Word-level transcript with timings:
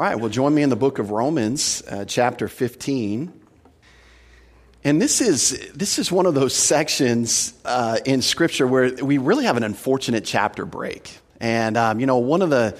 All 0.00 0.06
right, 0.06 0.18
well, 0.18 0.30
join 0.30 0.54
me 0.54 0.62
in 0.62 0.70
the 0.70 0.76
book 0.76 0.98
of 0.98 1.10
Romans, 1.10 1.82
uh, 1.86 2.06
chapter 2.06 2.48
15. 2.48 3.38
And 4.82 5.02
this 5.02 5.20
is, 5.20 5.70
this 5.74 5.98
is 5.98 6.10
one 6.10 6.24
of 6.24 6.32
those 6.32 6.54
sections 6.54 7.52
uh, 7.66 7.98
in 8.06 8.22
Scripture 8.22 8.66
where 8.66 8.94
we 8.94 9.18
really 9.18 9.44
have 9.44 9.58
an 9.58 9.62
unfortunate 9.62 10.24
chapter 10.24 10.64
break. 10.64 11.18
And, 11.38 11.76
um, 11.76 12.00
you 12.00 12.06
know, 12.06 12.16
one 12.16 12.40
of 12.40 12.48
the, 12.48 12.78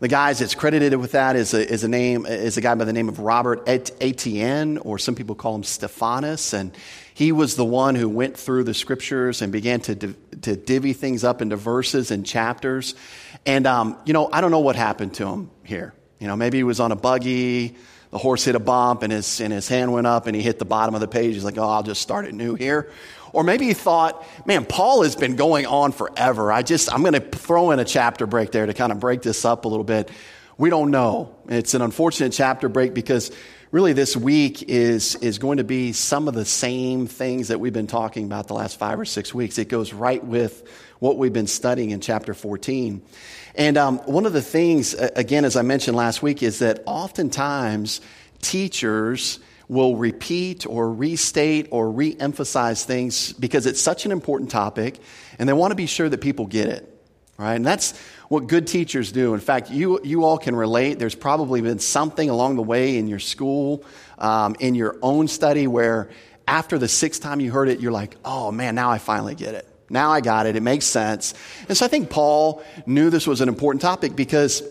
the 0.00 0.08
guys 0.08 0.38
that's 0.38 0.54
credited 0.54 0.94
with 0.94 1.12
that 1.12 1.36
is 1.36 1.52
a, 1.52 1.70
is 1.70 1.84
a 1.84 1.88
name, 1.88 2.24
is 2.24 2.56
a 2.56 2.62
guy 2.62 2.74
by 2.74 2.86
the 2.86 2.94
name 2.94 3.10
of 3.10 3.18
Robert 3.18 3.68
Estienne, 3.68 4.78
or 4.78 4.98
some 4.98 5.14
people 5.14 5.34
call 5.34 5.54
him 5.54 5.64
Stephanus. 5.64 6.54
And 6.54 6.74
he 7.12 7.32
was 7.32 7.54
the 7.54 7.66
one 7.66 7.96
who 7.96 8.08
went 8.08 8.38
through 8.38 8.64
the 8.64 8.72
Scriptures 8.72 9.42
and 9.42 9.52
began 9.52 9.80
to, 9.80 9.94
to 9.94 10.56
divvy 10.56 10.94
things 10.94 11.22
up 11.22 11.42
into 11.42 11.56
verses 11.56 12.10
and 12.10 12.24
chapters. 12.24 12.94
And, 13.44 13.66
um, 13.66 13.98
you 14.06 14.14
know, 14.14 14.30
I 14.32 14.40
don't 14.40 14.50
know 14.50 14.60
what 14.60 14.76
happened 14.76 15.12
to 15.16 15.26
him 15.26 15.50
here. 15.64 15.92
You 16.22 16.28
know, 16.28 16.36
maybe 16.36 16.58
he 16.58 16.62
was 16.62 16.78
on 16.78 16.92
a 16.92 16.96
buggy, 16.96 17.74
the 18.12 18.18
horse 18.18 18.44
hit 18.44 18.54
a 18.54 18.60
bump 18.60 19.02
and 19.02 19.12
his, 19.12 19.40
and 19.40 19.52
his 19.52 19.66
hand 19.66 19.92
went 19.92 20.06
up 20.06 20.28
and 20.28 20.36
he 20.36 20.40
hit 20.40 20.60
the 20.60 20.64
bottom 20.64 20.94
of 20.94 21.00
the 21.00 21.08
page. 21.08 21.34
He's 21.34 21.42
like, 21.42 21.58
oh, 21.58 21.68
I'll 21.68 21.82
just 21.82 22.00
start 22.00 22.26
it 22.26 22.32
new 22.32 22.54
here. 22.54 22.92
Or 23.32 23.42
maybe 23.42 23.66
he 23.66 23.74
thought, 23.74 24.24
man, 24.46 24.64
Paul 24.64 25.02
has 25.02 25.16
been 25.16 25.34
going 25.34 25.66
on 25.66 25.90
forever. 25.90 26.52
I 26.52 26.62
just, 26.62 26.94
I'm 26.94 27.00
going 27.00 27.14
to 27.14 27.20
throw 27.20 27.72
in 27.72 27.80
a 27.80 27.84
chapter 27.84 28.28
break 28.28 28.52
there 28.52 28.66
to 28.66 28.72
kind 28.72 28.92
of 28.92 29.00
break 29.00 29.22
this 29.22 29.44
up 29.44 29.64
a 29.64 29.68
little 29.68 29.82
bit. 29.82 30.12
We 30.58 30.70
don't 30.70 30.92
know. 30.92 31.34
It's 31.48 31.74
an 31.74 31.82
unfortunate 31.82 32.32
chapter 32.32 32.68
break 32.68 32.94
because 32.94 33.32
really 33.72 33.94
this 33.94 34.14
week 34.14 34.64
is, 34.64 35.14
is 35.16 35.38
going 35.38 35.56
to 35.56 35.64
be 35.64 35.94
some 35.94 36.28
of 36.28 36.34
the 36.34 36.44
same 36.44 37.06
things 37.06 37.48
that 37.48 37.58
we've 37.58 37.72
been 37.72 37.86
talking 37.86 38.26
about 38.26 38.46
the 38.46 38.52
last 38.52 38.78
five 38.78 39.00
or 39.00 39.06
six 39.06 39.32
weeks. 39.32 39.56
It 39.56 39.70
goes 39.70 39.94
right 39.94 40.22
with 40.22 40.68
what 40.98 41.16
we've 41.16 41.32
been 41.32 41.46
studying 41.46 41.88
in 41.88 42.00
chapter 42.02 42.34
14. 42.34 43.00
And 43.54 43.78
um, 43.78 43.98
one 44.00 44.26
of 44.26 44.34
the 44.34 44.42
things, 44.42 44.92
again, 44.92 45.46
as 45.46 45.56
I 45.56 45.62
mentioned 45.62 45.96
last 45.96 46.22
week, 46.22 46.42
is 46.42 46.58
that 46.58 46.82
oftentimes 46.84 48.02
teachers 48.42 49.38
will 49.68 49.96
repeat 49.96 50.66
or 50.66 50.92
restate 50.92 51.68
or 51.70 51.90
re 51.90 52.14
emphasize 52.20 52.84
things 52.84 53.32
because 53.32 53.64
it's 53.64 53.80
such 53.80 54.04
an 54.04 54.12
important 54.12 54.50
topic 54.50 54.98
and 55.38 55.48
they 55.48 55.54
want 55.54 55.70
to 55.70 55.76
be 55.76 55.86
sure 55.86 56.10
that 56.10 56.20
people 56.20 56.46
get 56.46 56.68
it. 56.68 56.88
Right? 57.38 57.54
And 57.54 57.64
that's 57.64 57.98
what 58.32 58.46
good 58.46 58.66
teachers 58.66 59.12
do. 59.12 59.34
In 59.34 59.40
fact, 59.40 59.70
you, 59.70 60.00
you 60.02 60.24
all 60.24 60.38
can 60.38 60.56
relate. 60.56 60.98
There's 60.98 61.14
probably 61.14 61.60
been 61.60 61.78
something 61.78 62.30
along 62.30 62.56
the 62.56 62.62
way 62.62 62.96
in 62.96 63.06
your 63.06 63.18
school, 63.18 63.84
um, 64.16 64.56
in 64.58 64.74
your 64.74 64.96
own 65.02 65.28
study, 65.28 65.66
where 65.66 66.08
after 66.48 66.78
the 66.78 66.88
sixth 66.88 67.20
time 67.20 67.40
you 67.40 67.52
heard 67.52 67.68
it, 67.68 67.80
you're 67.80 67.92
like, 67.92 68.16
oh 68.24 68.50
man, 68.50 68.74
now 68.74 68.90
I 68.90 68.96
finally 68.96 69.34
get 69.34 69.54
it. 69.54 69.68
Now 69.90 70.12
I 70.12 70.22
got 70.22 70.46
it. 70.46 70.56
It 70.56 70.62
makes 70.62 70.86
sense. 70.86 71.34
And 71.68 71.76
so 71.76 71.84
I 71.84 71.88
think 71.88 72.08
Paul 72.08 72.64
knew 72.86 73.10
this 73.10 73.26
was 73.26 73.42
an 73.42 73.50
important 73.50 73.82
topic 73.82 74.16
because 74.16 74.62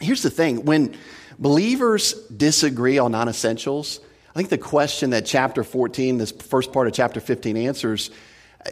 here's 0.00 0.22
the 0.22 0.30
thing 0.30 0.64
when 0.64 0.96
believers 1.38 2.14
disagree 2.28 2.96
on 2.96 3.12
non 3.12 3.28
essentials, 3.28 4.00
I 4.34 4.38
think 4.38 4.48
the 4.48 4.56
question 4.56 5.10
that 5.10 5.26
chapter 5.26 5.64
14, 5.64 6.16
this 6.16 6.32
first 6.32 6.72
part 6.72 6.86
of 6.86 6.94
chapter 6.94 7.20
15 7.20 7.58
answers 7.58 8.10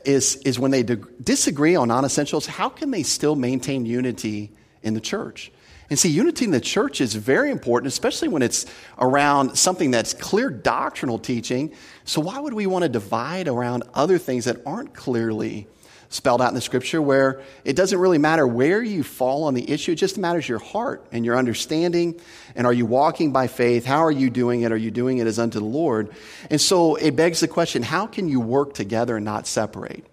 is, 0.04 0.36
is 0.36 0.58
when 0.58 0.70
they 0.70 0.82
disagree 0.82 1.74
on 1.74 1.88
non 1.88 2.04
essentials, 2.04 2.46
how 2.46 2.68
can 2.68 2.90
they 2.90 3.02
still 3.02 3.36
maintain 3.36 3.86
unity 3.86 4.50
in 4.82 4.94
the 4.94 5.00
church? 5.00 5.50
And 5.90 5.98
see, 5.98 6.10
unity 6.10 6.44
in 6.44 6.50
the 6.50 6.60
church 6.60 7.00
is 7.00 7.14
very 7.14 7.50
important, 7.50 7.90
especially 7.90 8.28
when 8.28 8.42
it's 8.42 8.66
around 8.98 9.56
something 9.56 9.90
that's 9.90 10.12
clear 10.12 10.50
doctrinal 10.50 11.18
teaching. 11.18 11.72
So, 12.04 12.20
why 12.20 12.38
would 12.38 12.52
we 12.52 12.66
want 12.66 12.82
to 12.82 12.90
divide 12.90 13.48
around 13.48 13.84
other 13.94 14.18
things 14.18 14.44
that 14.44 14.58
aren't 14.66 14.92
clearly 14.94 15.66
spelled 16.10 16.40
out 16.40 16.48
in 16.48 16.54
the 16.54 16.60
scripture 16.60 17.02
where 17.02 17.42
it 17.64 17.76
doesn't 17.76 17.98
really 17.98 18.18
matter 18.18 18.46
where 18.46 18.82
you 18.82 19.02
fall 19.02 19.44
on 19.44 19.54
the 19.54 19.70
issue, 19.70 19.92
it 19.92 19.96
just 19.96 20.16
matters 20.16 20.48
your 20.48 20.58
heart 20.58 21.06
and 21.12 21.24
your 21.24 21.36
understanding. 21.36 22.18
And 22.54 22.66
are 22.66 22.72
you 22.72 22.86
walking 22.86 23.32
by 23.32 23.46
faith? 23.46 23.84
How 23.84 23.98
are 23.98 24.10
you 24.10 24.30
doing 24.30 24.62
it? 24.62 24.72
Are 24.72 24.76
you 24.76 24.90
doing 24.90 25.18
it 25.18 25.26
as 25.26 25.38
unto 25.38 25.58
the 25.58 25.66
Lord? 25.66 26.10
And 26.50 26.60
so 26.60 26.94
it 26.94 27.14
begs 27.14 27.40
the 27.40 27.48
question 27.48 27.82
how 27.82 28.06
can 28.06 28.28
you 28.28 28.40
work 28.40 28.74
together 28.74 29.16
and 29.16 29.24
not 29.24 29.46
separate? 29.46 30.06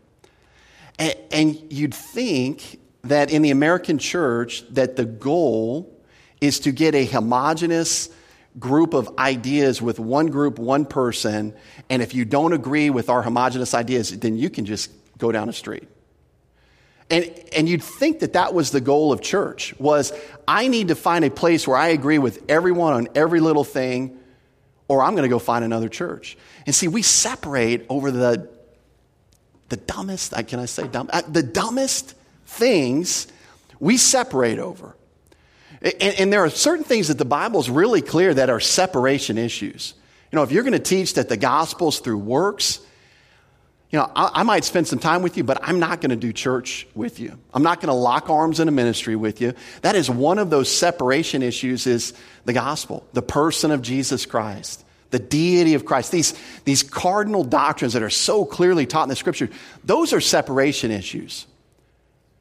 And, 1.00 1.16
and 1.32 1.74
you'd 1.74 1.94
think 1.94 2.80
that 3.04 3.32
in 3.32 3.42
the 3.42 3.52
American 3.52 3.98
church 3.98 4.68
that 4.74 4.96
the 4.96 5.06
goal 5.06 5.92
is 6.42 6.60
to 6.62 6.72
get 6.72 6.96
a 6.96 7.06
homogenous 7.06 8.10
group 8.58 8.94
of 8.94 9.18
ideas 9.18 9.82
with 9.82 10.00
one 10.00 10.28
group, 10.28 10.58
one 10.60 10.86
person, 10.86 11.54
and 11.90 12.02
if 12.02 12.14
you 12.14 12.26
don't 12.26 12.54
agree 12.54 12.90
with 12.90 13.10
our 13.10 13.22
homogenous 13.22 13.74
ideas, 13.74 14.18
then 14.20 14.38
you 14.38 14.50
can 14.50 14.66
just 14.66 14.90
go 15.18 15.32
down 15.32 15.48
the 15.48 15.54
street. 15.54 15.88
And, 17.10 17.32
and 17.56 17.70
you'd 17.70 17.84
think 17.84 18.20
that 18.22 18.34
that 18.34 18.54
was 18.54 18.72
the 18.72 18.82
goal 18.82 19.12
of 19.12 19.22
church 19.22 19.78
was 19.78 20.12
I 20.48 20.68
need 20.68 20.88
to 20.88 20.96
find 20.96 21.24
a 21.24 21.30
place 21.30 21.68
where 21.68 21.78
I 21.78 21.90
agree 21.90 22.18
with 22.18 22.44
everyone 22.50 22.94
on 22.94 23.08
every 23.14 23.40
little 23.40 23.64
thing, 23.64 24.18
or 24.88 25.04
I'm 25.04 25.12
going 25.12 25.24
to 25.24 25.30
go 25.30 25.40
find 25.40 25.64
another 25.64 25.88
church. 25.88 26.36
And 26.66 26.74
see, 26.74 26.88
we 26.88 27.04
separate 27.04 27.86
over 27.90 28.10
the, 28.10 28.50
the 29.70 29.78
dumbest, 29.78 30.34
can 30.48 30.60
I 30.60 30.66
say 30.66 30.88
dumb? 30.88 31.10
Uh, 31.14 31.22
the 31.28 31.44
dumbest 31.44 32.16
things 32.48 33.28
we 33.80 33.98
separate 33.98 34.58
over. 34.58 34.96
And, 35.82 36.20
and, 36.20 36.34
there 36.34 36.44
are 36.44 36.50
certain 36.50 36.86
things 36.86 37.10
that 37.10 37.18
the 37.18 37.26
Bible 37.26 37.60
is 37.60 37.70
really 37.70 38.02
clear 38.02 38.34
that 38.34 38.50
are 38.50 38.60
separation 38.60 39.38
issues. 39.38 39.94
You 40.32 40.38
know, 40.38 40.44
if 40.44 40.52
you're 40.52 40.64
going 40.64 40.74
to 40.74 40.80
teach 40.80 41.14
that 41.16 41.30
the 41.30 41.38
gospel's 41.38 42.00
through 42.00 42.18
works, 42.18 42.80
you 43.92 44.00
know, 44.00 44.12
I, 44.16 44.42
I 44.42 44.44
might 44.44 44.64
spend 44.64 44.88
some 44.88 45.00
time 45.00 45.22
with 45.22 45.38
you, 45.38 45.44
but 45.44 45.60
I'm 45.62 45.80
not 45.80 46.02
going 46.02 46.10
to 46.10 46.16
do 46.16 46.34
church 46.34 46.88
with 46.96 47.20
you. 47.20 47.38
I'm 47.54 47.64
not 47.64 47.80
going 47.80 47.88
to 47.88 47.94
lock 47.94 48.30
arms 48.30 48.60
in 48.60 48.68
a 48.68 48.72
ministry 48.72 49.16
with 49.16 49.42
you. 49.42 49.54
That 49.82 49.96
is 49.96 50.10
one 50.10 50.40
of 50.40 50.50
those 50.50 50.70
separation 50.70 51.44
issues 51.44 51.88
is 51.88 52.14
the 52.46 52.54
gospel, 52.54 53.06
the 53.14 53.22
person 53.22 53.72
of 53.72 53.82
Jesus 53.82 54.26
Christ 54.26 54.86
the 55.16 55.20
deity 55.20 55.76
of 55.76 55.86
Christ, 55.86 56.12
these, 56.12 56.34
these 56.66 56.84
cardinal 56.84 57.46
doctrines 57.46 57.94
that 57.94 58.04
are 58.04 58.10
so 58.10 58.44
clearly 58.44 58.86
taught 58.86 59.04
in 59.04 59.10
the 59.10 59.16
scripture, 59.16 59.50
those 59.86 60.12
are 60.12 60.20
separation 60.20 60.92
issues. 60.92 61.48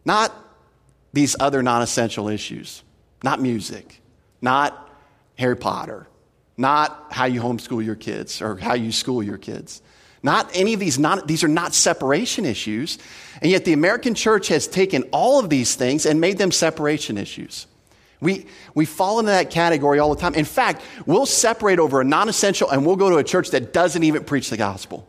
Not 0.05 0.35
these 1.13 1.37
other 1.39 1.63
non 1.63 1.83
essential 1.83 2.29
issues, 2.29 2.83
not 3.23 3.41
music, 3.41 4.01
not 4.43 4.91
Harry 5.39 5.57
Potter, 5.57 6.09
not 6.57 7.07
how 7.11 7.27
you 7.27 7.41
homeschool 7.41 7.85
your 7.85 7.95
kids 7.95 8.43
or 8.43 8.57
how 8.57 8.75
you 8.75 8.91
school 8.91 9.23
your 9.23 9.39
kids. 9.39 9.81
Not 10.25 10.51
any 10.55 10.73
of 10.73 10.81
these, 10.81 10.99
not, 10.99 11.29
these 11.29 11.45
are 11.45 11.49
not 11.49 11.75
separation 11.75 12.47
issues. 12.47 12.99
And 13.43 13.51
yet 13.51 13.67
the 13.67 13.75
American 13.75 14.15
church 14.15 14.49
has 14.49 14.67
taken 14.67 15.03
all 15.13 15.39
of 15.39 15.51
these 15.51 15.75
things 15.75 16.07
and 16.07 16.19
made 16.19 16.39
them 16.39 16.51
separation 16.51 17.19
issues. 17.19 17.67
We, 18.21 18.47
we 18.75 18.87
fall 18.87 19.19
into 19.19 19.33
that 19.33 19.51
category 19.51 19.99
all 19.99 20.15
the 20.15 20.21
time. 20.21 20.35
In 20.35 20.47
fact, 20.47 20.81
we'll 21.05 21.27
separate 21.27 21.79
over 21.79 22.01
a 22.01 22.05
non 22.05 22.31
essential 22.31 22.71
and 22.71 22.87
we'll 22.87 22.97
go 22.97 23.11
to 23.11 23.19
a 23.19 23.25
church 23.25 23.51
that 23.51 23.75
doesn't 23.75 24.03
even 24.03 24.25
preach 24.25 24.49
the 24.49 24.57
gospel. 24.57 25.07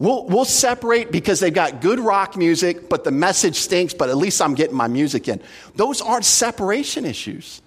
We'll, 0.00 0.26
we'll 0.26 0.44
separate 0.44 1.12
because 1.12 1.38
they've 1.38 1.54
got 1.54 1.80
good 1.80 2.00
rock 2.00 2.36
music, 2.36 2.88
but 2.88 3.04
the 3.04 3.12
message 3.12 3.54
stinks, 3.54 3.94
but 3.94 4.08
at 4.08 4.16
least 4.16 4.42
I'm 4.42 4.56
getting 4.56 4.76
my 4.76 4.88
music 4.88 5.28
in. 5.28 5.40
Those 5.76 6.00
aren't 6.00 6.24
separation 6.24 7.04
issues. 7.04 7.62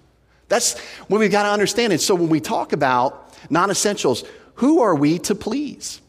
That's 0.48 0.78
what 1.08 1.18
we've 1.18 1.32
got 1.32 1.44
to 1.44 1.50
understand. 1.50 1.94
And 1.94 2.00
so 2.00 2.14
when 2.14 2.28
we 2.28 2.40
talk 2.40 2.74
about 2.74 3.34
non 3.48 3.70
essentials, 3.70 4.24
who 4.56 4.82
are 4.82 4.94
we 4.94 5.18
to 5.20 5.34
please? 5.34 6.02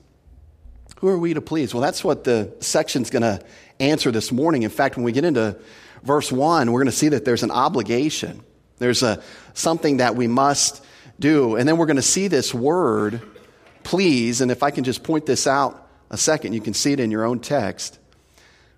Who 1.04 1.10
are 1.10 1.18
we 1.18 1.34
to 1.34 1.42
please? 1.42 1.74
Well, 1.74 1.82
that's 1.82 2.02
what 2.02 2.24
the 2.24 2.56
section's 2.62 3.10
going 3.10 3.24
to 3.24 3.42
answer 3.78 4.10
this 4.10 4.32
morning. 4.32 4.64
In 4.64 4.70
fact, 4.70 4.96
when 4.96 5.04
we 5.04 5.12
get 5.12 5.26
into 5.26 5.60
verse 6.02 6.32
1, 6.32 6.72
we're 6.72 6.80
going 6.80 6.86
to 6.86 6.96
see 6.96 7.10
that 7.10 7.26
there's 7.26 7.44
an 7.44 7.52
obligation. 7.52 8.42
There's 8.78 9.04
a, 9.04 9.22
something 9.54 9.98
that 9.98 10.16
we 10.16 10.28
must 10.28 10.82
do. 11.20 11.58
And 11.58 11.68
then 11.68 11.76
we're 11.76 11.88
going 11.88 11.98
to 11.98 12.02
see 12.02 12.30
this 12.30 12.54
word, 12.54 13.22
please. 13.84 14.40
And 14.40 14.50
if 14.50 14.64
I 14.64 14.72
can 14.72 14.86
just 14.86 15.04
point 15.04 15.26
this 15.26 15.46
out 15.46 15.90
a 16.10 16.16
second. 16.16 16.54
You 16.54 16.62
can 16.62 16.74
see 16.74 16.94
it 16.94 17.02
in 17.02 17.12
your 17.12 17.26
own 17.26 17.42
text. 17.42 18.00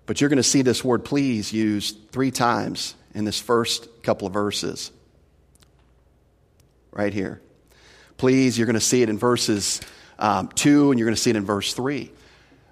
But 0.06 0.20
you're 0.20 0.28
going 0.28 0.38
to 0.38 0.42
see 0.42 0.62
this 0.62 0.82
word 0.82 1.04
please 1.04 1.52
used 1.52 2.10
three 2.10 2.32
times 2.32 2.96
in 3.14 3.24
this 3.24 3.38
first 3.38 4.02
couple 4.02 4.26
of 4.26 4.32
verses. 4.32 4.90
Right 6.90 7.12
here. 7.12 7.40
Please, 8.16 8.58
you're 8.58 8.66
going 8.66 8.74
to 8.74 8.80
see 8.80 9.02
it 9.02 9.08
in 9.08 9.16
verses 9.16 9.80
um, 10.18 10.48
2, 10.48 10.90
and 10.90 10.98
you're 10.98 11.06
going 11.06 11.14
to 11.14 11.20
see 11.20 11.30
it 11.30 11.36
in 11.36 11.44
verse 11.44 11.74
3. 11.74 12.10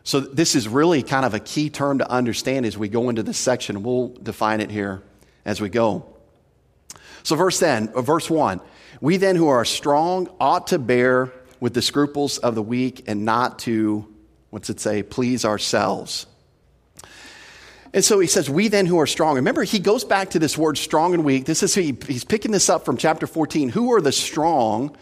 So, 0.03 0.21
this 0.21 0.55
is 0.55 0.69
really 0.69 1.03
kind 1.03 1.25
of 1.25 1.35
a 1.35 1.41
key 1.41 1.71
term 1.71 1.99
to 1.99 2.11
understand 2.11 2.67
as 2.67 2.77
we 2.77 2.89
go 2.89 3.09
into 3.09 3.23
this 3.23 3.39
section. 3.39 3.83
We'll 3.83 4.09
define 4.09 4.61
it 4.61 4.71
here 4.71 5.03
as 5.45 5.61
we 5.61 5.69
go. 5.69 6.07
So, 7.23 7.37
verse 7.37 7.59
then, 7.59 7.89
uh, 7.95 8.03
verse 8.03 8.29
1 8.29 8.61
We 9.01 9.17
then 9.17 9.37
who 9.37 9.49
are 9.49 9.65
strong 9.65 10.29
ought 10.39 10.69
to 10.69 10.79
bear 10.79 11.33
with 11.59 11.73
the 11.73 11.83
scruples 11.83 12.39
of 12.39 12.55
the 12.55 12.63
weak 12.63 13.05
and 13.07 13.25
not 13.25 13.61
to 13.61 14.07
what's 14.55 14.71
it 14.71 14.79
say? 14.79 15.03
Please 15.03 15.45
ourselves. 15.45 16.27
And 17.93 18.05
so 18.05 18.21
he 18.21 18.29
says, 18.29 18.49
We 18.49 18.69
then 18.69 18.87
who 18.87 19.01
are 19.01 19.07
strong. 19.07 19.35
Remember, 19.35 19.65
he 19.65 19.81
goes 19.81 20.05
back 20.05 20.31
to 20.31 20.39
this 20.39 20.57
word 20.57 20.79
strong 20.79 21.13
and 21.13 21.25
weak. 21.25 21.45
This 21.45 21.63
is, 21.65 21.75
he, 21.75 21.97
he's 22.07 22.25
picking 22.25 22.53
this 22.53 22.69
up 22.69 22.85
from 22.85 22.97
chapter 22.97 23.27
14. 23.27 23.71
Who 23.71 23.93
are 23.95 24.01
the 24.01 24.13
strong 24.13 24.97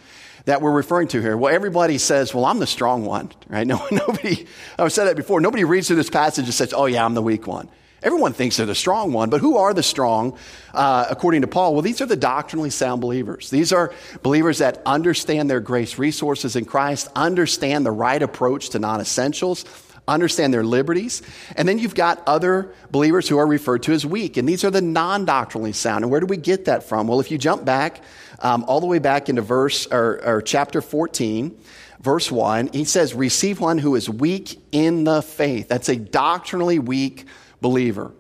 that 0.44 0.60
we're 0.60 0.72
referring 0.72 1.08
to 1.08 1.20
here? 1.20 1.36
Well, 1.36 1.54
everybody 1.54 1.98
says, 1.98 2.34
Well, 2.34 2.44
I'm 2.44 2.58
the 2.58 2.66
strong 2.66 3.04
one, 3.04 3.30
right? 3.48 3.66
No, 3.72 3.86
nobody, 3.90 4.46
I've 4.78 4.92
said 4.92 5.04
that 5.06 5.16
before. 5.16 5.40
Nobody 5.40 5.64
reads 5.64 5.86
through 5.86 5.96
this 5.96 6.10
passage 6.10 6.44
and 6.44 6.54
says, 6.54 6.72
Oh, 6.72 6.86
yeah, 6.86 7.04
I'm 7.04 7.14
the 7.14 7.22
weak 7.22 7.46
one. 7.46 7.68
Everyone 8.02 8.32
thinks 8.32 8.56
they're 8.56 8.66
the 8.66 8.74
strong 8.74 9.12
one, 9.12 9.30
but 9.30 9.40
who 9.40 9.58
are 9.58 9.72
the 9.72 9.82
strong, 9.82 10.36
uh, 10.74 11.06
according 11.08 11.42
to 11.42 11.46
Paul? 11.46 11.72
Well, 11.72 11.82
these 11.82 12.00
are 12.00 12.06
the 12.06 12.16
doctrinally 12.16 12.70
sound 12.70 13.00
believers. 13.00 13.48
These 13.48 13.72
are 13.72 13.94
believers 14.22 14.58
that 14.58 14.82
understand 14.84 15.48
their 15.48 15.60
grace 15.60 15.98
resources 15.98 16.56
in 16.56 16.64
Christ, 16.64 17.08
understand 17.14 17.86
the 17.86 17.92
right 17.92 18.20
approach 18.20 18.70
to 18.70 18.80
non 18.80 19.00
essentials, 19.00 19.64
understand 20.08 20.52
their 20.52 20.64
liberties. 20.64 21.22
And 21.54 21.68
then 21.68 21.78
you've 21.78 21.94
got 21.94 22.26
other 22.26 22.74
believers 22.90 23.28
who 23.28 23.38
are 23.38 23.46
referred 23.46 23.84
to 23.84 23.92
as 23.92 24.04
weak, 24.04 24.36
and 24.36 24.48
these 24.48 24.64
are 24.64 24.70
the 24.70 24.82
non 24.82 25.24
doctrinally 25.24 25.72
sound. 25.72 26.04
And 26.04 26.10
where 26.10 26.20
do 26.20 26.26
we 26.26 26.36
get 26.36 26.64
that 26.64 26.82
from? 26.82 27.06
Well, 27.06 27.20
if 27.20 27.30
you 27.30 27.38
jump 27.38 27.64
back 27.64 28.00
um, 28.42 28.64
all 28.66 28.80
the 28.80 28.86
way 28.86 28.98
back 28.98 29.28
into 29.28 29.40
verse 29.40 29.86
or, 29.86 30.20
or 30.24 30.42
chapter 30.42 30.82
14, 30.82 31.58
verse 32.00 32.30
1, 32.30 32.70
he 32.72 32.84
says, 32.84 33.14
Receive 33.14 33.60
one 33.60 33.78
who 33.78 33.94
is 33.94 34.10
weak 34.10 34.60
in 34.72 35.04
the 35.04 35.22
faith. 35.22 35.68
That's 35.68 35.88
a 35.88 35.96
doctrinally 35.96 36.78
weak 36.78 37.26
believer. 37.60 38.12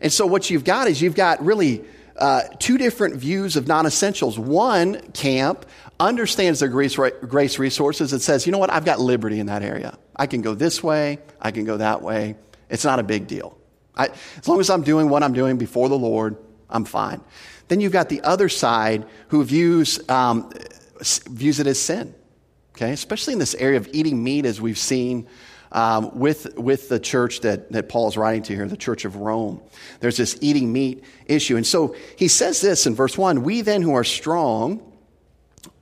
And 0.00 0.12
so 0.12 0.26
what 0.26 0.48
you've 0.48 0.64
got 0.64 0.86
is 0.86 1.02
you've 1.02 1.14
got 1.14 1.44
really 1.44 1.84
uh, 2.16 2.42
two 2.58 2.78
different 2.78 3.16
views 3.16 3.56
of 3.56 3.66
non 3.66 3.86
essentials. 3.86 4.38
One 4.38 5.00
camp 5.12 5.66
understands 5.98 6.60
their 6.60 6.68
grace, 6.68 6.96
grace 6.96 7.58
resources 7.58 8.12
and 8.12 8.22
says, 8.22 8.46
you 8.46 8.52
know 8.52 8.58
what, 8.58 8.72
I've 8.72 8.84
got 8.84 9.00
liberty 9.00 9.40
in 9.40 9.46
that 9.46 9.62
area. 9.62 9.98
I 10.14 10.26
can 10.26 10.42
go 10.42 10.54
this 10.54 10.82
way, 10.82 11.18
I 11.40 11.50
can 11.50 11.64
go 11.64 11.76
that 11.76 12.02
way. 12.02 12.36
It's 12.70 12.84
not 12.84 12.98
a 12.98 13.02
big 13.02 13.26
deal. 13.26 13.56
I, 13.96 14.08
as 14.38 14.48
long 14.48 14.58
as 14.60 14.70
I'm 14.70 14.82
doing 14.82 15.08
what 15.08 15.22
I'm 15.22 15.32
doing 15.32 15.56
before 15.56 15.88
the 15.88 15.98
Lord, 15.98 16.36
I'm 16.68 16.84
fine. 16.84 17.20
Then 17.68 17.80
you've 17.80 17.92
got 17.92 18.08
the 18.08 18.20
other 18.22 18.48
side 18.48 19.06
who 19.28 19.42
views, 19.44 20.06
um, 20.08 20.50
views 21.30 21.60
it 21.60 21.66
as 21.66 21.78
sin, 21.80 22.14
okay? 22.76 22.92
Especially 22.92 23.32
in 23.32 23.38
this 23.38 23.54
area 23.54 23.78
of 23.78 23.88
eating 23.92 24.22
meat, 24.22 24.46
as 24.46 24.60
we've 24.60 24.78
seen 24.78 25.26
um, 25.72 26.16
with, 26.18 26.56
with 26.56 26.88
the 26.88 27.00
church 27.00 27.40
that, 27.40 27.72
that 27.72 27.88
Paul 27.88 28.08
is 28.08 28.16
writing 28.16 28.42
to 28.44 28.54
here, 28.54 28.66
the 28.68 28.76
church 28.76 29.04
of 29.04 29.16
Rome. 29.16 29.60
There's 30.00 30.16
this 30.16 30.38
eating 30.40 30.72
meat 30.72 31.04
issue. 31.26 31.56
And 31.56 31.66
so 31.66 31.96
he 32.16 32.28
says 32.28 32.60
this 32.60 32.86
in 32.86 32.94
verse 32.94 33.18
1 33.18 33.42
We 33.42 33.60
then 33.60 33.82
who 33.82 33.94
are 33.94 34.04
strong 34.04 34.92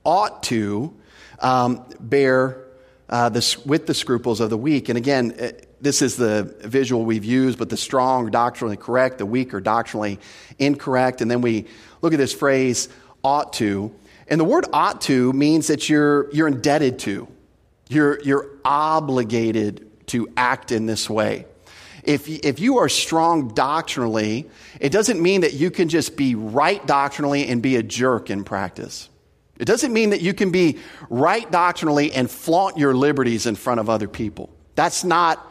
ought 0.03 0.43
to 0.43 0.95
um, 1.39 1.85
bear 1.99 2.65
uh, 3.07 3.29
this, 3.29 3.63
with 3.65 3.85
the 3.85 3.93
scruples 3.93 4.39
of 4.39 4.49
the 4.49 4.57
weak. 4.57 4.89
And 4.89 4.97
again, 4.97 5.35
uh, 5.39 5.51
this 5.83 6.01
is 6.01 6.15
the 6.15 6.55
visual 6.61 7.03
we've 7.03 7.25
used, 7.25 7.59
but 7.59 7.69
the 7.69 7.77
strong 7.77 8.27
are 8.27 8.29
doctrinally 8.29 8.77
correct, 8.77 9.17
the 9.17 9.25
weak 9.25 9.53
are 9.53 9.59
doctrinally 9.59 10.17
incorrect. 10.57 11.21
And 11.21 11.29
then 11.29 11.41
we 11.41 11.65
look 12.01 12.13
at 12.13 12.17
this 12.17 12.33
phrase, 12.33 12.87
ought 13.21 13.53
to. 13.53 13.93
And 14.29 14.39
the 14.39 14.45
word 14.45 14.65
ought 14.71 15.01
to 15.01 15.33
means 15.33 15.67
that 15.67 15.89
you're, 15.89 16.33
you're 16.33 16.47
indebted 16.47 16.99
to. 16.99 17.27
You're, 17.89 18.21
you're 18.21 18.47
obligated 18.63 20.07
to 20.07 20.29
act 20.37 20.71
in 20.71 20.85
this 20.85 21.09
way. 21.09 21.45
If, 22.03 22.29
if 22.29 22.59
you 22.59 22.77
are 22.77 22.89
strong 22.89 23.49
doctrinally, 23.49 24.49
it 24.79 24.91
doesn't 24.91 25.21
mean 25.21 25.41
that 25.41 25.53
you 25.53 25.69
can 25.69 25.89
just 25.89 26.15
be 26.15 26.35
right 26.35 26.85
doctrinally 26.87 27.47
and 27.47 27.61
be 27.61 27.75
a 27.75 27.83
jerk 27.83 28.29
in 28.29 28.45
practice. 28.45 29.09
It 29.59 29.65
doesn't 29.65 29.91
mean 29.91 30.11
that 30.11 30.21
you 30.21 30.33
can 30.33 30.51
be 30.51 30.79
right 31.09 31.49
doctrinally 31.51 32.13
and 32.13 32.31
flaunt 32.31 32.77
your 32.77 32.93
liberties 32.93 33.45
in 33.45 33.55
front 33.55 33.81
of 33.81 33.89
other 33.89 34.07
people. 34.07 34.49
That's 34.75 35.03
not 35.03 35.49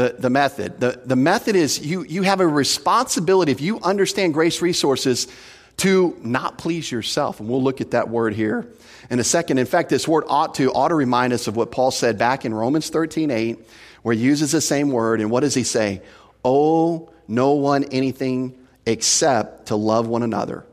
the, 0.00 0.16
the 0.18 0.30
method. 0.30 0.80
The, 0.80 0.98
the 1.04 1.14
method 1.14 1.56
is 1.56 1.78
you, 1.78 2.04
you 2.04 2.22
have 2.22 2.40
a 2.40 2.46
responsibility, 2.46 3.52
if 3.52 3.60
you 3.60 3.80
understand 3.80 4.32
grace 4.32 4.62
resources, 4.62 5.28
to 5.76 6.18
not 6.22 6.56
please 6.56 6.90
yourself. 6.90 7.38
And 7.38 7.50
we'll 7.50 7.62
look 7.62 7.82
at 7.82 7.90
that 7.90 8.08
word 8.08 8.32
here 8.32 8.66
in 9.10 9.18
a 9.18 9.24
second. 9.24 9.58
In 9.58 9.66
fact, 9.66 9.90
this 9.90 10.08
word 10.08 10.24
ought 10.26 10.54
to 10.54 10.72
ought 10.72 10.88
to 10.88 10.94
remind 10.94 11.34
us 11.34 11.48
of 11.48 11.56
what 11.56 11.70
Paul 11.70 11.90
said 11.90 12.16
back 12.16 12.46
in 12.46 12.54
Romans 12.54 12.88
13 12.88 13.30
8, 13.30 13.58
where 14.00 14.14
he 14.14 14.22
uses 14.22 14.52
the 14.52 14.62
same 14.62 14.90
word. 14.90 15.20
And 15.20 15.30
what 15.30 15.40
does 15.40 15.52
he 15.52 15.64
say? 15.64 16.00
Owe 16.46 17.12
no 17.28 17.52
one 17.52 17.84
anything 17.84 18.58
except 18.86 19.66
to 19.66 19.76
love 19.76 20.08
one 20.08 20.22
another. 20.22 20.64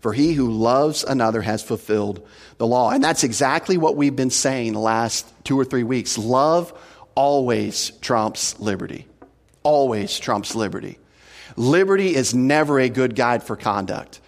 For 0.00 0.14
he 0.14 0.32
who 0.32 0.50
loves 0.50 1.04
another 1.04 1.42
has 1.42 1.62
fulfilled 1.62 2.26
the 2.56 2.66
law. 2.66 2.92
And 2.92 3.04
that's 3.04 3.24
exactly 3.24 3.76
what 3.76 3.96
we've 3.96 4.16
been 4.16 4.30
saying 4.30 4.72
the 4.72 4.78
last 4.78 5.30
two 5.44 5.60
or 5.60 5.66
three 5.66 5.84
weeks. 5.84 6.16
Love 6.16 6.72
always 7.14 7.90
trumps 8.00 8.58
liberty. 8.60 9.06
Always 9.62 10.18
trumps 10.18 10.54
liberty. 10.54 10.98
Liberty 11.56 12.14
is 12.14 12.34
never 12.34 12.78
a 12.80 12.88
good 12.88 13.14
guide 13.14 13.42
for 13.42 13.56
conduct. 13.56 14.20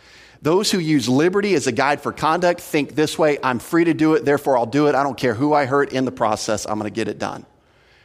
Those 0.43 0.71
who 0.73 0.79
use 0.79 1.09
liberty 1.09 1.55
as 1.55 1.69
a 1.69 1.73
guide 1.73 2.01
for 2.01 2.13
conduct 2.13 2.61
think 2.61 2.95
this 2.95 3.17
way 3.17 3.39
I'm 3.43 3.61
free 3.61 3.85
to 3.85 3.95
do 3.95 4.15
it, 4.15 4.25
therefore 4.25 4.59
I'll 4.59 4.67
do 4.67 4.89
it. 4.89 4.95
I 4.95 5.05
don't 5.05 5.17
care 5.17 5.35
who 5.35 5.55
I 5.55 5.67
hurt 5.67 5.93
in 5.93 6.05
the 6.05 6.13
process, 6.13 6.67
I'm 6.67 6.79
going 6.79 6.91
to 6.91 6.95
get 6.95 7.09
it 7.09 7.19
done. 7.19 7.47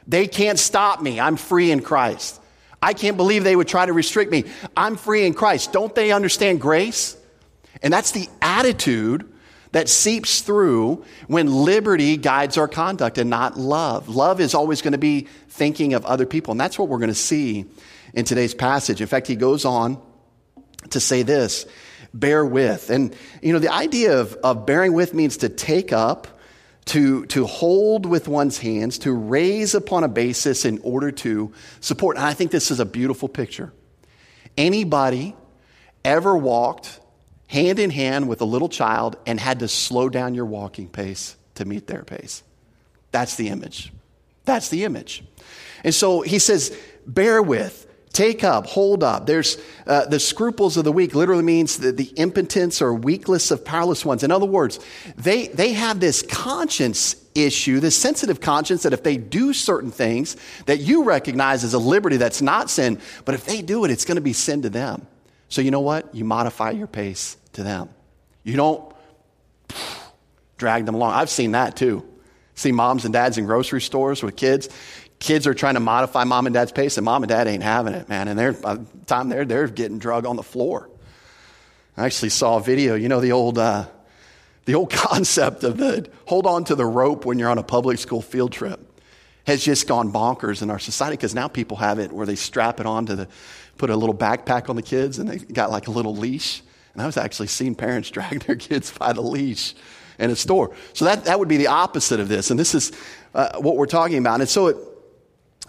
They 0.08 0.28
can't 0.28 0.60
stop 0.60 1.02
me. 1.02 1.20
I'm 1.20 1.36
free 1.36 1.72
in 1.72 1.82
Christ. 1.82 2.40
I 2.82 2.94
can't 2.94 3.18
believe 3.18 3.44
they 3.44 3.56
would 3.56 3.68
try 3.68 3.86
to 3.86 3.94
restrict 3.94 4.32
me. 4.32 4.46
I'm 4.76 4.96
free 4.96 5.26
in 5.26 5.34
Christ. 5.34 5.74
Don't 5.74 5.94
they 5.94 6.12
understand 6.12 6.62
grace? 6.62 7.18
And 7.82 7.92
that's 7.92 8.12
the 8.12 8.30
attitude 8.42 9.28
that 9.72 9.90
seeps 9.90 10.42
through 10.42 11.06
when 11.28 11.52
liberty 11.52 12.18
guides 12.18 12.58
our 12.58 12.68
conduct 12.68 13.18
and 13.18 13.30
not 13.30 13.58
love. 13.58 14.10
Love 14.10 14.40
is 14.40 14.54
always 14.54 14.82
going 14.82 14.94
to 14.94 14.98
be 14.98 15.28
thinking 15.50 15.94
of 15.94 16.06
other 16.06 16.26
people. 16.26 16.52
And 16.52 16.60
that's 16.60 16.80
what 16.80 16.88
we're 16.88 17.00
going 17.00 17.10
to 17.10 17.16
see 17.16 17.66
in 18.14 18.26
today's 18.26 18.54
passage. 18.54 19.02
In 19.02 19.08
fact, 19.08 19.28
he 19.28 19.36
goes 19.36 19.66
on 19.66 20.02
to 20.90 21.00
say 21.00 21.24
this 21.24 21.66
bear 22.14 22.46
with. 22.46 22.90
And, 22.90 23.16
you 23.42 23.54
know, 23.54 23.60
the 23.60 23.72
idea 23.72 24.20
of, 24.20 24.34
of 24.36 24.66
bearing 24.66 24.94
with 24.94 25.14
means 25.14 25.38
to 25.38 25.50
take 25.50 25.92
up, 25.94 26.28
to, 26.86 27.26
to 27.28 27.46
hold 27.46 28.06
with 28.06 28.28
one's 28.28 28.58
hands, 28.58 29.00
to 29.00 29.12
raise 29.12 29.76
upon 29.76 30.04
a 30.04 30.08
basis 30.08 30.66
in 30.66 30.80
order 30.84 31.12
to 31.12 31.54
support. 31.80 32.18
And 32.18 32.26
I 32.26 32.34
think 32.34 32.52
this 32.52 32.72
is 32.72 32.80
a 32.80 32.86
beautiful 32.86 33.28
picture. 33.28 33.74
Anybody 34.58 35.36
ever 36.04 36.36
walked 36.36 37.00
hand 37.48 37.80
in 37.80 37.90
hand 37.90 38.28
with 38.28 38.42
a 38.42 38.46
little 38.46 38.70
child 38.70 39.18
and 39.26 39.40
had 39.40 39.60
to 39.60 39.68
slow 39.68 40.10
down 40.10 40.34
your 40.34 40.46
walking 40.46 40.88
pace 40.88 41.36
to 41.56 41.66
meet 41.66 41.88
their 41.88 42.04
pace? 42.04 42.44
That's 43.12 43.36
the 43.36 43.50
image. 43.50 43.92
That's 44.46 44.70
the 44.70 44.84
image. 44.84 45.24
And 45.84 45.94
so 45.94 46.22
he 46.22 46.40
says, 46.40 46.78
bear 47.06 47.42
with, 47.42 47.88
Take 48.18 48.44
up, 48.44 48.66
hold 48.66 49.04
up. 49.04 49.28
There's 49.28 49.58
uh, 49.86 50.06
the 50.06 50.20
scruples 50.20 50.76
of 50.76 50.84
the 50.84 50.92
weak 50.92 51.14
literally 51.14 51.44
means 51.44 51.78
the, 51.78 51.92
the 51.92 52.12
impotence 52.16 52.82
or 52.82 52.92
weakness 52.92 53.52
of 53.52 53.64
powerless 53.64 54.04
ones. 54.04 54.24
In 54.24 54.32
other 54.32 54.48
words, 54.48 54.80
they, 55.18 55.50
they 55.50 55.74
have 55.74 56.00
this 56.00 56.24
conscience 56.24 57.16
issue, 57.36 57.80
this 57.80 57.96
sensitive 57.96 58.42
conscience 58.42 58.82
that 58.82 58.94
if 58.94 59.04
they 59.04 59.18
do 59.18 59.54
certain 59.54 59.92
things 59.92 60.36
that 60.66 60.80
you 60.80 61.04
recognize 61.04 61.64
as 61.64 61.76
a 61.76 61.78
liberty 61.78 62.18
that's 62.18 62.42
not 62.42 62.72
sin, 62.72 63.00
but 63.24 63.36
if 63.36 63.46
they 63.46 63.62
do 63.62 63.86
it, 63.86 63.92
it's 63.92 64.04
going 64.04 64.16
to 64.16 64.22
be 64.22 64.34
sin 64.34 64.64
to 64.64 64.70
them. 64.72 65.06
So 65.50 65.62
you 65.62 65.72
know 65.72 65.82
what? 65.82 66.14
You 66.14 66.26
modify 66.26 66.72
your 66.72 66.88
pace 66.88 67.38
to 67.54 67.64
them. 67.64 67.90
You 68.44 68.56
don't 68.56 68.94
drag 70.58 70.86
them 70.86 70.96
along. 70.96 71.14
I've 71.14 71.30
seen 71.30 71.52
that 71.52 71.76
too. 71.76 72.06
See 72.56 72.72
moms 72.72 73.06
and 73.06 73.14
dads 73.14 73.38
in 73.38 73.46
grocery 73.46 73.82
stores 73.82 74.24
with 74.24 74.36
kids 74.36 74.70
kids 75.20 75.48
are 75.48 75.54
trying 75.54 75.74
to 75.76 75.80
modify 75.80 76.24
mom 76.24 76.46
and 76.46 76.54
dad's 76.54 76.72
pace, 76.72 76.98
and 76.98 77.06
mom 77.06 77.24
and 77.24 77.30
dad 77.30 77.48
ain't 77.48 77.64
having 77.64 77.94
it, 77.94 78.10
man. 78.10 78.28
And 78.28 78.38
they're, 78.38 78.54
by 78.54 78.76
the 78.76 78.86
time 79.06 79.30
they're, 79.30 79.46
they're 79.46 79.68
getting 79.68 80.00
drug 80.00 80.26
on 80.26 80.36
the 80.36 80.44
floor. 80.44 80.90
I 81.96 82.06
actually 82.06 82.30
saw 82.30 82.58
a 82.58 82.62
video, 82.62 82.96
you 82.96 83.10
know, 83.10 83.20
the 83.20 83.32
old, 83.32 83.58
uh, 83.58 83.88
the 84.66 84.76
old 84.76 84.92
concept 84.92 85.64
of 85.64 85.78
the 85.78 86.10
hold 86.26 86.46
on 86.46 86.66
to 86.66 86.76
the 86.76 86.86
rope 86.86 87.26
when 87.26 87.40
you're 87.40 87.50
on 87.50 87.58
a 87.58 87.64
public 87.64 88.00
school 88.00 88.22
field 88.22 88.52
trip 88.52 88.84
has 89.46 89.64
just 89.64 89.88
gone 89.88 90.12
bonkers 90.12 90.62
in 90.62 90.70
our 90.70 90.78
society 90.78 91.16
because 91.16 91.34
now 91.34 91.48
people 91.48 91.78
have 91.78 92.00
it 92.00 92.12
where 92.12 92.26
they 92.26 92.36
strap 92.36 92.82
it 92.82 92.86
on 92.86 93.06
to 93.06 93.16
the, 93.16 93.28
put 93.78 93.90
a 93.90 93.96
little 93.96 94.16
backpack 94.16 94.70
on 94.70 94.76
the 94.76 94.82
kids 94.82 95.20
and 95.20 95.30
they 95.30 95.38
got 95.38 95.72
like 95.72 95.88
a 95.88 95.92
little 95.92 96.16
leash. 96.16 96.62
And 96.94 97.02
I 97.02 97.06
was 97.06 97.18
actually 97.18 97.48
seeing 97.48 97.76
parents 97.76 98.10
drag 98.12 98.42
their 98.42 98.56
kids 98.56 98.92
by 98.92 99.14
the 99.14 99.22
leash 99.22 99.76
in 100.20 100.32
a 100.32 100.36
store. 100.36 100.76
So 100.94 101.06
that, 101.06 101.26
that 101.26 101.40
would 101.40 101.48
be 101.48 101.58
the 101.58 101.68
opposite 101.68 102.20
of 102.20 102.28
this. 102.28 102.50
And 102.50 102.60
this 102.60 102.74
is 102.74 102.92
uh, 103.36 103.60
what 103.60 103.78
we're 103.78 103.86
talking 103.86 104.18
about. 104.18 104.40
And 104.40 104.50
so 104.50 104.68
it, 104.68 104.78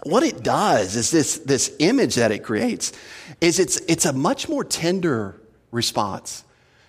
what 0.03 0.23
it 0.23 0.43
does 0.43 0.95
is 0.95 1.11
this, 1.11 1.39
this 1.39 1.75
image 1.79 2.15
that 2.15 2.31
it 2.31 2.39
creates 2.43 2.93
is 3.41 3.59
it's, 3.59 3.77
it's 3.87 4.05
a 4.05 4.13
much 4.13 4.47
more 4.47 4.63
tender 4.63 5.39
response 5.71 6.43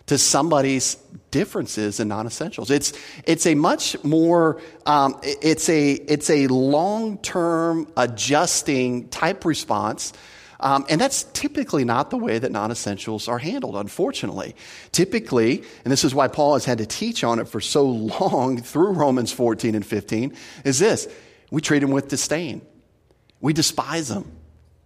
to 0.07 0.19
somebody's 0.19 0.97
differences 1.31 2.01
and 2.01 2.09
non-essentials. 2.09 2.71
It's, 2.71 2.93
it's 3.25 3.47
a 3.47 3.55
much 3.55 4.03
more, 4.03 4.61
um, 4.87 5.21
it's 5.23 5.69
a, 5.69 5.93
it's 5.93 6.31
a 6.31 6.49
long-term 6.49 7.93
adjusting 7.97 9.09
type 9.09 9.45
response. 9.45 10.13
Um, 10.61 10.85
and 10.91 11.01
that's 11.01 11.25
typically 11.33 11.85
not 11.85 12.11
the 12.11 12.19
way 12.19 12.39
that 12.39 12.53
non 12.53 12.71
essentials 12.71 13.29
are 13.29 13.39
handled, 13.39 13.77
unfortunately. 13.77 14.55
Typically, 14.93 15.65
and 15.85 15.91
this 15.91 16.05
is 16.05 16.15
why 16.15 16.29
Paul 16.29 16.55
has 16.55 16.67
had 16.67 16.79
to 16.79 16.87
teach 16.87 17.25
on 17.25 17.39
it 17.39 17.49
for 17.49 17.61
so 17.61 17.85
long 17.85 18.59
through 18.63 18.93
Romans 18.93 19.33
14 19.33 19.75
and 19.75 19.85
15, 19.85 20.37
is 20.65 20.79
this 20.79 21.09
we 21.51 21.61
treat 21.61 21.81
them 21.81 21.91
with 21.91 22.09
disdain. 22.09 22.63
We 23.41 23.53
despise 23.53 24.09
them. 24.09 24.31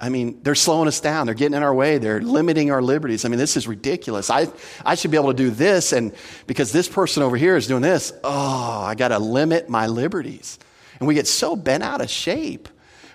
I 0.00 0.08
mean, 0.08 0.42
they're 0.42 0.54
slowing 0.54 0.88
us 0.88 1.00
down. 1.00 1.26
They're 1.26 1.34
getting 1.34 1.56
in 1.56 1.62
our 1.62 1.74
way. 1.74 1.98
They're 1.98 2.20
limiting 2.20 2.70
our 2.70 2.82
liberties. 2.82 3.24
I 3.24 3.28
mean, 3.28 3.38
this 3.38 3.56
is 3.56 3.66
ridiculous. 3.66 4.28
I, 4.28 4.48
I 4.84 4.96
should 4.96 5.10
be 5.10 5.16
able 5.16 5.30
to 5.30 5.36
do 5.36 5.50
this, 5.50 5.92
and 5.92 6.12
because 6.46 6.72
this 6.72 6.88
person 6.88 7.22
over 7.22 7.36
here 7.36 7.56
is 7.56 7.66
doing 7.66 7.82
this, 7.82 8.12
oh, 8.22 8.82
I 8.82 8.94
got 8.96 9.08
to 9.08 9.18
limit 9.18 9.68
my 9.68 9.86
liberties. 9.86 10.58
And 10.98 11.08
we 11.08 11.14
get 11.14 11.26
so 11.26 11.56
bent 11.56 11.82
out 11.82 12.00
of 12.00 12.10
shape 12.10 12.68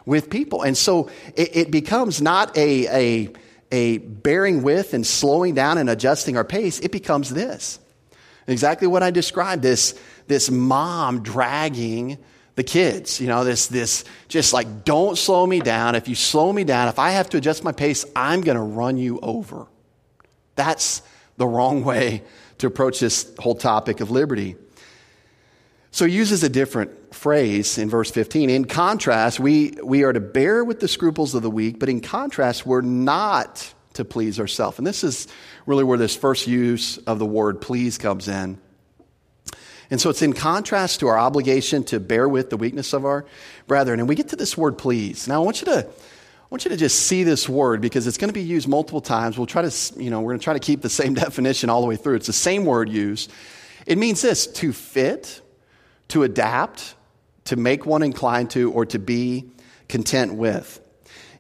with 0.10 0.32
people. 0.32 0.64
And 0.64 0.76
so 0.76 1.12
it, 1.36 1.56
it 1.56 1.72
becomes 1.72 2.20
not 2.20 2.58
a, 2.58 2.88
a, 2.88 3.30
a 3.72 4.00
bearing 4.00 4.64
with 4.64 4.96
and 4.96 5.06
slowing 5.06 5.54
down 5.54 5.78
and 5.78 5.88
adjusting 5.88 6.36
our 6.36 6.44
pace. 6.44 6.80
It 6.80 6.92
becomes 6.92 7.30
this. 7.30 7.78
Exactly 8.48 8.88
what 8.88 9.04
I 9.04 9.12
described 9.12 9.62
this, 9.62 9.94
this 10.26 10.50
mom 10.50 11.22
dragging 11.22 12.18
the 12.56 12.64
kids. 12.64 13.22
You 13.22 13.28
know, 13.28 13.44
this, 13.44 13.68
this 13.68 14.04
just 14.28 14.52
like, 14.52 14.84
don't 14.84 15.16
slow 15.16 15.46
me 15.46 15.60
down. 15.60 15.94
If 15.94 16.08
you 16.08 16.16
slow 16.16 16.52
me 16.52 16.64
down, 16.64 16.88
if 16.88 16.98
I 16.98 17.12
have 17.12 17.30
to 17.30 17.38
adjust 17.38 17.64
my 17.64 17.72
pace, 17.72 18.04
I'm 18.16 18.42
going 18.42 18.58
to 18.58 18.64
run 18.64 18.98
you 18.98 19.20
over. 19.22 19.68
That's 20.56 21.04
the 21.38 21.46
wrong 21.46 21.84
way 21.84 22.24
to 22.58 22.66
approach 22.66 23.00
this 23.00 23.32
whole 23.38 23.54
topic 23.54 24.00
of 24.00 24.10
liberty. 24.10 24.56
So 25.92 26.06
he 26.06 26.14
uses 26.14 26.44
a 26.44 26.50
different 26.50 27.16
phrase 27.16 27.78
in 27.78 27.90
verse 27.90 28.12
15. 28.12 28.50
In 28.50 28.66
contrast, 28.66 29.40
we, 29.40 29.74
we 29.84 30.04
are 30.04 30.14
to 30.14 30.20
bear 30.20 30.64
with 30.64 30.80
the 30.80 30.88
scruples 30.88 31.34
of 31.34 31.42
the 31.42 31.50
weak, 31.50 31.80
but 31.80 31.90
in 31.90 32.00
contrast, 32.00 32.66
we're 32.66 32.82
not 32.82 33.74
to 33.94 34.06
please 34.06 34.40
ourselves. 34.40 34.78
And 34.78 34.86
this 34.86 35.04
is 35.04 35.28
really 35.66 35.84
where 35.84 35.98
this 35.98 36.16
first 36.16 36.48
use 36.48 36.98
of 37.00 37.20
the 37.20 37.26
word 37.26 37.60
please 37.60 37.98
comes 37.98 38.28
in. 38.28 38.60
And 39.92 40.00
so 40.00 40.12
it's 40.12 40.22
in 40.22 40.34
contrast 40.34 41.00
to 41.00 41.08
our 41.08 41.18
obligation 41.18 41.84
to 41.86 42.00
bear 42.00 42.30
with 42.30 42.52
the 42.52 42.58
weakness 42.58 42.94
of 42.94 43.06
our 43.06 43.26
brethren. 43.66 44.00
And 44.00 44.08
we 44.08 44.16
get 44.16 44.30
to 44.30 44.36
this 44.36 44.56
word 44.56 44.78
please. 44.78 45.28
Now 45.28 45.42
I 45.42 45.46
want 45.46 45.62
you 45.62 45.66
to 45.66 45.88
I 45.88 46.56
want 46.56 46.66
you 46.66 46.70
to 46.70 46.78
just 46.78 47.02
see 47.02 47.24
this 47.24 47.48
word 47.48 47.80
because 47.80 48.08
it's 48.08 48.18
going 48.18 48.30
to 48.30 48.34
be 48.34 48.42
used 48.42 48.68
multiple 48.68 49.02
times. 49.02 49.38
We'll 49.38 49.46
try 49.46 49.62
to, 49.62 50.02
you 50.02 50.10
know, 50.10 50.20
we're 50.22 50.32
going 50.32 50.40
to 50.40 50.44
try 50.44 50.54
to 50.54 50.60
keep 50.60 50.82
the 50.82 50.90
same 50.90 51.14
definition 51.26 51.70
all 51.70 51.82
the 51.82 51.88
way 51.88 51.96
through. 51.96 52.16
It's 52.16 52.26
the 52.26 52.34
same 52.34 52.66
word 52.66 52.90
used. 52.90 53.32
It 53.86 54.00
means 54.00 54.24
this 54.24 54.48
to 54.48 54.74
fit, 54.74 55.42
to 56.10 56.24
adapt, 56.24 56.96
to 57.46 57.56
make 57.56 57.86
one 57.86 58.04
inclined 58.04 58.52
to, 58.52 58.72
or 58.72 58.86
to 58.88 59.00
be 59.00 59.50
content 59.88 60.36
with. 60.36 60.80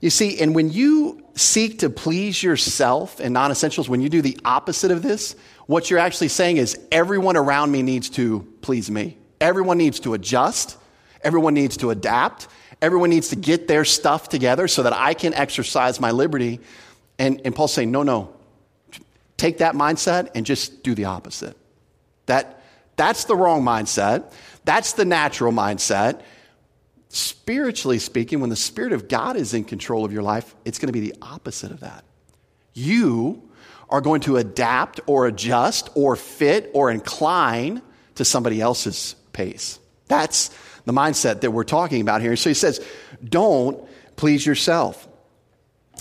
You 0.01 0.09
see, 0.09 0.39
and 0.39 0.55
when 0.55 0.71
you 0.71 1.25
seek 1.35 1.79
to 1.79 1.89
please 1.89 2.41
yourself 2.41 3.19
in 3.19 3.33
non 3.33 3.51
essentials, 3.51 3.89
when 3.89 4.01
you 4.01 4.09
do 4.09 4.21
the 4.21 4.39
opposite 4.45 4.91
of 4.91 5.01
this, 5.01 5.35
what 5.65 5.89
you're 5.89 5.99
actually 5.99 6.29
saying 6.29 6.57
is 6.57 6.79
everyone 6.91 7.37
around 7.37 7.71
me 7.71 7.83
needs 7.83 8.09
to 8.11 8.47
please 8.61 8.89
me. 8.89 9.17
Everyone 9.41 9.77
needs 9.77 9.99
to 10.01 10.13
adjust, 10.13 10.77
everyone 11.21 11.53
needs 11.53 11.77
to 11.77 11.91
adapt, 11.91 12.47
everyone 12.81 13.09
needs 13.09 13.29
to 13.29 13.35
get 13.35 13.67
their 13.67 13.85
stuff 13.85 14.29
together 14.29 14.67
so 14.67 14.83
that 14.83 14.93
I 14.93 15.13
can 15.13 15.33
exercise 15.33 15.99
my 15.99 16.11
liberty. 16.11 16.59
And, 17.17 17.41
and 17.45 17.53
Paul's 17.53 17.73
saying, 17.73 17.91
no, 17.91 18.03
no. 18.03 18.33
Take 19.37 19.59
that 19.59 19.75
mindset 19.75 20.31
and 20.35 20.45
just 20.45 20.83
do 20.83 20.95
the 20.95 21.05
opposite. 21.05 21.55
That, 22.25 22.61
that's 22.95 23.25
the 23.25 23.35
wrong 23.35 23.63
mindset. 23.63 24.33
That's 24.69 24.93
the 24.93 25.03
natural 25.03 25.51
mindset. 25.51 26.21
Spiritually 27.07 27.97
speaking, 27.97 28.39
when 28.39 28.51
the 28.51 28.55
Spirit 28.55 28.93
of 28.93 29.07
God 29.07 29.35
is 29.35 29.55
in 29.55 29.63
control 29.63 30.05
of 30.05 30.13
your 30.13 30.21
life, 30.21 30.55
it's 30.63 30.77
going 30.77 30.89
to 30.89 30.93
be 30.93 30.99
the 30.99 31.15
opposite 31.23 31.71
of 31.71 31.79
that. 31.79 32.03
You 32.75 33.49
are 33.89 33.99
going 33.99 34.21
to 34.21 34.37
adapt 34.37 34.99
or 35.07 35.25
adjust 35.25 35.89
or 35.95 36.15
fit 36.15 36.69
or 36.75 36.91
incline 36.91 37.81
to 38.13 38.23
somebody 38.23 38.61
else's 38.61 39.15
pace. 39.33 39.79
That's 40.07 40.49
the 40.85 40.93
mindset 40.93 41.41
that 41.41 41.49
we're 41.49 41.63
talking 41.63 42.01
about 42.01 42.21
here. 42.21 42.35
So 42.35 42.51
he 42.51 42.53
says, 42.53 42.79
don't 43.27 43.83
please 44.17 44.45
yourself. 44.45 45.07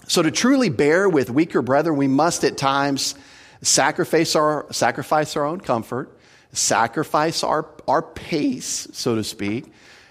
So 0.08 0.20
to 0.20 0.30
truly 0.30 0.68
bear 0.68 1.08
with 1.08 1.30
weaker 1.30 1.62
brethren, 1.62 1.96
we 1.96 2.06
must 2.06 2.44
at 2.44 2.58
times 2.58 3.14
sacrifice 3.62 4.37
our, 4.37 4.66
sacrifice 4.72 5.37
our 5.37 5.46
own 5.46 5.62
comfort, 5.62 6.17
sacrifice 6.52 7.43
our, 7.43 7.67
our 7.87 8.02
pace, 8.02 8.88
so 8.93 9.14
to 9.14 9.25
speak, 9.25 9.67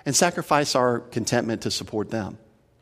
and 0.06 0.16
sacrifice 0.16 0.76
our 0.76 1.00
contentment 1.00 1.64
to 1.64 1.72
support 1.72 2.10
them. 2.10 2.38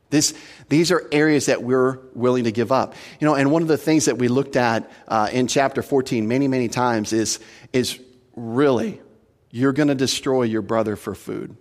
This, 0.10 0.34
these 0.70 0.92
are 0.92 1.08
areas 1.12 1.48
that 1.48 1.64
we're 1.64 2.00
willing 2.14 2.44
to 2.44 2.52
give 2.52 2.72
up. 2.72 2.94
You 3.20 3.26
know, 3.26 3.36
and 3.36 3.52
one 3.52 3.62
of 3.62 3.68
the 3.68 3.78
things 3.78 4.06
that 4.06 4.18
we 4.18 4.28
looked 4.28 4.56
at 4.56 4.90
uh, 5.08 5.30
in 5.32 5.48
chapter 5.48 5.82
14 5.82 6.28
many, 6.28 6.48
many 6.48 6.68
times 6.68 7.12
is, 7.12 7.40
is 7.74 8.00
really, 8.36 9.02
you're 9.50 9.74
going 9.74 9.88
to 9.88 9.96
destroy 9.96 10.44
your 10.44 10.62
brother 10.62 10.96
for 10.96 11.16
food. 11.16 11.58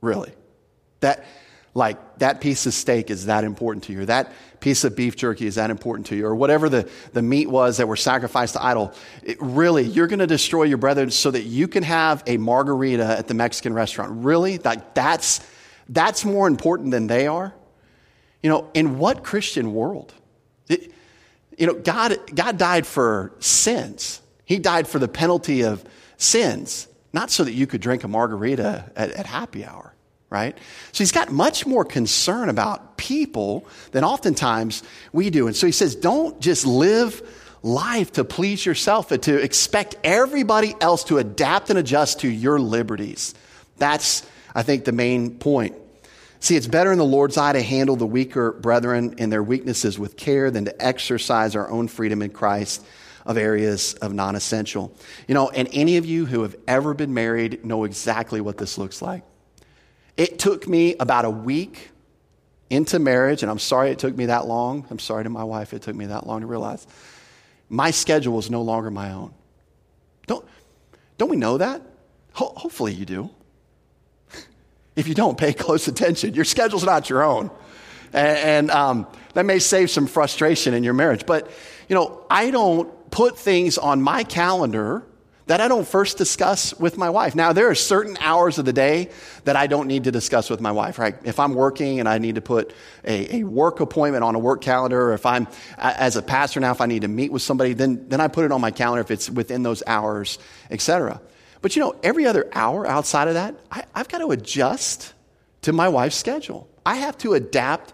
Really. 0.00 0.32
That, 1.00 1.24
like, 1.72 2.18
that 2.18 2.40
piece 2.40 2.66
of 2.66 2.74
steak 2.74 3.10
is 3.10 3.26
that 3.26 3.44
important 3.44 3.84
to 3.84 3.92
you, 3.92 4.00
or 4.00 4.04
that 4.06 4.32
piece 4.58 4.82
of 4.84 4.96
beef 4.96 5.16
jerky 5.16 5.46
is 5.46 5.54
that 5.54 5.70
important 5.70 6.06
to 6.08 6.16
you, 6.16 6.26
or 6.26 6.34
whatever 6.34 6.68
the, 6.68 6.88
the 7.12 7.22
meat 7.22 7.48
was 7.48 7.76
that 7.76 7.86
were 7.86 7.96
sacrificed 7.96 8.54
to 8.54 8.64
idol. 8.64 8.92
It, 9.22 9.38
really, 9.40 9.84
you're 9.84 10.08
going 10.08 10.18
to 10.18 10.26
destroy 10.26 10.64
your 10.64 10.78
brethren 10.78 11.10
so 11.10 11.30
that 11.30 11.44
you 11.44 11.68
can 11.68 11.82
have 11.84 12.24
a 12.26 12.36
margarita 12.38 13.04
at 13.04 13.28
the 13.28 13.34
Mexican 13.34 13.72
restaurant. 13.72 14.24
Really? 14.24 14.58
Like, 14.58 14.94
that's, 14.94 15.46
that's 15.88 16.24
more 16.24 16.48
important 16.48 16.90
than 16.90 17.06
they 17.06 17.26
are? 17.26 17.54
You 18.42 18.50
know, 18.50 18.70
in 18.74 18.98
what 18.98 19.22
Christian 19.22 19.72
world? 19.72 20.12
It, 20.68 20.92
you 21.56 21.66
know, 21.66 21.74
God, 21.74 22.16
God 22.34 22.58
died 22.58 22.86
for 22.86 23.32
sins. 23.38 24.20
He 24.44 24.58
died 24.58 24.88
for 24.88 24.98
the 24.98 25.08
penalty 25.08 25.62
of 25.62 25.84
sins, 26.16 26.88
not 27.12 27.30
so 27.30 27.44
that 27.44 27.52
you 27.52 27.66
could 27.66 27.80
drink 27.80 28.02
a 28.02 28.08
margarita 28.08 28.90
at, 28.96 29.10
at 29.12 29.26
happy 29.26 29.64
hour 29.64 29.94
right? 30.30 30.56
So 30.92 30.98
he's 30.98 31.12
got 31.12 31.30
much 31.30 31.66
more 31.66 31.84
concern 31.84 32.48
about 32.48 32.96
people 32.96 33.66
than 33.90 34.04
oftentimes 34.04 34.82
we 35.12 35.28
do. 35.28 35.48
And 35.48 35.56
so 35.56 35.66
he 35.66 35.72
says, 35.72 35.96
don't 35.96 36.40
just 36.40 36.64
live 36.64 37.20
life 37.62 38.12
to 38.12 38.24
please 38.24 38.64
yourself, 38.64 39.08
but 39.08 39.22
to 39.22 39.36
expect 39.36 39.96
everybody 40.04 40.74
else 40.80 41.04
to 41.04 41.18
adapt 41.18 41.68
and 41.68 41.78
adjust 41.78 42.20
to 42.20 42.28
your 42.28 42.58
liberties. 42.58 43.34
That's, 43.76 44.26
I 44.54 44.62
think, 44.62 44.84
the 44.84 44.92
main 44.92 45.38
point. 45.38 45.74
See, 46.38 46.56
it's 46.56 46.66
better 46.66 46.90
in 46.90 46.98
the 46.98 47.04
Lord's 47.04 47.36
eye 47.36 47.52
to 47.52 47.60
handle 47.60 47.96
the 47.96 48.06
weaker 48.06 48.52
brethren 48.52 49.16
and 49.18 49.30
their 49.30 49.42
weaknesses 49.42 49.98
with 49.98 50.16
care 50.16 50.50
than 50.50 50.64
to 50.64 50.82
exercise 50.84 51.54
our 51.54 51.70
own 51.70 51.88
freedom 51.88 52.22
in 52.22 52.30
Christ 52.30 52.82
of 53.26 53.36
areas 53.36 53.92
of 53.94 54.14
non 54.14 54.36
essential. 54.36 54.96
You 55.28 55.34
know, 55.34 55.50
and 55.50 55.68
any 55.72 55.98
of 55.98 56.06
you 56.06 56.24
who 56.24 56.42
have 56.42 56.56
ever 56.66 56.94
been 56.94 57.12
married 57.12 57.64
know 57.64 57.84
exactly 57.84 58.40
what 58.40 58.56
this 58.56 58.78
looks 58.78 59.02
like. 59.02 59.22
It 60.20 60.38
took 60.38 60.68
me 60.68 60.96
about 61.00 61.24
a 61.24 61.30
week 61.30 61.92
into 62.68 62.98
marriage, 62.98 63.42
and 63.42 63.50
I'm 63.50 63.58
sorry 63.58 63.90
it 63.90 63.98
took 63.98 64.14
me 64.14 64.26
that 64.26 64.46
long. 64.46 64.86
I'm 64.90 64.98
sorry 64.98 65.24
to 65.24 65.30
my 65.30 65.44
wife 65.44 65.72
it 65.72 65.80
took 65.80 65.96
me 65.96 66.04
that 66.04 66.26
long 66.26 66.42
to 66.42 66.46
realize 66.46 66.86
my 67.70 67.90
schedule 67.90 68.34
was 68.34 68.50
no 68.50 68.60
longer 68.60 68.90
my 68.90 69.12
own. 69.12 69.32
Don't, 70.26 70.44
don't 71.16 71.30
we 71.30 71.38
know 71.38 71.56
that? 71.56 71.80
Ho- 72.34 72.52
hopefully 72.54 72.92
you 72.92 73.06
do. 73.06 73.30
If 74.94 75.08
you 75.08 75.14
don't, 75.14 75.38
pay 75.38 75.54
close 75.54 75.88
attention. 75.88 76.34
Your 76.34 76.44
schedule's 76.44 76.84
not 76.84 77.08
your 77.08 77.22
own. 77.22 77.50
And, 78.12 78.38
and 78.38 78.70
um, 78.72 79.06
that 79.32 79.46
may 79.46 79.58
save 79.58 79.88
some 79.88 80.06
frustration 80.06 80.74
in 80.74 80.84
your 80.84 80.92
marriage. 80.92 81.24
But, 81.24 81.50
you 81.88 81.94
know, 81.94 82.26
I 82.28 82.50
don't 82.50 83.10
put 83.10 83.38
things 83.38 83.78
on 83.78 84.02
my 84.02 84.24
calendar 84.24 85.02
that 85.50 85.60
I 85.60 85.66
don't 85.66 85.86
first 85.86 86.16
discuss 86.16 86.78
with 86.78 86.96
my 86.96 87.10
wife. 87.10 87.34
Now, 87.34 87.52
there 87.52 87.70
are 87.70 87.74
certain 87.74 88.16
hours 88.20 88.58
of 88.58 88.66
the 88.66 88.72
day 88.72 89.10
that 89.46 89.56
I 89.56 89.66
don't 89.66 89.88
need 89.88 90.04
to 90.04 90.12
discuss 90.12 90.48
with 90.48 90.60
my 90.60 90.70
wife, 90.70 90.96
right? 90.96 91.16
If 91.24 91.40
I'm 91.40 91.54
working 91.54 91.98
and 91.98 92.08
I 92.08 92.18
need 92.18 92.36
to 92.36 92.40
put 92.40 92.72
a, 93.04 93.38
a 93.38 93.42
work 93.42 93.80
appointment 93.80 94.22
on 94.22 94.36
a 94.36 94.38
work 94.38 94.60
calendar, 94.60 95.10
or 95.10 95.12
if 95.12 95.26
I'm, 95.26 95.48
as 95.76 96.14
a 96.14 96.22
pastor 96.22 96.60
now, 96.60 96.70
if 96.70 96.80
I 96.80 96.86
need 96.86 97.02
to 97.02 97.08
meet 97.08 97.32
with 97.32 97.42
somebody, 97.42 97.72
then, 97.72 98.08
then 98.08 98.20
I 98.20 98.28
put 98.28 98.44
it 98.44 98.52
on 98.52 98.60
my 98.60 98.70
calendar 98.70 99.00
if 99.00 99.10
it's 99.10 99.28
within 99.28 99.64
those 99.64 99.82
hours, 99.88 100.38
etc. 100.70 101.20
But 101.62 101.74
you 101.74 101.82
know, 101.82 101.96
every 102.00 102.26
other 102.26 102.48
hour 102.52 102.86
outside 102.86 103.26
of 103.26 103.34
that, 103.34 103.56
I, 103.72 103.82
I've 103.92 104.08
got 104.08 104.18
to 104.18 104.30
adjust 104.30 105.14
to 105.62 105.72
my 105.72 105.88
wife's 105.88 106.14
schedule. 106.14 106.68
I 106.86 106.94
have 106.94 107.18
to 107.18 107.34
adapt 107.34 107.92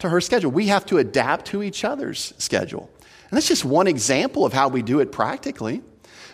to 0.00 0.08
her 0.08 0.20
schedule. 0.20 0.50
We 0.50 0.66
have 0.66 0.84
to 0.86 0.98
adapt 0.98 1.46
to 1.46 1.62
each 1.62 1.84
other's 1.84 2.34
schedule. 2.38 2.90
And 3.30 3.36
that's 3.36 3.46
just 3.46 3.64
one 3.64 3.86
example 3.86 4.44
of 4.44 4.52
how 4.52 4.66
we 4.66 4.82
do 4.82 4.98
it 4.98 5.12
practically. 5.12 5.80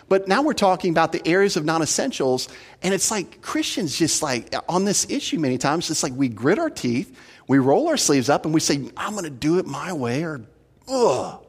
But 0.07 0.27
now 0.27 0.43
we're 0.43 0.53
talking 0.53 0.91
about 0.91 1.11
the 1.11 1.27
areas 1.27 1.57
of 1.57 1.65
non 1.65 1.81
essentials, 1.81 2.47
and 2.83 2.93
it's 2.93 3.09
like 3.09 3.41
Christians 3.41 3.97
just 3.97 4.21
like 4.21 4.53
on 4.69 4.85
this 4.85 5.09
issue 5.09 5.39
many 5.39 5.57
times, 5.57 5.89
it's 5.89 6.03
like 6.03 6.13
we 6.13 6.29
grit 6.29 6.59
our 6.59 6.69
teeth, 6.69 7.17
we 7.47 7.57
roll 7.57 7.87
our 7.87 7.97
sleeves 7.97 8.29
up, 8.29 8.45
and 8.45 8.53
we 8.53 8.59
say, 8.59 8.89
I'm 8.95 9.13
going 9.13 9.23
to 9.23 9.29
do 9.29 9.57
it 9.57 9.65
my 9.65 9.93
way, 9.93 10.23
or 10.23 10.41
ugh. 10.87 11.45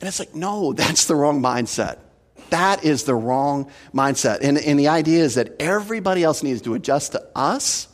And 0.00 0.08
it's 0.08 0.18
like, 0.18 0.34
no, 0.34 0.72
that's 0.74 1.06
the 1.06 1.16
wrong 1.16 1.42
mindset. 1.42 1.98
That 2.50 2.84
is 2.84 3.04
the 3.04 3.14
wrong 3.14 3.70
mindset. 3.92 4.40
And, 4.42 4.58
and 4.58 4.78
the 4.78 4.88
idea 4.88 5.24
is 5.24 5.34
that 5.34 5.60
everybody 5.60 6.22
else 6.22 6.42
needs 6.42 6.62
to 6.62 6.74
adjust 6.74 7.12
to 7.12 7.26
us, 7.34 7.88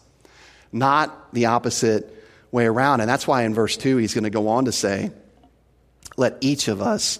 not 0.72 1.32
the 1.32 1.46
opposite 1.46 2.14
way 2.50 2.66
around. 2.66 3.00
And 3.00 3.08
that's 3.08 3.26
why 3.26 3.44
in 3.44 3.54
verse 3.54 3.76
2, 3.76 3.96
he's 3.96 4.12
going 4.12 4.24
to 4.24 4.30
go 4.30 4.48
on 4.48 4.66
to 4.66 4.72
say, 4.72 5.12
Let 6.16 6.36
each 6.40 6.68
of 6.68 6.82
us 6.82 7.18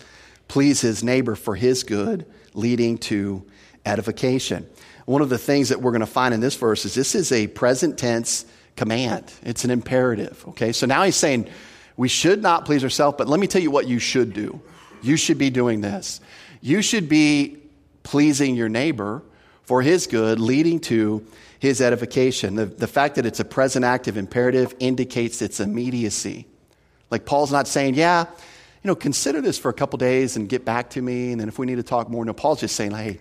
please 0.50 0.80
his 0.80 1.04
neighbor 1.04 1.36
for 1.36 1.54
his 1.54 1.84
good, 1.84 2.26
leading 2.54 2.98
to 2.98 3.46
edification. 3.86 4.68
One 5.06 5.22
of 5.22 5.28
the 5.28 5.38
things 5.38 5.68
that 5.68 5.80
we're 5.80 5.92
going 5.92 6.00
to 6.00 6.06
find 6.06 6.34
in 6.34 6.40
this 6.40 6.56
verse 6.56 6.84
is 6.84 6.92
this 6.92 7.14
is 7.14 7.30
a 7.30 7.46
present 7.46 7.96
tense 7.96 8.44
command, 8.74 9.32
it's 9.44 9.64
an 9.64 9.70
imperative. 9.70 10.44
Okay, 10.48 10.72
so 10.72 10.86
now 10.86 11.04
he's 11.04 11.14
saying 11.14 11.48
we 11.96 12.08
should 12.08 12.42
not 12.42 12.64
please 12.64 12.82
ourselves, 12.82 13.14
but 13.16 13.28
let 13.28 13.38
me 13.38 13.46
tell 13.46 13.62
you 13.62 13.70
what 13.70 13.86
you 13.86 14.00
should 14.00 14.32
do. 14.32 14.60
You 15.02 15.16
should 15.16 15.38
be 15.38 15.50
doing 15.50 15.82
this. 15.82 16.20
You 16.60 16.82
should 16.82 17.08
be 17.08 17.58
pleasing 18.02 18.56
your 18.56 18.68
neighbor 18.68 19.22
for 19.62 19.82
his 19.82 20.08
good, 20.08 20.40
leading 20.40 20.80
to 20.80 21.24
his 21.60 21.80
edification. 21.80 22.56
The, 22.56 22.66
the 22.66 22.88
fact 22.88 23.14
that 23.14 23.24
it's 23.24 23.38
a 23.38 23.44
present 23.44 23.84
active 23.84 24.16
imperative 24.16 24.74
indicates 24.80 25.42
its 25.42 25.60
immediacy. 25.60 26.48
Like 27.08 27.24
Paul's 27.24 27.52
not 27.52 27.68
saying, 27.68 27.94
yeah, 27.94 28.24
you 28.82 28.88
know, 28.88 28.94
consider 28.94 29.40
this 29.40 29.58
for 29.58 29.68
a 29.68 29.74
couple 29.74 29.98
days 29.98 30.36
and 30.36 30.48
get 30.48 30.64
back 30.64 30.90
to 30.90 31.02
me, 31.02 31.32
and 31.32 31.40
then 31.40 31.48
if 31.48 31.58
we 31.58 31.66
need 31.66 31.76
to 31.76 31.82
talk 31.82 32.08
more. 32.08 32.24
No, 32.24 32.32
Paul's 32.32 32.60
just 32.60 32.76
saying, 32.76 32.92
hey, 32.92 33.20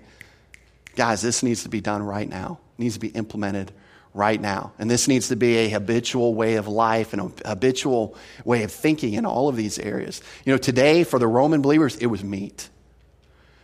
guys, 0.96 1.22
this 1.22 1.44
needs 1.44 1.64
to 1.64 1.70
be 1.70 1.82
done 1.82 2.02
right 2.02 2.28
now. 2.28 2.60
It 2.78 2.82
needs 2.82 2.94
to 2.94 3.00
be 3.00 3.10
implemented 3.10 3.72
right 4.14 4.40
now. 4.40 4.72
And 4.80 4.90
this 4.90 5.08
needs 5.08 5.28
to 5.28 5.36
be 5.36 5.58
a 5.58 5.70
habitual 5.70 6.34
way 6.34 6.56
of 6.56 6.68
life 6.68 7.14
and 7.14 7.22
a 7.22 7.50
habitual 7.50 8.16
way 8.44 8.64
of 8.64 8.72
thinking 8.72 9.14
in 9.14 9.26
all 9.26 9.50
of 9.50 9.56
these 9.56 9.78
areas. 9.80 10.22
You 10.46 10.54
know, 10.54 10.58
today 10.58 11.04
for 11.04 11.20
the 11.20 11.28
Roman 11.28 11.62
believers, 11.62 11.98
it 11.98 12.08
was 12.08 12.24
meat. 12.24 12.70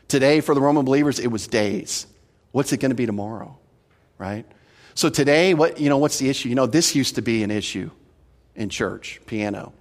Today 0.07 0.41
for 0.41 0.53
the 0.53 0.61
Roman 0.61 0.85
believers, 0.85 1.19
it 1.19 1.27
was 1.27 1.47
days. 1.47 2.07
What's 2.51 2.73
it 2.73 2.77
going 2.77 2.91
to 2.91 2.95
be 2.95 3.05
tomorrow? 3.05 3.57
Right? 4.17 4.45
So 4.93 5.09
today, 5.09 5.53
what, 5.53 5.79
you 5.79 5.89
know, 5.89 5.97
what's 5.97 6.19
the 6.19 6.29
issue? 6.29 6.49
You 6.49 6.55
know, 6.55 6.67
this 6.67 6.95
used 6.95 7.15
to 7.15 7.21
be 7.21 7.43
an 7.43 7.51
issue 7.51 7.89
in 8.55 8.69
church, 8.69 9.19
piano. 9.25 9.73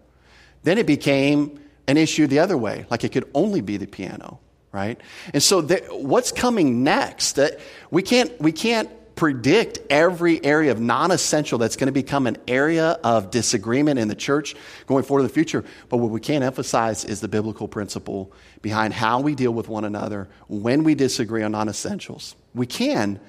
Then 0.62 0.78
it 0.78 0.86
became 0.86 1.60
an 1.86 1.96
issue 1.96 2.26
the 2.26 2.38
other 2.38 2.56
way, 2.56 2.86
like 2.90 3.04
it 3.04 3.12
could 3.12 3.28
only 3.34 3.60
be 3.60 3.76
the 3.76 3.86
piano, 3.86 4.40
right? 4.72 5.00
And 5.32 5.42
so 5.42 5.62
what's 5.90 6.32
coming 6.32 6.82
next? 6.82 7.32
That 7.32 7.60
we 7.90 8.02
can't, 8.02 8.38
we 8.40 8.52
can't 8.52 8.88
predict 9.16 9.78
every 9.90 10.44
area 10.44 10.72
of 10.72 10.80
non-essential 10.80 11.58
that's 11.58 11.76
going 11.76 11.86
to 11.86 11.92
become 11.92 12.26
an 12.26 12.36
area 12.48 12.98
of 13.04 13.30
disagreement 13.30 13.98
in 13.98 14.08
the 14.08 14.14
church 14.14 14.56
going 14.86 15.04
forward 15.04 15.20
in 15.20 15.26
the 15.26 15.32
future. 15.32 15.64
But 15.88 15.98
what 15.98 16.10
we 16.10 16.20
can 16.20 16.42
emphasize 16.42 17.04
is 17.04 17.20
the 17.20 17.28
biblical 17.28 17.68
principle 17.68 18.32
behind 18.60 18.92
how 18.92 19.20
we 19.20 19.34
deal 19.34 19.52
with 19.52 19.68
one 19.68 19.84
another 19.84 20.28
when 20.48 20.82
we 20.82 20.96
disagree 20.96 21.42
on 21.42 21.52
non-essentials. 21.52 22.34
We 22.54 22.66
can 22.66 23.20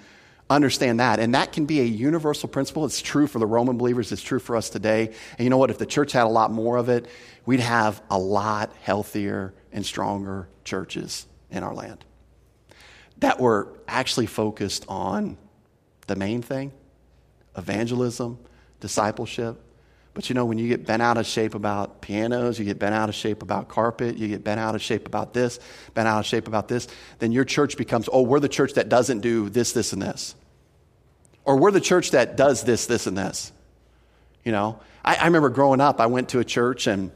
understand 0.49 0.99
that. 0.99 1.19
And 1.19 1.33
that 1.35 1.51
can 1.51 1.65
be 1.65 1.81
a 1.81 1.85
universal 1.85 2.47
principle. 2.47 2.85
It's 2.85 3.01
true 3.01 3.27
for 3.27 3.39
the 3.39 3.47
Roman 3.47 3.77
believers, 3.77 4.11
it's 4.11 4.21
true 4.21 4.39
for 4.39 4.55
us 4.55 4.69
today. 4.69 5.07
And 5.37 5.39
you 5.39 5.49
know 5.49 5.57
what? 5.57 5.69
If 5.69 5.77
the 5.77 5.85
church 5.85 6.11
had 6.11 6.25
a 6.25 6.29
lot 6.29 6.51
more 6.51 6.77
of 6.77 6.89
it, 6.89 7.07
we'd 7.45 7.59
have 7.59 8.01
a 8.09 8.17
lot 8.17 8.71
healthier 8.81 9.53
and 9.71 9.85
stronger 9.85 10.47
churches 10.63 11.27
in 11.51 11.63
our 11.63 11.73
land 11.73 12.03
that 13.19 13.39
were 13.39 13.73
actually 13.87 14.25
focused 14.25 14.85
on 14.87 15.37
the 16.07 16.15
main 16.15 16.41
thing 16.41 16.71
evangelism, 17.57 18.37
discipleship. 18.81 19.61
But 20.13 20.29
you 20.29 20.35
know, 20.35 20.45
when 20.45 20.57
you 20.57 20.67
get 20.67 20.85
bent 20.85 21.01
out 21.01 21.17
of 21.17 21.25
shape 21.25 21.55
about 21.55 22.01
pianos, 22.01 22.59
you 22.59 22.65
get 22.65 22.79
bent 22.79 22.95
out 22.95 23.09
of 23.09 23.15
shape 23.15 23.41
about 23.41 23.67
carpet, 23.67 24.17
you 24.17 24.27
get 24.27 24.43
bent 24.43 24.59
out 24.59 24.75
of 24.75 24.81
shape 24.81 25.07
about 25.07 25.33
this, 25.33 25.59
bent 25.93 26.07
out 26.07 26.19
of 26.19 26.25
shape 26.25 26.47
about 26.47 26.67
this, 26.67 26.87
then 27.19 27.31
your 27.31 27.45
church 27.45 27.77
becomes, 27.77 28.09
oh, 28.11 28.21
we're 28.21 28.39
the 28.39 28.49
church 28.49 28.73
that 28.73 28.89
doesn't 28.89 29.21
do 29.21 29.49
this, 29.49 29.71
this, 29.73 29.93
and 29.93 30.01
this. 30.01 30.35
Or 31.43 31.57
we're 31.57 31.71
the 31.71 31.81
church 31.81 32.11
that 32.11 32.35
does 32.35 32.63
this, 32.63 32.85
this, 32.87 33.07
and 33.07 33.17
this. 33.17 33.51
You 34.43 34.51
know, 34.51 34.79
I, 35.03 35.15
I 35.15 35.25
remember 35.25 35.49
growing 35.49 35.81
up, 35.81 35.99
I 35.99 36.07
went 36.07 36.29
to 36.29 36.39
a 36.39 36.45
church 36.45 36.87
and 36.87 37.11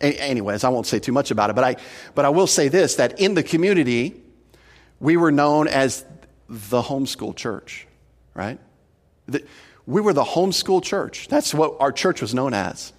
anyways, 0.00 0.64
I 0.64 0.68
won't 0.68 0.86
say 0.86 0.98
too 0.98 1.12
much 1.12 1.30
about 1.30 1.50
it, 1.50 1.54
but 1.54 1.64
I, 1.64 1.76
but 2.14 2.24
I 2.24 2.28
will 2.30 2.46
say 2.46 2.68
this 2.68 2.96
that 2.96 3.20
in 3.20 3.34
the 3.34 3.42
community, 3.42 4.20
we 5.00 5.16
were 5.16 5.32
known 5.32 5.68
as 5.68 6.04
the 6.48 6.82
homeschool 6.82 7.36
church, 7.36 7.86
right? 8.34 8.58
The, 9.26 9.44
we 9.86 10.00
were 10.00 10.12
the 10.12 10.24
homeschool 10.24 10.82
church. 10.82 11.28
That's 11.28 11.54
what 11.54 11.76
our 11.80 11.92
church 11.92 12.20
was 12.20 12.34
known 12.34 12.54
as. 12.54 12.92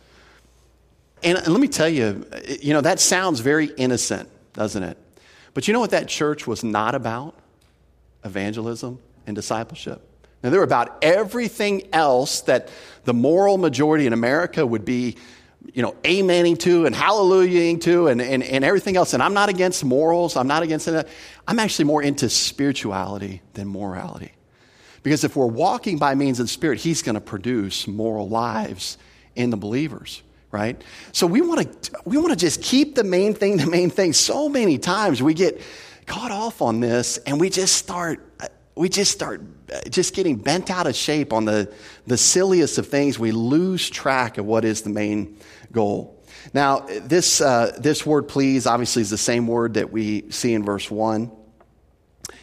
And, 1.23 1.37
and 1.37 1.47
let 1.47 1.59
me 1.59 1.67
tell 1.67 1.89
you, 1.89 2.25
you 2.61 2.73
know, 2.73 2.81
that 2.81 2.99
sounds 2.99 3.41
very 3.41 3.65
innocent, 3.65 4.29
doesn't 4.53 4.81
it? 4.81 4.97
But 5.53 5.67
you 5.67 5.73
know 5.73 5.79
what 5.79 5.91
that 5.91 6.07
church 6.07 6.47
was 6.47 6.63
not 6.63 6.95
about? 6.95 7.35
Evangelism 8.23 8.99
and 9.27 9.35
discipleship. 9.35 10.01
Now, 10.41 10.49
they 10.49 10.57
were 10.57 10.63
about 10.63 10.97
everything 11.03 11.89
else 11.91 12.41
that 12.41 12.69
the 13.03 13.13
moral 13.13 13.57
majority 13.57 14.07
in 14.07 14.13
America 14.13 14.65
would 14.65 14.85
be, 14.85 15.17
you 15.73 15.81
know, 15.81 15.95
amening 16.03 16.57
to 16.59 16.85
and 16.85 16.95
hallelujahing 16.95 17.79
to 17.79 18.07
and, 18.07 18.21
and, 18.21 18.43
and 18.43 18.63
everything 18.63 18.97
else. 18.97 19.13
And 19.13 19.21
I'm 19.21 19.33
not 19.33 19.49
against 19.49 19.83
morals. 19.83 20.35
I'm 20.35 20.47
not 20.47 20.63
against 20.63 20.85
that. 20.87 21.07
I'm 21.47 21.59
actually 21.59 21.85
more 21.85 22.01
into 22.01 22.29
spirituality 22.29 23.41
than 23.53 23.67
morality. 23.67 24.31
Because 25.03 25.23
if 25.23 25.35
we're 25.35 25.45
walking 25.45 25.97
by 25.97 26.15
means 26.15 26.39
of 26.39 26.45
the 26.45 26.51
Spirit, 26.51 26.79
He's 26.79 27.01
going 27.01 27.15
to 27.15 27.21
produce 27.21 27.87
moral 27.87 28.27
lives 28.27 28.97
in 29.35 29.49
the 29.49 29.57
believers, 29.57 30.21
right? 30.51 30.81
So 31.11 31.25
we 31.27 31.41
want 31.41 31.83
to 31.83 31.91
we 32.05 32.17
want 32.17 32.31
to 32.31 32.35
just 32.35 32.61
keep 32.61 32.95
the 32.95 33.03
main 33.03 33.33
thing 33.33 33.57
the 33.57 33.67
main 33.67 33.89
thing. 33.89 34.13
So 34.13 34.49
many 34.49 34.77
times 34.77 35.23
we 35.23 35.33
get 35.33 35.61
caught 36.05 36.31
off 36.31 36.61
on 36.61 36.79
this, 36.79 37.17
and 37.19 37.39
we 37.39 37.49
just 37.49 37.75
start 37.75 38.28
we 38.79 38.87
just 38.87 39.11
start 39.11 39.41
just 39.89 40.15
getting 40.15 40.37
bent 40.37 40.71
out 40.71 40.87
of 40.87 40.95
shape 40.95 41.33
on 41.33 41.43
the 41.43 41.69
the 42.07 42.15
silliest 42.15 42.77
of 42.77 42.87
things. 42.87 43.19
We 43.19 43.33
lose 43.33 43.89
track 43.89 44.37
of 44.37 44.45
what 44.45 44.63
is 44.63 44.83
the 44.83 44.89
main 44.89 45.37
goal. 45.73 46.23
Now, 46.53 46.85
this 46.87 47.41
uh, 47.41 47.77
this 47.77 48.05
word 48.05 48.29
"please" 48.29 48.65
obviously 48.65 49.01
is 49.01 49.09
the 49.09 49.17
same 49.17 49.47
word 49.47 49.73
that 49.73 49.91
we 49.91 50.31
see 50.31 50.53
in 50.53 50.63
verse 50.63 50.89
one. 50.89 51.29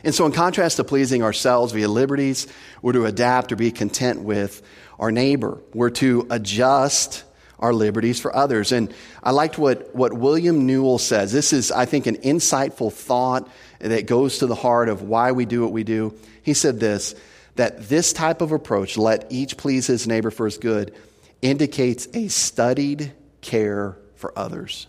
And 0.04 0.14
so, 0.14 0.26
in 0.26 0.32
contrast 0.32 0.76
to 0.76 0.84
pleasing 0.84 1.22
ourselves 1.22 1.72
via 1.72 1.88
liberties, 1.88 2.48
we're 2.82 2.92
to 2.92 3.06
adapt 3.06 3.50
or 3.52 3.56
be 3.56 3.70
content 3.70 4.20
with 4.20 4.60
our 4.98 5.10
neighbor. 5.10 5.62
We're 5.72 5.88
to 5.90 6.26
adjust 6.28 7.24
our 7.58 7.72
liberties 7.72 8.20
for 8.20 8.34
others. 8.34 8.72
And 8.72 8.92
I 9.22 9.30
liked 9.30 9.58
what, 9.58 9.94
what 9.94 10.12
William 10.12 10.66
Newell 10.66 10.98
says. 10.98 11.32
This 11.32 11.52
is, 11.52 11.72
I 11.72 11.86
think, 11.86 12.06
an 12.06 12.16
insightful 12.18 12.92
thought 12.92 13.48
that 13.80 14.06
goes 14.06 14.38
to 14.38 14.46
the 14.46 14.54
heart 14.54 14.88
of 14.88 15.02
why 15.02 15.32
we 15.32 15.44
do 15.44 15.62
what 15.62 15.72
we 15.72 15.84
do. 15.84 16.16
He 16.42 16.54
said 16.54 16.80
this 16.80 17.14
that 17.56 17.88
this 17.88 18.12
type 18.12 18.42
of 18.42 18.52
approach, 18.52 18.98
let 18.98 19.26
each 19.30 19.56
please 19.56 19.86
his 19.86 20.06
neighbor 20.06 20.30
for 20.30 20.44
his 20.44 20.58
good, 20.58 20.94
indicates 21.40 22.06
a 22.14 22.28
studied 22.28 23.12
care 23.40 23.96
for 24.16 24.38
others. 24.38 24.86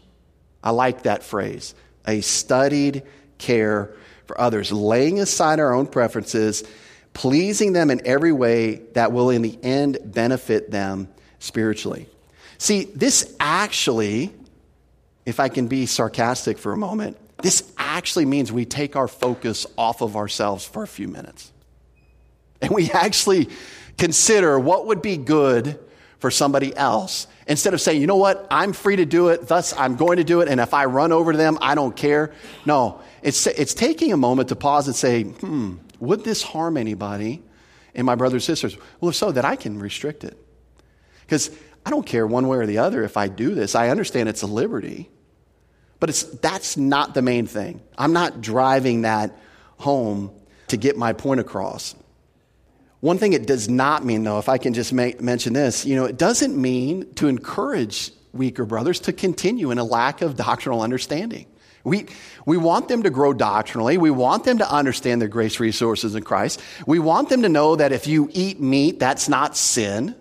I 0.63 0.71
like 0.71 1.04
that 1.04 1.23
phrase 1.23 1.73
a 2.06 2.21
studied 2.21 3.04
care 3.38 3.93
for 4.26 4.39
others, 4.39 4.71
laying 4.71 5.19
aside 5.19 5.60
our 5.60 5.73
own 5.73 5.88
preferences, 5.88 6.63
pleasing 7.13 7.73
them 7.73 7.89
in 7.89 8.06
every 8.06 8.32
way 8.32 8.76
that 8.93 9.12
will 9.12 9.30
in 9.30 9.41
the 9.41 9.58
end 9.63 9.97
benefit 10.04 10.71
them 10.71 11.08
spiritually. 11.39 12.08
See, 12.58 12.86
this 12.86 13.36
actually, 13.39 14.34
if 15.26 15.39
I 15.39 15.50
can 15.50 15.67
be 15.67 15.86
sarcastic 15.86 16.58
for 16.58 16.73
a 16.73 16.78
moment, 16.78 17.17
this 17.41 17.71
actually 17.78 18.26
means 18.26 18.52
we 18.52 18.65
take 18.65 18.95
our 18.95 19.08
focus 19.08 19.65
off 19.78 20.02
of 20.02 20.15
ourselves 20.15 20.65
for 20.65 20.84
a 20.84 20.88
few 20.88 21.08
minutes. 21.08 21.52
And 22.62 22.71
we 22.71 22.89
actually 22.91 23.50
consider 23.97 24.60
what 24.60 24.88
would 24.88 25.02
be 25.02 25.17
good 25.17 25.80
for 26.19 26.32
somebody 26.32 26.76
else 26.76 27.28
instead 27.47 27.73
of 27.73 27.82
saying, 27.82 28.02
you 28.02 28.08
know 28.08 28.17
what, 28.17 28.47
I'm 28.52 28.73
free 28.73 28.97
to 28.97 29.06
do 29.06 29.30
it, 29.30 29.47
thus 29.47 29.73
I'm 29.78 29.95
going 29.95 30.17
to 30.17 30.23
do 30.23 30.41
it, 30.41 30.47
and 30.50 30.60
if 30.60 30.73
I 30.73 30.86
run 30.86 31.12
over 31.12 31.32
to 31.32 31.38
them, 31.38 31.58
I 31.62 31.76
don't 31.76 31.95
care. 31.95 32.34
No, 32.65 33.02
it's, 33.21 33.47
it's 33.47 33.73
taking 33.73 34.12
a 34.12 34.17
moment 34.17 34.50
to 34.50 34.56
pause 34.56 34.88
and 34.88 34.95
say, 34.95 35.23
hmm, 35.23 35.76
would 36.00 36.23
this 36.23 36.43
harm 36.43 36.76
anybody 36.78 37.41
and 37.95 38.06
my 38.06 38.15
brothers 38.15 38.47
and 38.47 38.58
sisters? 38.58 38.78
Well, 39.00 39.10
if 39.10 39.15
so, 39.15 39.32
that 39.32 39.45
I 39.45 39.56
can 39.56 39.80
restrict 39.80 40.23
it. 40.23 40.38
Because 41.21 41.52
I 41.86 41.89
don't 41.89 42.06
care 42.06 42.28
one 42.28 42.47
way 42.47 42.58
or 42.58 42.65
the 42.65 42.80
other 42.80 43.04
if 43.04 43.15
I 43.15 43.28
do 43.28 43.56
this. 43.56 43.76
I 43.76 43.89
understand 43.89 44.28
it's 44.28 44.41
a 44.41 44.47
liberty, 44.47 45.10
but 46.00 46.10
it's, 46.10 46.24
that's 46.24 46.78
not 46.78 47.14
the 47.14 47.22
main 47.22 47.48
thing. 47.48 47.82
I'm 47.98 48.14
not 48.14 48.42
driving 48.42 49.02
that 49.02 49.36
home 49.78 50.32
to 50.68 50.78
get 50.78 50.98
my 50.98 51.14
point 51.14 51.40
across. 51.40 51.96
One 53.00 53.18
thing 53.18 53.34
it 53.34 53.46
does 53.46 53.70
not 53.70 54.04
mean, 54.04 54.24
though, 54.24 54.40
if 54.40 54.50
I 54.50 54.58
can 54.58 54.74
just 54.74 54.92
mention 54.92 55.54
this, 55.54 55.86
you 55.86 55.96
know, 55.96 56.06
it 56.06 56.18
doesn't 56.18 56.60
mean 56.60 57.14
to 57.16 57.28
encourage 57.28 58.12
weaker 58.34 58.66
brothers 58.66 59.00
to 59.02 59.14
continue 59.14 59.72
in 59.72 59.78
a 59.78 59.84
lack 59.84 60.22
of 60.22 60.36
doctrinal 60.36 60.82
understanding. 60.82 61.46
We, 61.84 62.08
we 62.46 62.58
want 62.58 62.90
them 62.90 63.04
to 63.04 63.10
grow 63.10 63.34
doctrinally. 63.34 63.98
We 63.98 64.12
want 64.12 64.44
them 64.44 64.58
to 64.58 64.70
understand 64.70 65.22
their 65.22 65.30
grace 65.30 65.60
resources 65.60 66.16
in 66.16 66.24
Christ. 66.24 66.62
We 66.86 67.00
want 67.00 67.30
them 67.30 67.44
to 67.44 67.50
know 67.50 67.76
that 67.78 67.92
if 67.92 68.08
you 68.08 68.30
eat 68.34 68.60
meat, 68.60 69.00
that's 69.00 69.30
not 69.30 69.56
sin. 69.56 70.16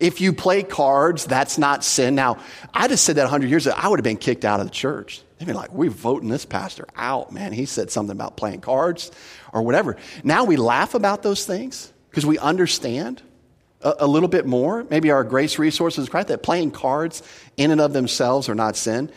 If 0.00 0.20
you 0.22 0.32
play 0.32 0.62
cards, 0.62 1.26
that's 1.26 1.58
not 1.58 1.84
sin. 1.84 2.14
Now, 2.14 2.38
I 2.72 2.88
just 2.88 3.04
said 3.04 3.16
that 3.16 3.24
100 3.24 3.50
years 3.50 3.66
ago, 3.66 3.76
I 3.76 3.88
would 3.88 3.98
have 3.98 4.04
been 4.04 4.16
kicked 4.16 4.46
out 4.46 4.58
of 4.58 4.66
the 4.66 4.72
church. 4.72 5.22
They'd 5.38 5.46
be 5.46 5.52
like, 5.52 5.72
we're 5.72 5.90
voting 5.90 6.28
this 6.28 6.44
pastor 6.46 6.86
out, 6.96 7.32
man. 7.32 7.52
He 7.52 7.66
said 7.66 7.90
something 7.90 8.14
about 8.14 8.36
playing 8.36 8.62
cards 8.62 9.10
or 9.52 9.62
whatever. 9.62 9.96
Now 10.24 10.44
we 10.44 10.56
laugh 10.56 10.94
about 10.94 11.22
those 11.22 11.44
things 11.44 11.92
because 12.08 12.26
we 12.26 12.38
understand 12.38 13.22
a, 13.82 13.94
a, 14.00 14.06
little 14.06 14.28
bit 14.28 14.46
more. 14.46 14.84
Maybe 14.90 15.10
our 15.10 15.24
grace 15.24 15.58
resources, 15.58 16.12
right? 16.12 16.26
That 16.26 16.42
playing 16.42 16.72
cards 16.72 17.22
in 17.56 17.70
and 17.70 17.80
of 17.80 17.92
themselves 17.92 18.48
are 18.48 18.54
not 18.54 18.76
sin. 18.76 19.10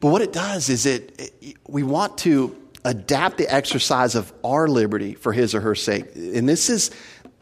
But 0.00 0.10
what 0.10 0.22
it 0.22 0.32
does 0.32 0.68
is 0.68 0.86
it, 0.86 1.34
it 1.42 1.56
we 1.66 1.82
want 1.82 2.18
to 2.18 2.56
adapt 2.84 3.38
the 3.38 3.52
exercise 3.52 4.14
of 4.14 4.32
our 4.44 4.68
liberty 4.68 5.14
for 5.14 5.32
his 5.32 5.54
or 5.54 5.60
her 5.60 5.74
sake. 5.74 6.06
And 6.14 6.48
this 6.48 6.70
is 6.70 6.90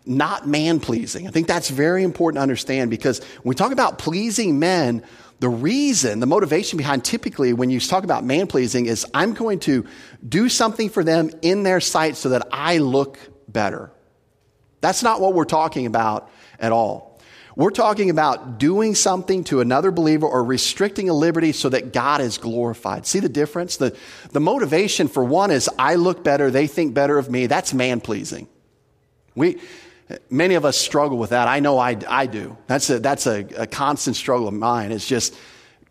not 0.06 0.46
man 0.46 0.80
pleasing. 0.80 1.26
I 1.26 1.30
think 1.30 1.46
that's 1.46 1.68
very 1.68 2.02
important 2.02 2.38
to 2.38 2.42
understand 2.42 2.90
because 2.90 3.20
when 3.42 3.50
we 3.50 3.54
talk 3.54 3.72
about 3.72 3.98
pleasing 3.98 4.58
men, 4.58 5.02
the 5.40 5.48
reason, 5.48 6.20
the 6.20 6.26
motivation 6.26 6.78
behind 6.78 7.04
typically 7.04 7.52
when 7.52 7.70
you 7.70 7.80
talk 7.80 8.04
about 8.04 8.24
man 8.24 8.46
pleasing 8.46 8.86
is 8.86 9.04
I'm 9.12 9.34
going 9.34 9.60
to 9.60 9.84
do 10.26 10.48
something 10.48 10.88
for 10.88 11.04
them 11.04 11.30
in 11.42 11.62
their 11.62 11.80
sight 11.80 12.16
so 12.16 12.30
that 12.30 12.48
I 12.52 12.78
look 12.78 13.18
better. 13.48 13.90
That's 14.80 15.02
not 15.02 15.20
what 15.20 15.34
we're 15.34 15.44
talking 15.44 15.86
about 15.86 16.30
at 16.58 16.72
all. 16.72 17.20
We're 17.56 17.70
talking 17.70 18.10
about 18.10 18.58
doing 18.58 18.94
something 18.94 19.44
to 19.44 19.60
another 19.60 19.90
believer 19.90 20.26
or 20.26 20.44
restricting 20.44 21.08
a 21.08 21.14
liberty 21.14 21.52
so 21.52 21.70
that 21.70 21.92
God 21.92 22.20
is 22.20 22.36
glorified. 22.36 23.06
See 23.06 23.18
the 23.18 23.30
difference? 23.30 23.78
The, 23.78 23.96
the 24.32 24.40
motivation 24.40 25.08
for 25.08 25.24
one 25.24 25.50
is 25.50 25.68
I 25.78 25.94
look 25.94 26.22
better, 26.22 26.50
they 26.50 26.66
think 26.66 26.92
better 26.92 27.16
of 27.16 27.30
me. 27.30 27.46
That's 27.46 27.72
man 27.72 28.02
pleasing. 28.02 28.46
We, 29.34 29.58
many 30.30 30.54
of 30.54 30.64
us 30.64 30.76
struggle 30.76 31.18
with 31.18 31.30
that. 31.30 31.48
I 31.48 31.60
know 31.60 31.78
I, 31.78 31.96
I 32.08 32.26
do. 32.26 32.56
That's, 32.66 32.90
a, 32.90 32.98
that's 33.00 33.26
a, 33.26 33.46
a 33.56 33.66
constant 33.66 34.16
struggle 34.16 34.48
of 34.48 34.54
mine. 34.54 34.92
It's 34.92 35.06
just 35.06 35.34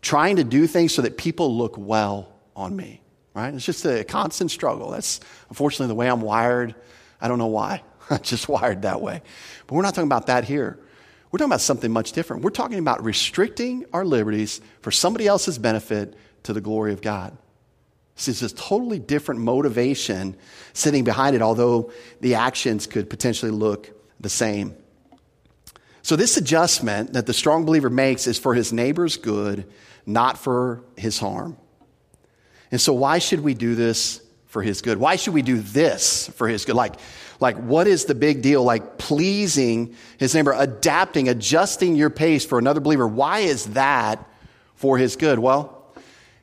trying 0.00 0.36
to 0.36 0.44
do 0.44 0.66
things 0.66 0.94
so 0.94 1.02
that 1.02 1.16
people 1.16 1.56
look 1.56 1.76
well 1.76 2.32
on 2.54 2.74
me, 2.74 3.02
right? 3.34 3.52
It's 3.52 3.64
just 3.64 3.84
a 3.84 4.04
constant 4.04 4.50
struggle. 4.50 4.90
That's 4.90 5.20
unfortunately 5.48 5.88
the 5.88 5.94
way 5.94 6.08
I'm 6.08 6.20
wired. 6.20 6.74
I 7.20 7.28
don't 7.28 7.38
know 7.38 7.46
why. 7.46 7.82
I'm 8.10 8.22
just 8.22 8.48
wired 8.48 8.82
that 8.82 9.00
way. 9.00 9.20
But 9.66 9.74
we're 9.74 9.82
not 9.82 9.94
talking 9.94 10.08
about 10.08 10.28
that 10.28 10.44
here. 10.44 10.78
We're 11.30 11.38
talking 11.38 11.50
about 11.50 11.60
something 11.60 11.90
much 11.90 12.12
different. 12.12 12.42
We're 12.42 12.50
talking 12.50 12.78
about 12.78 13.04
restricting 13.04 13.84
our 13.92 14.04
liberties 14.04 14.60
for 14.80 14.90
somebody 14.90 15.26
else's 15.26 15.58
benefit 15.58 16.14
to 16.44 16.52
the 16.52 16.60
glory 16.60 16.92
of 16.92 17.02
God. 17.02 17.36
This 18.14 18.28
is 18.28 18.42
a 18.42 18.54
totally 18.54 18.98
different 18.98 19.40
motivation 19.40 20.36
sitting 20.72 21.04
behind 21.04 21.36
it, 21.36 21.42
although 21.42 21.90
the 22.20 22.36
actions 22.36 22.86
could 22.86 23.10
potentially 23.10 23.50
look 23.50 23.90
the 24.20 24.28
same. 24.28 24.74
So, 26.02 26.14
this 26.14 26.36
adjustment 26.36 27.14
that 27.14 27.26
the 27.26 27.34
strong 27.34 27.64
believer 27.64 27.90
makes 27.90 28.26
is 28.26 28.38
for 28.38 28.54
his 28.54 28.72
neighbor's 28.72 29.16
good, 29.16 29.66
not 30.06 30.38
for 30.38 30.84
his 30.96 31.18
harm. 31.18 31.56
And 32.70 32.80
so, 32.80 32.92
why 32.92 33.18
should 33.18 33.40
we 33.40 33.54
do 33.54 33.74
this 33.74 34.22
for 34.46 34.62
his 34.62 34.82
good? 34.82 34.98
Why 34.98 35.16
should 35.16 35.34
we 35.34 35.42
do 35.42 35.58
this 35.58 36.28
for 36.28 36.48
his 36.48 36.64
good? 36.64 36.76
Like, 36.76 36.94
like, 37.40 37.56
what 37.56 37.86
is 37.86 38.04
the 38.04 38.14
big 38.14 38.40
deal? 38.40 38.62
Like, 38.62 38.98
pleasing 38.98 39.94
his 40.18 40.34
neighbor, 40.34 40.54
adapting, 40.56 41.28
adjusting 41.28 41.96
your 41.96 42.10
pace 42.10 42.44
for 42.46 42.58
another 42.58 42.80
believer. 42.80 43.06
Why 43.06 43.40
is 43.40 43.66
that 43.70 44.24
for 44.76 44.98
his 44.98 45.16
good? 45.16 45.38
Well, 45.38 45.92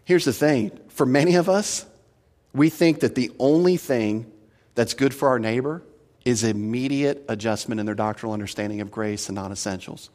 here's 0.06 0.26
the 0.26 0.34
thing 0.34 0.78
for 0.90 1.06
many 1.06 1.36
of 1.36 1.50
us, 1.50 1.86
we 2.54 2.70
think 2.70 3.00
that 3.00 3.16
the 3.16 3.32
only 3.40 3.78
thing 3.78 4.32
that's 4.76 4.94
good 4.94 5.14
for 5.14 5.30
our 5.30 5.40
neighbor 5.40 5.82
is 6.26 6.44
immediate 6.44 7.26
adjustment 7.28 7.80
in 7.80 7.86
their 7.86 7.96
doctrinal 7.96 8.34
understanding 8.34 8.82
of 8.82 8.92
grace 8.92 9.30
and 9.30 9.36
non 9.36 9.52
essentials. 9.52 10.10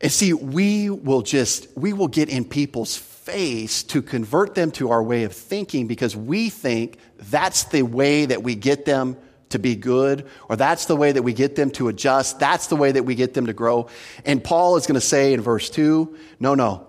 And 0.00 0.10
see, 0.10 0.32
we 0.32 0.90
will 0.90 1.22
just, 1.22 1.68
we 1.76 1.92
will 1.92 2.08
get 2.08 2.28
in 2.28 2.44
people's 2.44 2.96
face 2.96 3.82
to 3.84 4.02
convert 4.02 4.54
them 4.54 4.70
to 4.72 4.90
our 4.90 5.02
way 5.02 5.24
of 5.24 5.32
thinking 5.32 5.86
because 5.86 6.14
we 6.14 6.50
think 6.50 6.98
that's 7.16 7.64
the 7.64 7.82
way 7.82 8.26
that 8.26 8.42
we 8.42 8.54
get 8.54 8.84
them 8.84 9.16
to 9.50 9.58
be 9.58 9.76
good, 9.76 10.26
or 10.48 10.56
that's 10.56 10.86
the 10.86 10.96
way 10.96 11.12
that 11.12 11.22
we 11.22 11.32
get 11.32 11.54
them 11.54 11.70
to 11.70 11.86
adjust, 11.88 12.40
that's 12.40 12.66
the 12.66 12.76
way 12.76 12.90
that 12.90 13.04
we 13.04 13.14
get 13.14 13.34
them 13.34 13.46
to 13.46 13.52
grow. 13.52 13.88
And 14.24 14.42
Paul 14.42 14.76
is 14.76 14.86
going 14.86 14.96
to 14.96 15.00
say 15.00 15.32
in 15.32 15.40
verse 15.40 15.70
2 15.70 16.18
no, 16.40 16.54
no, 16.54 16.86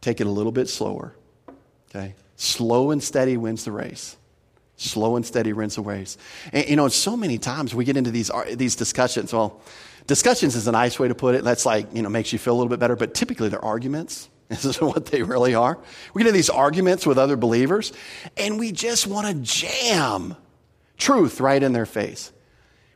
take 0.00 0.20
it 0.20 0.26
a 0.28 0.30
little 0.30 0.52
bit 0.52 0.68
slower. 0.68 1.12
Okay? 1.90 2.14
Slow 2.36 2.92
and 2.92 3.02
steady 3.02 3.36
wins 3.36 3.64
the 3.64 3.72
race. 3.72 4.16
Slow 4.76 5.16
and 5.16 5.24
steady 5.24 5.52
wins 5.52 5.76
the 5.76 5.82
race. 5.82 6.18
And, 6.52 6.68
you 6.68 6.76
know, 6.76 6.88
so 6.88 7.16
many 7.16 7.38
times 7.38 7.74
we 7.74 7.84
get 7.84 7.96
into 7.96 8.10
these, 8.10 8.30
these 8.52 8.76
discussions. 8.76 9.32
Well, 9.32 9.60
discussions 10.06 10.54
is 10.54 10.66
a 10.66 10.72
nice 10.72 10.98
way 10.98 11.08
to 11.08 11.14
put 11.14 11.34
it. 11.34 11.44
That's 11.44 11.64
like, 11.64 11.94
you 11.94 12.02
know, 12.02 12.08
makes 12.08 12.32
you 12.32 12.38
feel 12.38 12.54
a 12.54 12.58
little 12.58 12.68
bit 12.68 12.78
better, 12.78 12.96
but 12.96 13.14
typically 13.14 13.48
they're 13.48 13.64
arguments. 13.64 14.28
This 14.48 14.64
is 14.64 14.80
what 14.80 15.06
they 15.06 15.24
really 15.24 15.56
are. 15.56 15.76
We 16.14 16.22
get 16.22 16.28
into 16.28 16.36
these 16.36 16.50
arguments 16.50 17.04
with 17.04 17.18
other 17.18 17.36
believers, 17.36 17.92
and 18.36 18.60
we 18.60 18.70
just 18.70 19.08
want 19.08 19.26
to 19.26 19.34
jam 19.34 20.36
truth 20.96 21.40
right 21.40 21.60
in 21.60 21.72
their 21.72 21.84
face. 21.84 22.30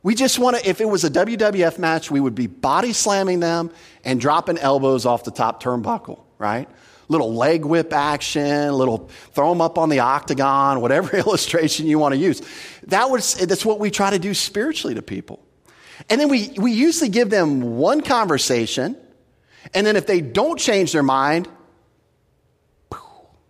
We 0.04 0.14
just 0.14 0.38
want 0.38 0.56
to, 0.56 0.68
if 0.68 0.80
it 0.80 0.84
was 0.84 1.02
a 1.02 1.10
WWF 1.10 1.76
match, 1.76 2.08
we 2.08 2.20
would 2.20 2.36
be 2.36 2.46
body 2.46 2.92
slamming 2.92 3.40
them 3.40 3.72
and 4.04 4.20
dropping 4.20 4.58
elbows 4.58 5.04
off 5.04 5.24
the 5.24 5.32
top 5.32 5.60
turnbuckle, 5.60 6.20
right? 6.38 6.68
Little 7.10 7.34
leg 7.34 7.64
whip 7.64 7.92
action, 7.92 8.72
little 8.72 9.10
throw 9.32 9.48
them 9.48 9.60
up 9.60 9.78
on 9.78 9.88
the 9.88 9.98
octagon, 9.98 10.80
whatever 10.80 11.16
illustration 11.16 11.86
you 11.86 11.98
want 11.98 12.14
to 12.14 12.18
use. 12.18 12.40
That 12.86 13.10
was, 13.10 13.34
that's 13.34 13.66
what 13.66 13.80
we 13.80 13.90
try 13.90 14.10
to 14.10 14.18
do 14.18 14.32
spiritually 14.32 14.94
to 14.94 15.02
people. 15.02 15.44
And 16.08 16.20
then 16.20 16.28
we, 16.28 16.50
we 16.56 16.70
usually 16.70 17.10
give 17.10 17.28
them 17.28 17.76
one 17.78 18.00
conversation, 18.00 18.96
and 19.74 19.84
then 19.84 19.96
if 19.96 20.06
they 20.06 20.20
don't 20.20 20.58
change 20.58 20.92
their 20.92 21.02
mind, 21.02 21.48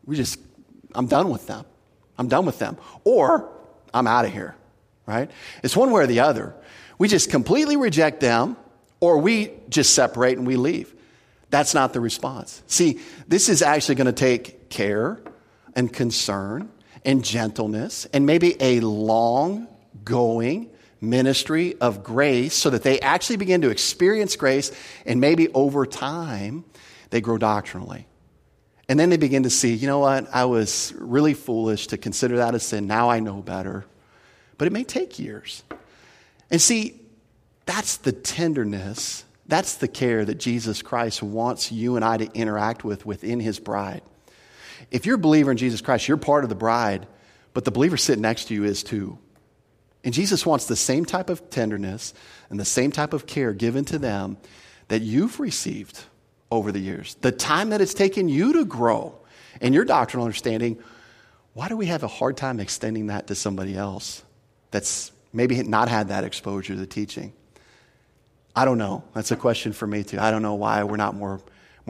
we 0.07 0.17
just, 0.17 0.41
I'm 0.95 1.07
done 1.07 1.29
with 1.29 1.47
them. 1.47 1.67
I'm 2.19 2.29
done 2.29 2.47
with 2.47 2.59
them. 2.59 2.79
Or 3.05 3.53
I'm 3.93 4.07
out 4.07 4.25
of 4.25 4.33
here, 4.33 4.57
right? 5.07 5.31
It's 5.63 5.77
one 5.77 5.91
way 5.91 6.03
or 6.03 6.07
the 6.07 6.21
other. 6.21 6.55
We 6.99 7.09
just 7.09 7.31
completely 7.31 7.77
reject 7.77 8.21
them, 8.21 8.57
or 9.01 9.19
we 9.19 9.53
just 9.69 9.95
separate 9.95 10.39
and 10.39 10.47
we 10.47 10.57
leave. 10.57 10.95
That's 11.51 11.75
not 11.75 11.93
the 11.93 12.01
response. 12.01 12.63
See, 12.67 13.01
this 13.29 13.49
is 13.49 13.61
actually 13.61 13.97
going 13.97 14.07
to 14.07 14.13
take 14.13 14.71
care 14.71 15.21
and 15.75 15.93
concern 15.93 16.71
and 17.05 17.25
gentleness 17.25 18.07
and 18.13 18.25
maybe 18.27 18.57
a 18.61 18.81
long 18.81 19.69
going 20.05 20.71
ministry 21.01 21.75
of 21.81 22.03
grace 22.03 22.55
so 22.55 22.71
that 22.71 22.83
they 22.83 23.01
actually 23.01 23.37
begin 23.37 23.63
to 23.63 23.71
experience 23.71 24.37
grace 24.37 24.71
and 25.07 25.21
maybe 25.21 25.49
over 25.49 25.87
time 25.87 26.65
they 27.11 27.21
grow 27.21 27.39
doctrinally. 27.39 28.07
And 28.89 28.99
then 28.99 29.09
they 29.11 29.17
begin 29.17 29.45
to 29.45 29.51
see, 29.51 29.73
you 29.73 29.87
know 29.87 30.01
what, 30.01 30.29
I 30.35 30.47
was 30.47 30.93
really 30.99 31.35
foolish 31.35 31.89
to 31.89 31.97
consider 31.97 32.39
that 32.39 32.55
a 32.55 32.61
sin. 32.61 32.87
Now 32.87 33.09
I 33.09 33.21
know 33.21 33.41
better. 33.41 33.85
But 34.59 34.67
it 34.67 34.73
may 34.73 34.85
take 34.85 35.19
years. 35.19 35.63
And 36.51 36.61
see, 36.61 37.01
that's 37.67 37.99
the 37.99 38.13
tenderness, 38.13 39.25
that's 39.51 39.75
the 39.77 39.89
care 39.89 40.25
that 40.25 40.37
Jesus 40.37 40.83
Christ 40.83 41.23
wants 41.23 41.73
you 41.73 41.97
and 41.97 42.05
I 42.05 42.17
to 42.19 42.33
interact 42.33 42.85
with 42.85 43.05
within 43.05 43.41
his 43.41 43.59
bride. 43.59 44.03
If 44.91 45.07
you're 45.07 45.17
a 45.17 45.19
believer 45.19 45.51
in 45.51 45.57
Jesus 45.57 45.81
Christ, 45.81 46.09
you're 46.09 46.17
part 46.17 46.45
of 46.45 46.51
the 46.51 46.57
bride, 46.57 47.07
but 47.53 47.65
the 47.65 47.71
believer 47.71 47.97
sitting 47.97 48.23
next 48.23 48.47
to 48.47 48.55
you 48.55 48.65
is 48.65 48.83
too. 48.83 49.19
And 50.03 50.15
Jesus 50.15 50.47
wants 50.47 50.67
the 50.67 50.77
same 50.77 51.05
type 51.05 51.29
of 51.29 51.51
tenderness 51.51 52.15
and 52.49 52.59
the 52.59 52.65
same 52.65 52.91
type 52.91 53.13
of 53.13 53.27
care 53.27 53.53
given 53.53 53.85
to 53.87 53.99
them 53.99 54.39
that 54.89 55.03
you've 55.03 55.39
received 55.39 56.05
over 56.51 56.73
the 56.73 56.81
years, 56.81 57.17
the 57.21 57.31
time 57.31 57.71
that 57.71 57.81
it's 57.81 57.95
taken 57.95 58.29
you 58.29 58.53
to 58.55 58.65
grow 58.65 59.15
in 59.61 59.73
your 59.73 59.85
doctrinal 59.85 60.25
understanding, 60.25 60.79
why 61.53 61.69
do 61.69 61.77
we 61.77 61.87
have 61.87 62.03
a 62.03 62.09
hard 62.09 62.37
time 62.37 62.61
extending 62.61 63.09
that 63.09 63.27
to 63.29 63.35
somebody 63.35 63.77
else 63.77 64.25
that's 64.71 65.13
maybe 65.33 65.63
not 65.63 65.89
had 65.89 66.09
that 66.09 66.25
exposure 66.25 66.75
to 66.75 66.81
the 66.81 66.87
teaching? 66.87 67.33
I 68.55 68.65
don't 68.65 68.79
know. 68.79 69.05
That's 69.15 69.31
a 69.31 69.37
question 69.37 69.73
for 69.73 69.87
me 69.87 70.03
too. 70.03 70.19
I 70.19 70.31
don't 70.31 70.43
know 70.43 70.55
why 70.55 70.83
we're 70.85 70.97
not 70.97 71.15
more 71.15 71.41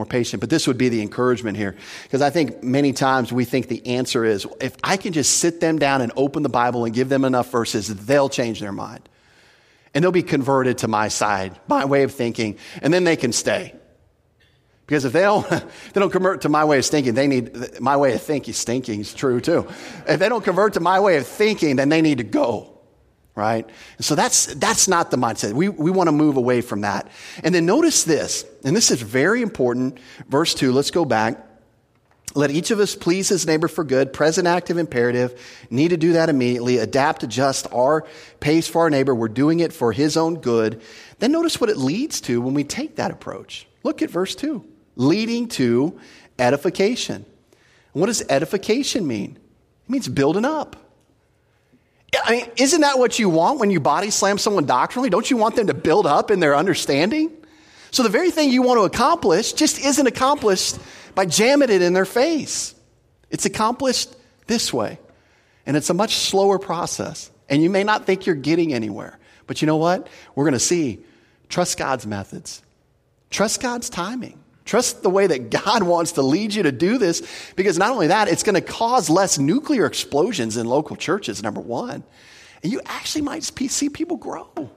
more 0.01 0.07
patient. 0.07 0.41
But 0.41 0.49
this 0.49 0.67
would 0.67 0.79
be 0.79 0.89
the 0.89 1.03
encouragement 1.03 1.57
here. 1.57 1.77
Because 2.05 2.23
I 2.23 2.31
think 2.31 2.63
many 2.63 2.93
times 2.93 3.33
we 3.33 3.45
think 3.45 3.69
the 3.69 3.87
answer 3.87 4.25
is 4.25 4.47
if 4.61 4.75
I 4.83 4.97
can 4.97 5.13
just 5.13 5.39
sit 5.39 5.61
them 5.61 5.79
down 5.79 6.01
and 6.01 6.11
open 6.17 6.43
the 6.43 6.49
Bible 6.49 6.87
and 6.87 6.95
give 6.95 7.11
them 7.11 7.25
enough 7.25 7.51
verses, 7.51 7.89
they'll 8.07 8.31
change 8.31 8.61
their 8.61 8.73
mind. 8.73 9.09
And 9.93 10.03
they'll 10.03 10.13
be 10.13 10.23
converted 10.23 10.79
to 10.79 10.89
my 10.89 11.09
side, 11.09 11.59
my 11.67 11.85
way 11.85 12.05
of 12.05 12.13
thinking, 12.13 12.57
and 12.81 12.95
then 12.95 13.05
they 13.05 13.17
can 13.17 13.33
stay. 13.33 13.75
Because 14.87 15.05
if 15.05 15.13
they 15.13 15.23
don't, 15.23 15.49
they 15.51 16.01
don't 16.01 16.11
convert 16.11 16.43
to 16.43 16.49
my 16.49 16.65
way 16.65 16.79
of 16.79 16.87
thinking, 16.87 17.15
they 17.15 17.27
need, 17.27 17.81
my 17.81 17.97
way 17.97 18.15
of 18.15 18.23
thinking, 18.23 18.55
stinking 18.55 19.01
is 19.01 19.13
true 19.13 19.41
too. 19.41 19.69
If 20.09 20.19
they 20.19 20.29
don't 20.29 20.45
convert 20.45 20.75
to 20.75 20.81
my 20.81 21.01
way 21.01 21.17
of 21.19 21.27
thinking, 21.27 21.77
then 21.77 21.91
they 21.91 22.01
need 22.01 22.19
to 22.19 22.25
go. 22.25 22.80
Right? 23.35 23.67
And 23.97 24.05
so 24.05 24.15
that's, 24.15 24.47
that's 24.55 24.89
not 24.89 25.11
the 25.11 25.17
mindset. 25.17 25.53
We, 25.53 25.69
we 25.69 25.91
want 25.91 26.09
to 26.09 26.13
move 26.13 26.37
away 26.37 26.61
from 26.61 26.83
that. 26.83 27.09
And 27.43 27.55
then 27.55 27.65
notice 27.65 28.05
this, 28.05 28.45
and 28.65 28.77
this 28.77 28.91
is 28.91 29.01
very 29.01 29.41
important. 29.41 29.99
Verse 30.29 30.53
two, 30.53 30.73
let's 30.73 30.91
go 30.91 31.05
back. 31.05 31.47
Let 32.35 32.53
each 32.53 32.71
of 32.71 32.79
us 32.79 32.95
please 32.95 33.29
his 33.29 33.47
neighbor 33.47 33.67
for 33.67 33.83
good, 33.83 34.13
present 34.13 34.47
active 34.47 34.79
imperative. 34.79 35.41
Need 35.69 35.89
to 35.89 35.97
do 35.97 36.13
that 36.13 36.29
immediately. 36.29 36.79
Adapt, 36.79 37.25
adjust 37.25 37.67
our 37.73 38.07
pace 38.39 38.69
for 38.69 38.83
our 38.83 38.91
neighbor. 38.91 39.15
We're 39.15 39.29
doing 39.29 39.61
it 39.61 39.73
for 39.73 39.91
his 39.91 40.17
own 40.17 40.37
good. 40.37 40.81
Then 41.19 41.33
notice 41.33 41.61
what 41.61 41.71
it 41.71 41.77
leads 41.77 42.21
to 42.23 42.41
when 42.41 42.55
we 42.55 42.63
take 42.63 42.97
that 42.97 43.11
approach. 43.11 43.67
Look 43.83 44.03
at 44.03 44.11
verse 44.11 44.35
2 44.35 44.65
leading 44.97 45.49
to 45.49 45.99
edification. 46.39 47.25
what 47.93 48.07
does 48.07 48.23
edification 48.29 49.07
mean? 49.07 49.39
It 49.85 49.91
means 49.91 50.09
building 50.09 50.45
up. 50.45 50.77
I 52.25 52.31
mean, 52.33 52.47
isn't 52.57 52.81
that 52.81 52.99
what 52.99 53.19
you 53.19 53.29
want 53.29 53.61
when 53.61 53.71
you 53.71 53.81
body 53.81 54.11
slam 54.11 54.39
someone 54.39 54.67
doctrinally? 54.67 55.11
Don't 55.11 55.31
you 55.31 55.37
want 55.37 55.57
them 55.57 55.69
to 55.69 55.75
build 55.75 56.07
up 56.07 56.31
in 56.31 56.41
their 56.41 56.57
understanding? 56.57 57.31
So 57.93 58.03
the 58.03 58.09
very 58.09 58.31
thing 58.31 58.51
you 58.51 58.63
want 58.63 58.79
to 58.79 58.85
accomplish 58.85 59.53
just 59.53 59.79
isn't 59.79 60.07
accomplished 60.07 60.79
by 61.15 61.27
jamming 61.27 61.71
it 61.71 61.83
in 61.83 61.93
their 61.93 62.05
face. 62.05 62.75
It's 63.31 63.47
accomplished 63.47 64.15
this 64.47 64.73
way. 64.73 64.99
And 65.67 65.77
it's 65.77 65.91
a 65.91 65.95
much 65.95 66.17
slower 66.17 66.59
process. 66.59 67.31
And 67.49 67.63
you 67.63 67.71
may 67.71 67.85
not 67.85 68.07
think 68.07 68.27
you're 68.27 68.35
getting 68.35 68.73
anywhere. 68.73 69.19
But 69.47 69.63
you 69.63 69.67
know 69.67 69.77
what? 69.77 70.09
We're 70.35 70.45
going 70.45 70.55
to 70.55 70.59
see 70.59 71.01
trust 71.49 71.79
God's 71.79 72.07
methods, 72.07 72.63
trust 73.31 73.61
God's 73.61 73.91
timing. 73.91 74.40
Trust 74.71 75.03
the 75.03 75.11
way 75.11 75.27
that 75.27 75.51
God 75.51 75.83
wants 75.95 76.13
to 76.13 76.23
lead 76.23 76.55
you 76.55 76.63
to 76.63 76.71
do 76.71 76.97
this 76.97 77.27
because 77.57 77.77
not 77.77 77.91
only 77.91 78.07
that, 78.07 78.29
it's 78.29 78.45
going 78.45 78.55
to 78.55 78.61
cause 78.61 79.11
less 79.11 79.37
nuclear 79.37 79.85
explosions 79.85 80.57
in 80.57 80.65
local 80.65 80.95
churches, 80.95 81.43
number 81.43 81.61
one. 81.61 82.05
And 82.63 82.71
you 82.71 82.81
actually 82.87 83.23
might 83.23 83.43
see 83.43 83.89
people 83.89 84.17
grow. 84.17 84.71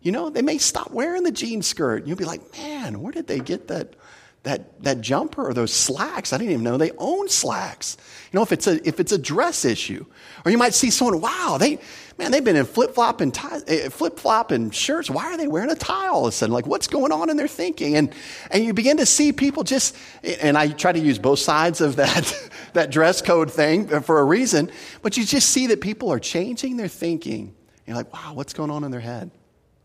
You 0.00 0.10
know, 0.10 0.30
they 0.30 0.42
may 0.42 0.58
stop 0.58 0.90
wearing 0.90 1.22
the 1.22 1.30
jean 1.30 1.62
skirt. 1.62 1.98
And 1.98 2.08
you'll 2.08 2.16
be 2.16 2.24
like, 2.24 2.40
man, 2.58 3.02
where 3.02 3.12
did 3.12 3.28
they 3.28 3.38
get 3.38 3.68
that, 3.68 3.94
that, 4.42 4.82
that 4.82 5.00
jumper 5.00 5.46
or 5.46 5.54
those 5.54 5.72
slacks? 5.72 6.32
I 6.32 6.38
didn't 6.38 6.50
even 6.50 6.64
know 6.64 6.76
they 6.76 6.90
own 6.98 7.28
slacks. 7.28 7.98
You 8.32 8.38
know, 8.38 8.42
if 8.42 8.50
it's 8.50 8.66
a, 8.66 8.84
if 8.88 8.98
it's 8.98 9.12
a 9.12 9.18
dress 9.18 9.64
issue. 9.64 10.06
Or 10.44 10.50
you 10.50 10.58
might 10.58 10.74
see 10.74 10.90
someone, 10.90 11.20
wow, 11.20 11.56
they, 11.56 11.78
man, 12.20 12.30
they've 12.30 12.44
been 12.44 12.56
in 12.56 12.66
flip 12.66 12.94
flop 12.94 13.20
and 13.20 13.32
tie, 13.32 13.60
eh, 13.66 13.88
flip 13.88 14.18
flop 14.18 14.50
and 14.50 14.74
shirts. 14.74 15.10
Why 15.10 15.24
are 15.24 15.36
they 15.36 15.48
wearing 15.48 15.70
a 15.70 15.74
tie 15.74 16.08
all 16.08 16.26
of 16.26 16.28
a 16.28 16.32
sudden? 16.32 16.52
Like, 16.52 16.66
what's 16.66 16.86
going 16.86 17.12
on 17.12 17.30
in 17.30 17.36
their 17.36 17.48
thinking? 17.48 17.96
And 17.96 18.14
and 18.50 18.64
you 18.64 18.74
begin 18.74 18.98
to 18.98 19.06
see 19.06 19.32
people 19.32 19.64
just. 19.64 19.96
And 20.22 20.56
I 20.56 20.68
try 20.68 20.92
to 20.92 20.98
use 20.98 21.18
both 21.18 21.38
sides 21.38 21.80
of 21.80 21.96
that 21.96 22.50
that 22.74 22.90
dress 22.90 23.22
code 23.22 23.50
thing 23.50 23.88
for 24.02 24.20
a 24.20 24.24
reason, 24.24 24.70
but 25.02 25.16
you 25.16 25.24
just 25.24 25.50
see 25.50 25.66
that 25.68 25.80
people 25.80 26.10
are 26.10 26.20
changing 26.20 26.76
their 26.76 26.88
thinking. 26.88 27.56
You're 27.86 27.96
like, 27.96 28.12
wow, 28.12 28.34
what's 28.34 28.52
going 28.52 28.70
on 28.70 28.84
in 28.84 28.90
their 28.90 29.00
head? 29.00 29.30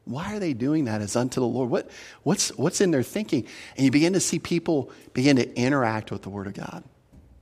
Why 0.04 0.36
are 0.36 0.40
they 0.40 0.54
doing 0.54 0.86
that 0.86 1.02
as 1.02 1.16
unto 1.16 1.40
the 1.40 1.48
Lord? 1.48 1.72
What, 1.72 1.90
what's, 2.22 2.50
what's 2.50 2.80
in 2.80 2.92
their 2.92 3.02
thinking? 3.02 3.48
And 3.76 3.86
you 3.86 3.90
begin 3.90 4.14
to 4.14 4.20
see 4.20 4.38
people 4.38 4.92
begin 5.14 5.38
to 5.38 5.56
interact 5.56 6.12
with 6.12 6.22
the 6.22 6.30
Word 6.30 6.46
of 6.46 6.54
God. 6.54 6.84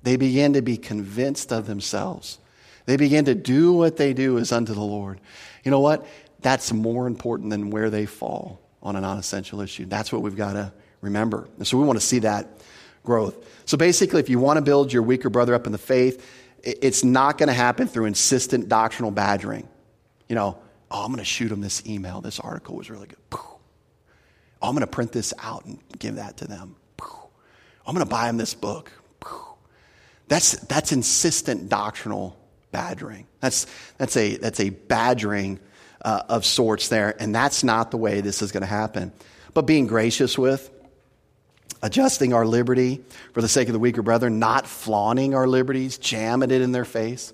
They 0.03 0.15
begin 0.15 0.53
to 0.53 0.61
be 0.61 0.77
convinced 0.77 1.51
of 1.51 1.67
themselves. 1.67 2.39
They 2.85 2.97
begin 2.97 3.25
to 3.25 3.35
do 3.35 3.73
what 3.73 3.97
they 3.97 4.13
do 4.13 4.37
as 4.37 4.51
unto 4.51 4.73
the 4.73 4.81
Lord. 4.81 5.19
You 5.63 5.71
know 5.71 5.79
what? 5.79 6.05
That's 6.41 6.73
more 6.73 7.07
important 7.07 7.49
than 7.49 7.69
where 7.69 7.89
they 7.89 8.05
fall 8.05 8.59
on 8.81 8.95
a 8.95 9.01
non 9.01 9.17
essential 9.17 9.61
issue. 9.61 9.85
That's 9.85 10.11
what 10.11 10.21
we've 10.21 10.35
got 10.35 10.53
to 10.53 10.73
remember. 11.01 11.47
And 11.57 11.65
so 11.65 11.77
we 11.77 11.85
want 11.85 11.99
to 11.99 12.05
see 12.05 12.19
that 12.19 12.61
growth. 13.03 13.47
So 13.65 13.77
basically, 13.77 14.19
if 14.19 14.29
you 14.29 14.39
want 14.39 14.57
to 14.57 14.61
build 14.61 14.91
your 14.91 15.03
weaker 15.03 15.29
brother 15.29 15.55
up 15.55 15.65
in 15.65 15.71
the 15.71 15.77
faith, 15.77 16.25
it's 16.63 17.03
not 17.03 17.37
going 17.37 17.47
to 17.47 17.53
happen 17.53 17.87
through 17.87 18.05
insistent 18.05 18.69
doctrinal 18.69 19.11
badgering. 19.11 19.67
You 20.27 20.35
know, 20.35 20.57
oh, 20.91 21.03
I'm 21.03 21.07
going 21.07 21.19
to 21.19 21.25
shoot 21.25 21.49
them 21.49 21.61
this 21.61 21.85
email. 21.85 22.21
This 22.21 22.39
article 22.39 22.75
was 22.75 22.89
really 22.89 23.07
good. 23.07 23.17
Oh, 23.31 23.59
I'm 24.61 24.73
going 24.73 24.81
to 24.81 24.87
print 24.87 25.11
this 25.11 25.33
out 25.39 25.65
and 25.65 25.77
give 25.99 26.15
that 26.15 26.37
to 26.37 26.47
them. 26.47 26.75
Oh, 27.01 27.29
I'm 27.85 27.93
going 27.93 28.05
to 28.05 28.09
buy 28.09 28.27
them 28.27 28.37
this 28.37 28.53
book. 28.53 28.91
That's, 30.29 30.53
that's 30.53 30.93
insistent 30.93 31.67
doctrinal 31.67 32.37
badgering. 32.73 33.27
That's, 33.39 33.65
that's, 33.97 34.17
a, 34.17 34.35
that's 34.35 34.59
a 34.59 34.71
badgering 34.71 35.61
uh, 36.03 36.23
of 36.27 36.45
sorts 36.45 36.89
there, 36.89 37.15
and 37.21 37.33
that's 37.33 37.63
not 37.63 37.91
the 37.91 37.97
way 37.97 38.19
this 38.19 38.41
is 38.41 38.51
going 38.51 38.61
to 38.61 38.67
happen. 38.67 39.13
But 39.53 39.61
being 39.61 39.87
gracious 39.87 40.37
with, 40.37 40.69
adjusting 41.81 42.33
our 42.33 42.45
liberty 42.45 43.01
for 43.33 43.41
the 43.41 43.47
sake 43.47 43.69
of 43.69 43.73
the 43.73 43.79
weaker 43.79 44.01
brethren, 44.01 44.39
not 44.39 44.67
flaunting 44.67 45.35
our 45.35 45.47
liberties, 45.47 45.97
jamming 45.97 46.51
it 46.51 46.61
in 46.61 46.71
their 46.71 46.85
face. 46.85 47.33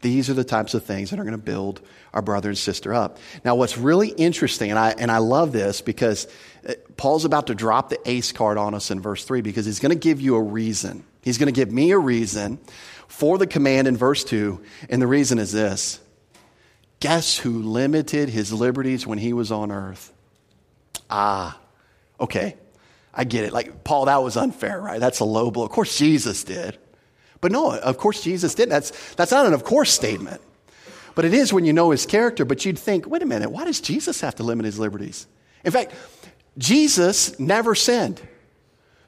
These 0.00 0.28
are 0.28 0.34
the 0.34 0.44
types 0.44 0.74
of 0.74 0.84
things 0.84 1.10
that 1.10 1.18
are 1.18 1.24
going 1.24 1.36
to 1.36 1.42
build 1.42 1.80
our 2.12 2.20
brother 2.20 2.50
and 2.50 2.58
sister 2.58 2.92
up. 2.92 3.18
Now, 3.42 3.54
what's 3.54 3.78
really 3.78 4.08
interesting, 4.08 4.68
and 4.68 4.78
I, 4.78 4.90
and 4.90 5.10
I 5.10 5.18
love 5.18 5.52
this 5.52 5.80
because 5.80 6.26
uh, 6.68 6.74
Paul's 6.98 7.24
about 7.24 7.46
to 7.46 7.54
drop 7.54 7.88
the 7.88 7.98
ace 8.04 8.30
card 8.30 8.58
on 8.58 8.74
us 8.74 8.90
in 8.90 9.00
verse 9.00 9.24
3 9.24 9.40
because 9.40 9.64
he's 9.64 9.80
going 9.80 9.92
to 9.92 9.98
give 9.98 10.20
you 10.20 10.36
a 10.36 10.42
reason. 10.42 11.04
He's 11.22 11.38
going 11.38 11.46
to 11.46 11.58
give 11.58 11.72
me 11.72 11.92
a 11.92 11.98
reason 11.98 12.58
for 13.14 13.38
the 13.38 13.46
command 13.46 13.86
in 13.86 13.96
verse 13.96 14.24
2, 14.24 14.60
and 14.90 15.00
the 15.00 15.06
reason 15.06 15.38
is 15.38 15.52
this 15.52 16.00
Guess 16.98 17.38
who 17.38 17.62
limited 17.62 18.28
his 18.28 18.52
liberties 18.52 19.06
when 19.06 19.18
he 19.18 19.32
was 19.32 19.52
on 19.52 19.70
earth? 19.70 20.12
Ah, 21.08 21.58
okay. 22.18 22.56
I 23.12 23.22
get 23.22 23.44
it. 23.44 23.52
Like, 23.52 23.84
Paul, 23.84 24.06
that 24.06 24.22
was 24.22 24.36
unfair, 24.36 24.80
right? 24.80 24.98
That's 24.98 25.20
a 25.20 25.24
low 25.24 25.52
blow. 25.52 25.64
Of 25.64 25.70
course, 25.70 25.96
Jesus 25.96 26.42
did. 26.42 26.76
But 27.40 27.52
no, 27.52 27.78
of 27.78 27.98
course, 27.98 28.20
Jesus 28.20 28.56
didn't. 28.56 28.70
That's, 28.70 29.14
that's 29.14 29.30
not 29.30 29.46
an 29.46 29.52
of 29.52 29.62
course 29.62 29.92
statement. 29.92 30.40
But 31.14 31.24
it 31.24 31.34
is 31.34 31.52
when 31.52 31.64
you 31.64 31.72
know 31.72 31.90
his 31.90 32.06
character. 32.06 32.44
But 32.44 32.64
you'd 32.64 32.78
think, 32.78 33.06
wait 33.06 33.22
a 33.22 33.26
minute, 33.26 33.50
why 33.50 33.64
does 33.64 33.80
Jesus 33.80 34.20
have 34.22 34.34
to 34.36 34.42
limit 34.42 34.66
his 34.66 34.80
liberties? 34.80 35.28
In 35.64 35.70
fact, 35.70 35.92
Jesus 36.58 37.38
never 37.38 37.76
sinned. 37.76 38.20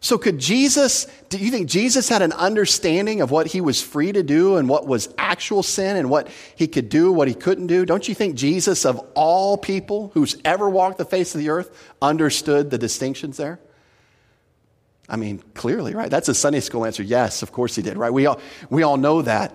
So, 0.01 0.19
could 0.19 0.39
Jesus, 0.39 1.07
do 1.31 1.39
you 1.39 1.51
think 1.51 1.69
Jesus 1.69 2.09
had 2.09 2.23
an 2.23 2.33
understanding 2.33 3.23
of 3.23 3.31
what 3.31 3.47
he 3.47 3.61
was 3.61 3.83
free 3.83 4.13
to 4.13 4.23
do 4.23 4.57
and 4.57 4.69
what 4.69 4.87
was 4.87 5.09
actual 5.17 5.63
sin 5.63 5.97
and 5.97 6.11
what 6.11 6.29
he 6.55 6.69
could 6.69 6.89
do, 6.89 7.11
what 7.11 7.29
he 7.29 7.35
couldn't 7.35 7.67
do? 7.67 7.87
Don't 7.87 8.07
you 8.07 8.15
think 8.15 8.37
Jesus, 8.37 8.85
of 8.85 8.99
all 9.15 9.57
people 9.57 10.11
who's 10.15 10.37
ever 10.45 10.69
walked 10.69 10.99
the 10.99 11.05
face 11.05 11.35
of 11.35 11.41
the 11.41 11.49
earth, 11.49 11.95
understood 12.03 12.71
the 12.71 12.79
distinctions 12.79 13.37
there? 13.37 13.59
I 15.09 15.17
mean, 15.17 15.43
clearly, 15.55 15.95
right? 15.95 16.11
That's 16.11 16.29
a 16.29 16.35
Sunday 16.35 16.61
school 16.61 16.85
answer. 16.85 17.03
Yes, 17.03 17.43
of 17.43 17.53
course 17.53 17.75
he 17.75 17.83
did, 17.83 17.97
right? 17.97 18.13
We 18.13 18.27
all, 18.27 18.41
we 18.69 18.83
all 18.83 18.97
know 18.97 19.23
that. 19.23 19.55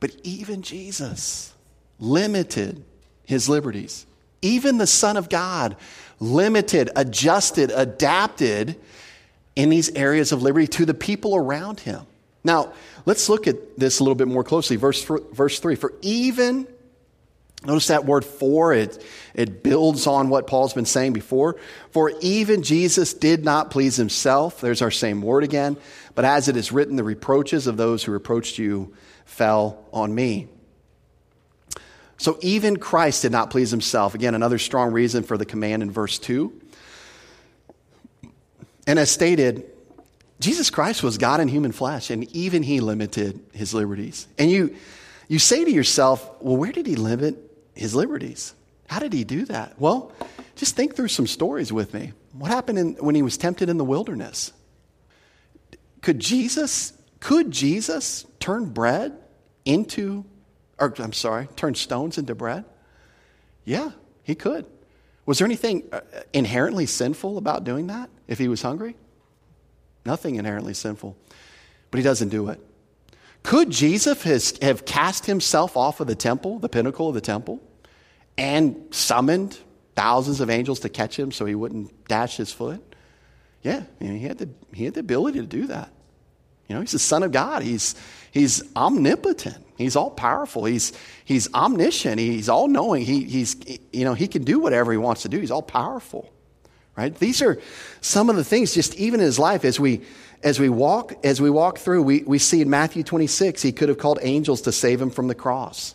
But 0.00 0.14
even 0.24 0.62
Jesus 0.62 1.52
limited 1.98 2.84
his 3.24 3.48
liberties. 3.48 4.06
Even 4.40 4.78
the 4.78 4.86
Son 4.86 5.16
of 5.16 5.28
God 5.28 5.76
limited, 6.20 6.90
adjusted, 6.96 7.70
adapted 7.74 8.76
in 9.58 9.70
these 9.70 9.90
areas 9.96 10.30
of 10.30 10.40
liberty 10.40 10.68
to 10.68 10.86
the 10.86 10.94
people 10.94 11.34
around 11.34 11.80
him. 11.80 12.06
Now, 12.44 12.72
let's 13.04 13.28
look 13.28 13.48
at 13.48 13.76
this 13.76 13.98
a 13.98 14.04
little 14.04 14.14
bit 14.14 14.28
more 14.28 14.44
closely. 14.44 14.76
Verse, 14.76 15.02
verse 15.02 15.58
3 15.58 15.74
For 15.74 15.92
even, 16.00 16.68
notice 17.64 17.88
that 17.88 18.04
word 18.04 18.24
for, 18.24 18.72
it, 18.72 19.04
it 19.34 19.64
builds 19.64 20.06
on 20.06 20.28
what 20.28 20.46
Paul's 20.46 20.74
been 20.74 20.86
saying 20.86 21.12
before. 21.12 21.56
For 21.90 22.12
even 22.20 22.62
Jesus 22.62 23.14
did 23.14 23.44
not 23.44 23.72
please 23.72 23.96
himself. 23.96 24.60
There's 24.60 24.80
our 24.80 24.92
same 24.92 25.22
word 25.22 25.42
again. 25.42 25.76
But 26.14 26.24
as 26.24 26.46
it 26.46 26.56
is 26.56 26.70
written, 26.70 26.94
the 26.94 27.02
reproaches 27.02 27.66
of 27.66 27.76
those 27.76 28.04
who 28.04 28.12
reproached 28.12 28.58
you 28.58 28.94
fell 29.24 29.84
on 29.92 30.14
me. 30.14 30.46
So 32.16 32.38
even 32.42 32.76
Christ 32.76 33.22
did 33.22 33.32
not 33.32 33.50
please 33.50 33.72
himself. 33.72 34.14
Again, 34.14 34.36
another 34.36 34.58
strong 34.58 34.92
reason 34.92 35.24
for 35.24 35.36
the 35.36 35.44
command 35.44 35.82
in 35.82 35.90
verse 35.90 36.20
2. 36.20 36.60
And 38.88 38.98
as 38.98 39.10
stated, 39.10 39.70
Jesus 40.40 40.70
Christ 40.70 41.02
was 41.02 41.18
God 41.18 41.40
in 41.40 41.48
human 41.48 41.72
flesh, 41.72 42.08
and 42.08 42.24
even 42.34 42.62
he 42.62 42.80
limited 42.80 43.38
his 43.52 43.74
liberties. 43.74 44.26
And 44.38 44.50
you, 44.50 44.74
you 45.28 45.38
say 45.38 45.62
to 45.62 45.70
yourself, 45.70 46.26
well, 46.40 46.56
where 46.56 46.72
did 46.72 46.86
he 46.86 46.96
limit 46.96 47.36
his 47.74 47.94
liberties? 47.94 48.54
How 48.86 48.98
did 48.98 49.12
he 49.12 49.24
do 49.24 49.44
that? 49.44 49.78
Well, 49.78 50.10
just 50.56 50.74
think 50.74 50.96
through 50.96 51.08
some 51.08 51.26
stories 51.26 51.70
with 51.70 51.92
me. 51.92 52.14
What 52.32 52.50
happened 52.50 52.78
in, 52.78 52.94
when 52.94 53.14
he 53.14 53.20
was 53.20 53.36
tempted 53.36 53.68
in 53.68 53.76
the 53.76 53.84
wilderness? 53.84 54.54
Could 56.00 56.18
Jesus, 56.18 56.94
could 57.20 57.50
Jesus 57.50 58.24
turn 58.40 58.70
bread 58.70 59.18
into, 59.66 60.24
or 60.78 60.94
I'm 60.98 61.12
sorry, 61.12 61.48
turn 61.56 61.74
stones 61.74 62.16
into 62.16 62.34
bread? 62.34 62.64
Yeah, 63.66 63.90
he 64.22 64.34
could. 64.34 64.64
Was 65.28 65.36
there 65.36 65.44
anything 65.44 65.82
uh, 65.92 66.00
inherently 66.32 66.86
sinful 66.86 67.36
about 67.36 67.62
doing 67.62 67.88
that 67.88 68.08
if 68.28 68.38
he 68.38 68.48
was 68.48 68.62
hungry? 68.62 68.96
Nothing 70.06 70.36
inherently 70.36 70.72
sinful. 70.72 71.18
But 71.90 71.98
he 71.98 72.02
doesn't 72.02 72.30
do 72.30 72.48
it. 72.48 72.58
Could 73.42 73.68
Jesus 73.68 74.22
have 74.62 74.86
cast 74.86 75.26
himself 75.26 75.76
off 75.76 76.00
of 76.00 76.06
the 76.06 76.14
temple, 76.14 76.58
the 76.60 76.70
pinnacle 76.70 77.08
of 77.08 77.14
the 77.14 77.20
temple, 77.20 77.60
and 78.38 78.86
summoned 78.90 79.58
thousands 79.94 80.40
of 80.40 80.48
angels 80.48 80.80
to 80.80 80.88
catch 80.88 81.18
him 81.18 81.30
so 81.30 81.44
he 81.44 81.54
wouldn't 81.54 82.08
dash 82.08 82.38
his 82.38 82.50
foot? 82.50 82.80
Yeah, 83.62 83.82
I 84.00 84.04
mean, 84.04 84.18
he, 84.18 84.26
had 84.26 84.38
the, 84.38 84.48
he 84.72 84.86
had 84.86 84.94
the 84.94 85.00
ability 85.00 85.40
to 85.40 85.46
do 85.46 85.66
that. 85.66 85.92
You 86.68 86.74
know, 86.74 86.80
he's 86.80 86.92
the 86.92 86.98
Son 86.98 87.22
of 87.22 87.32
God. 87.32 87.62
He's, 87.62 87.94
he's 88.30 88.62
omnipotent. 88.76 89.64
He's 89.76 89.96
all 89.96 90.10
powerful. 90.10 90.64
He's, 90.64 90.92
he's 91.24 91.52
omniscient. 91.54 92.18
He's 92.18 92.48
all 92.48 92.68
knowing. 92.68 93.04
He, 93.04 93.24
he's, 93.24 93.56
you 93.92 94.04
know, 94.04 94.14
he 94.14 94.28
can 94.28 94.44
do 94.44 94.58
whatever 94.58 94.92
he 94.92 94.98
wants 94.98 95.22
to 95.22 95.28
do. 95.28 95.38
He's 95.38 95.50
all 95.50 95.62
powerful. 95.62 96.30
Right? 96.96 97.14
These 97.14 97.42
are 97.42 97.60
some 98.00 98.28
of 98.28 98.36
the 98.36 98.44
things 98.44 98.74
just 98.74 98.96
even 98.96 99.20
in 99.20 99.26
his 99.26 99.38
life 99.38 99.64
as 99.64 99.78
we 99.78 100.02
as 100.42 100.58
we 100.58 100.68
walk 100.68 101.14
as 101.24 101.40
we 101.40 101.48
walk 101.48 101.78
through, 101.78 102.02
we, 102.02 102.22
we 102.24 102.38
see 102.38 102.60
in 102.60 102.70
Matthew 102.70 103.02
26, 103.02 103.62
he 103.62 103.72
could 103.72 103.88
have 103.88 103.98
called 103.98 104.18
angels 104.20 104.62
to 104.62 104.72
save 104.72 105.00
him 105.00 105.10
from 105.10 105.28
the 105.28 105.34
cross. 105.34 105.94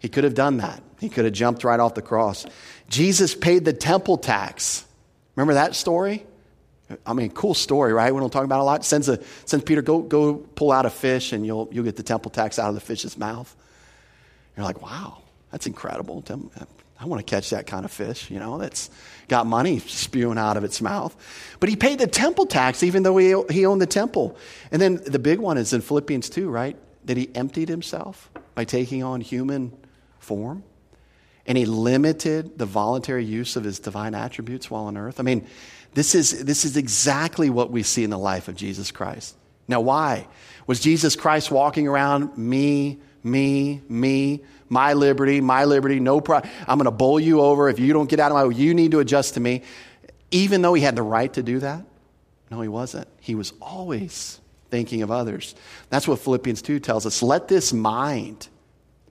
He 0.00 0.08
could 0.08 0.24
have 0.24 0.34
done 0.34 0.58
that. 0.58 0.82
He 1.00 1.08
could 1.08 1.24
have 1.24 1.34
jumped 1.34 1.64
right 1.64 1.78
off 1.78 1.94
the 1.94 2.02
cross. 2.02 2.46
Jesus 2.88 3.34
paid 3.34 3.64
the 3.64 3.72
temple 3.72 4.18
tax. 4.18 4.84
Remember 5.36 5.54
that 5.54 5.74
story? 5.74 6.24
I 7.06 7.12
mean, 7.12 7.30
cool 7.30 7.54
story, 7.54 7.92
right? 7.92 8.14
We 8.14 8.20
don't 8.20 8.32
talk 8.32 8.44
about 8.44 8.60
a 8.60 8.64
lot. 8.64 8.84
Sends, 8.84 9.08
a, 9.08 9.22
sends 9.44 9.64
Peter, 9.64 9.82
go, 9.82 10.00
go 10.00 10.34
pull 10.34 10.72
out 10.72 10.86
a 10.86 10.90
fish 10.90 11.32
and 11.32 11.44
you'll, 11.44 11.68
you'll 11.70 11.84
get 11.84 11.96
the 11.96 12.02
temple 12.02 12.30
tax 12.30 12.58
out 12.58 12.68
of 12.68 12.74
the 12.74 12.80
fish's 12.80 13.18
mouth. 13.18 13.54
You're 14.56 14.64
like, 14.64 14.80
wow, 14.80 15.18
that's 15.50 15.66
incredible. 15.66 16.24
I 17.00 17.04
want 17.04 17.24
to 17.24 17.30
catch 17.30 17.50
that 17.50 17.66
kind 17.66 17.84
of 17.84 17.92
fish, 17.92 18.30
you 18.30 18.40
know, 18.40 18.58
that's 18.58 18.90
got 19.28 19.46
money 19.46 19.78
spewing 19.78 20.38
out 20.38 20.56
of 20.56 20.64
its 20.64 20.80
mouth. 20.80 21.14
But 21.60 21.68
he 21.68 21.76
paid 21.76 21.98
the 21.98 22.06
temple 22.06 22.46
tax 22.46 22.82
even 22.82 23.02
though 23.02 23.16
he, 23.18 23.34
he 23.50 23.66
owned 23.66 23.80
the 23.80 23.86
temple. 23.86 24.36
And 24.72 24.80
then 24.82 24.96
the 25.06 25.18
big 25.18 25.38
one 25.38 25.58
is 25.58 25.72
in 25.72 25.80
Philippians 25.82 26.28
2, 26.30 26.48
right? 26.48 26.76
That 27.04 27.16
he 27.16 27.30
emptied 27.34 27.68
himself 27.68 28.30
by 28.54 28.64
taking 28.64 29.02
on 29.04 29.20
human 29.20 29.76
form. 30.18 30.64
and 31.46 31.56
he 31.56 31.64
limited 31.64 32.58
the 32.58 32.66
voluntary 32.66 33.24
use 33.24 33.56
of 33.56 33.64
his 33.64 33.78
divine 33.78 34.14
attributes 34.14 34.70
while 34.70 34.84
on 34.84 34.98
earth. 34.98 35.18
I 35.18 35.22
mean, 35.22 35.46
this 35.94 36.14
is, 36.14 36.44
this 36.44 36.64
is 36.64 36.76
exactly 36.76 37.50
what 37.50 37.70
we 37.70 37.82
see 37.82 38.04
in 38.04 38.10
the 38.10 38.18
life 38.18 38.48
of 38.48 38.56
Jesus 38.56 38.90
Christ. 38.90 39.36
Now, 39.66 39.80
why? 39.80 40.26
Was 40.66 40.80
Jesus 40.80 41.16
Christ 41.16 41.50
walking 41.50 41.88
around 41.88 42.36
me, 42.36 42.98
me, 43.22 43.82
me, 43.88 44.40
my 44.68 44.92
liberty, 44.92 45.40
my 45.40 45.64
liberty, 45.64 46.00
no 46.00 46.20
problem. 46.20 46.52
I'm 46.66 46.78
going 46.78 46.84
to 46.84 46.90
bowl 46.90 47.18
you 47.18 47.40
over. 47.40 47.68
If 47.68 47.78
you 47.78 47.92
don't 47.92 48.08
get 48.08 48.20
out 48.20 48.30
of 48.30 48.36
my 48.36 48.44
way, 48.44 48.54
you 48.54 48.74
need 48.74 48.90
to 48.92 49.00
adjust 49.00 49.34
to 49.34 49.40
me. 49.40 49.62
Even 50.30 50.62
though 50.62 50.74
he 50.74 50.82
had 50.82 50.94
the 50.94 51.02
right 51.02 51.32
to 51.34 51.42
do 51.42 51.58
that? 51.60 51.84
No, 52.50 52.60
he 52.60 52.68
wasn't. 52.68 53.08
He 53.20 53.34
was 53.34 53.52
always 53.60 54.40
thinking 54.70 55.02
of 55.02 55.10
others. 55.10 55.54
That's 55.90 56.06
what 56.06 56.18
Philippians 56.18 56.62
2 56.62 56.80
tells 56.80 57.06
us. 57.06 57.22
Let 57.22 57.48
this 57.48 57.72
mind 57.72 58.48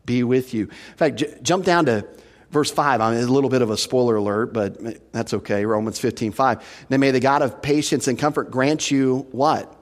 be 0.05 0.23
with 0.23 0.53
you. 0.53 0.63
In 0.63 0.97
fact, 0.97 1.15
j- 1.17 1.37
jump 1.41 1.65
down 1.65 1.85
to 1.85 2.07
verse 2.51 2.71
5. 2.71 3.01
I 3.01 3.13
mean, 3.13 3.23
a 3.23 3.27
little 3.27 3.49
bit 3.49 3.61
of 3.61 3.69
a 3.69 3.77
spoiler 3.77 4.15
alert, 4.15 4.53
but 4.53 5.11
that's 5.11 5.33
okay. 5.33 5.65
Romans 5.65 5.99
15 5.99 6.31
5. 6.31 6.85
Then 6.89 6.99
may 6.99 7.11
the 7.11 7.19
God 7.19 7.41
of 7.41 7.61
patience 7.61 8.07
and 8.07 8.17
comfort 8.17 8.51
grant 8.51 8.89
you 8.91 9.27
what? 9.31 9.73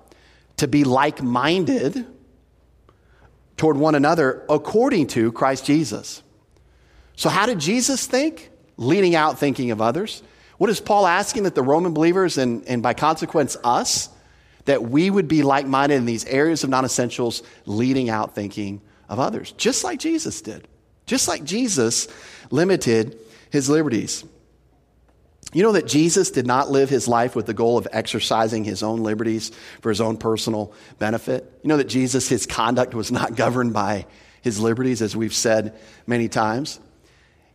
To 0.58 0.68
be 0.68 0.84
like 0.84 1.22
minded 1.22 2.06
toward 3.58 3.78
one 3.78 3.96
another 3.96 4.46
according 4.50 5.08
to 5.08 5.32
Christ 5.32 5.66
Jesus. 5.66 6.22
So, 7.16 7.30
how 7.30 7.46
did 7.46 7.60
Jesus 7.60 8.06
think? 8.08 8.52
Leading 8.78 9.16
out 9.16 9.40
thinking 9.40 9.72
of 9.72 9.82
others. 9.82 10.22
What 10.58 10.70
is 10.70 10.80
Paul 10.80 11.06
asking 11.08 11.44
that 11.44 11.56
the 11.56 11.64
Roman 11.64 11.94
believers 11.94 12.38
and, 12.38 12.66
and 12.68 12.82
by 12.82 12.94
consequence 12.94 13.58
us, 13.64 14.10
that 14.66 14.84
we 14.84 15.10
would 15.10 15.28
be 15.28 15.44
like 15.44 15.66
minded 15.66 15.96
in 15.96 16.06
these 16.06 16.26
areas 16.26 16.64
of 16.64 16.70
non 16.70 16.86
essentials, 16.86 17.44
leading 17.66 18.10
out 18.10 18.36
thinking 18.36 18.82
of 19.08 19.20
others, 19.20 19.52
just 19.54 19.84
like 19.84 20.00
Jesus 20.00 20.42
did. 20.42 20.68
Just 21.06 21.28
like 21.28 21.44
Jesus 21.44 22.08
limited 22.50 23.18
his 23.50 23.70
liberties. 23.70 24.24
You 25.54 25.64
know 25.64 25.72
that 25.74 25.88
Jesus 25.88 26.32
did 26.32 26.46
not 26.46 26.70
live 26.70 26.90
his 26.90 27.08
life 27.08 27.36
with 27.36 27.46
the 27.46 27.54
goal 27.54 27.78
of 27.78 27.88
exercising 27.92 28.66
his 28.66 28.84
own 28.84 29.04
liberties 29.04 29.52
for 29.82 29.90
his 29.90 30.02
own 30.02 30.18
personal 30.18 30.74
benefit. 31.00 31.60
You 31.64 31.70
know 31.70 31.78
that 31.78 31.88
Jesus, 31.88 32.28
his 32.28 32.46
conduct 32.46 32.94
was 32.94 33.12
not 33.12 33.36
governed 33.38 33.74
by 33.74 34.06
his 34.42 34.60
liberties, 34.60 35.02
as 35.02 35.16
we've 35.16 35.34
said 35.34 35.80
many 36.06 36.28
times. 36.28 36.80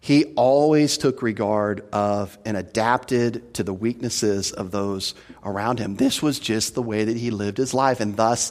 He 0.01 0.25
always 0.35 0.97
took 0.97 1.21
regard 1.21 1.87
of 1.93 2.39
and 2.47 2.57
adapted 2.57 3.53
to 3.55 3.63
the 3.63 3.75
weaknesses 3.75 4.51
of 4.51 4.71
those 4.71 5.15
around 5.45 5.79
him. 5.79 5.97
This 5.97 6.23
was 6.23 6.39
just 6.39 6.75
the 6.75 6.83
way 6.83 7.05
that 7.05 7.19
he 7.19 7.31
lived 7.31 7.59
his 7.59 7.75
life. 7.75 8.01
And 8.01 8.17
thus, 8.17 8.51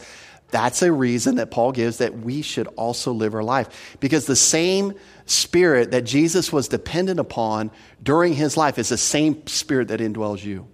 that's 0.52 0.82
a 0.82 0.92
reason 0.92 1.36
that 1.36 1.52
Paul 1.52 1.72
gives 1.72 1.98
that 1.98 2.20
we 2.20 2.42
should 2.42 2.68
also 2.68 3.12
live 3.12 3.36
our 3.36 3.44
life. 3.44 3.98
Because 4.00 4.26
the 4.26 4.36
same 4.36 4.94
spirit 5.26 5.92
that 5.92 6.06
Jesus 6.06 6.52
was 6.52 6.68
dependent 6.68 7.20
upon 7.20 7.72
during 8.02 8.34
his 8.34 8.58
life 8.58 8.80
is 8.80 8.90
the 8.90 8.98
same 8.98 9.46
spirit 9.48 9.90
that 9.90 10.00
indwells 10.00 10.44
you. 10.44 10.68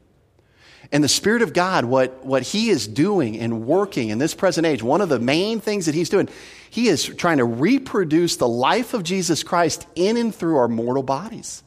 And 0.91 1.03
the 1.03 1.09
Spirit 1.09 1.41
of 1.41 1.53
God, 1.53 1.85
what, 1.85 2.23
what 2.25 2.43
He 2.43 2.69
is 2.69 2.87
doing 2.87 3.39
and 3.39 3.65
working 3.65 4.09
in 4.09 4.17
this 4.17 4.33
present 4.33 4.67
age, 4.67 4.83
one 4.83 5.01
of 5.01 5.09
the 5.09 5.19
main 5.19 5.59
things 5.59 5.87
that 5.87 5.95
He's 5.95 6.09
doing, 6.09 6.29
He 6.69 6.87
is 6.87 7.03
trying 7.03 7.37
to 7.37 7.43
reproduce 7.43 8.35
the 8.35 8.47
life 8.47 8.93
of 8.93 9.03
Jesus 9.03 9.43
Christ 9.43 9.87
in 9.95 10.15
and 10.15 10.33
through 10.33 10.57
our 10.57 10.67
mortal 10.67 11.03
bodies. 11.03 11.63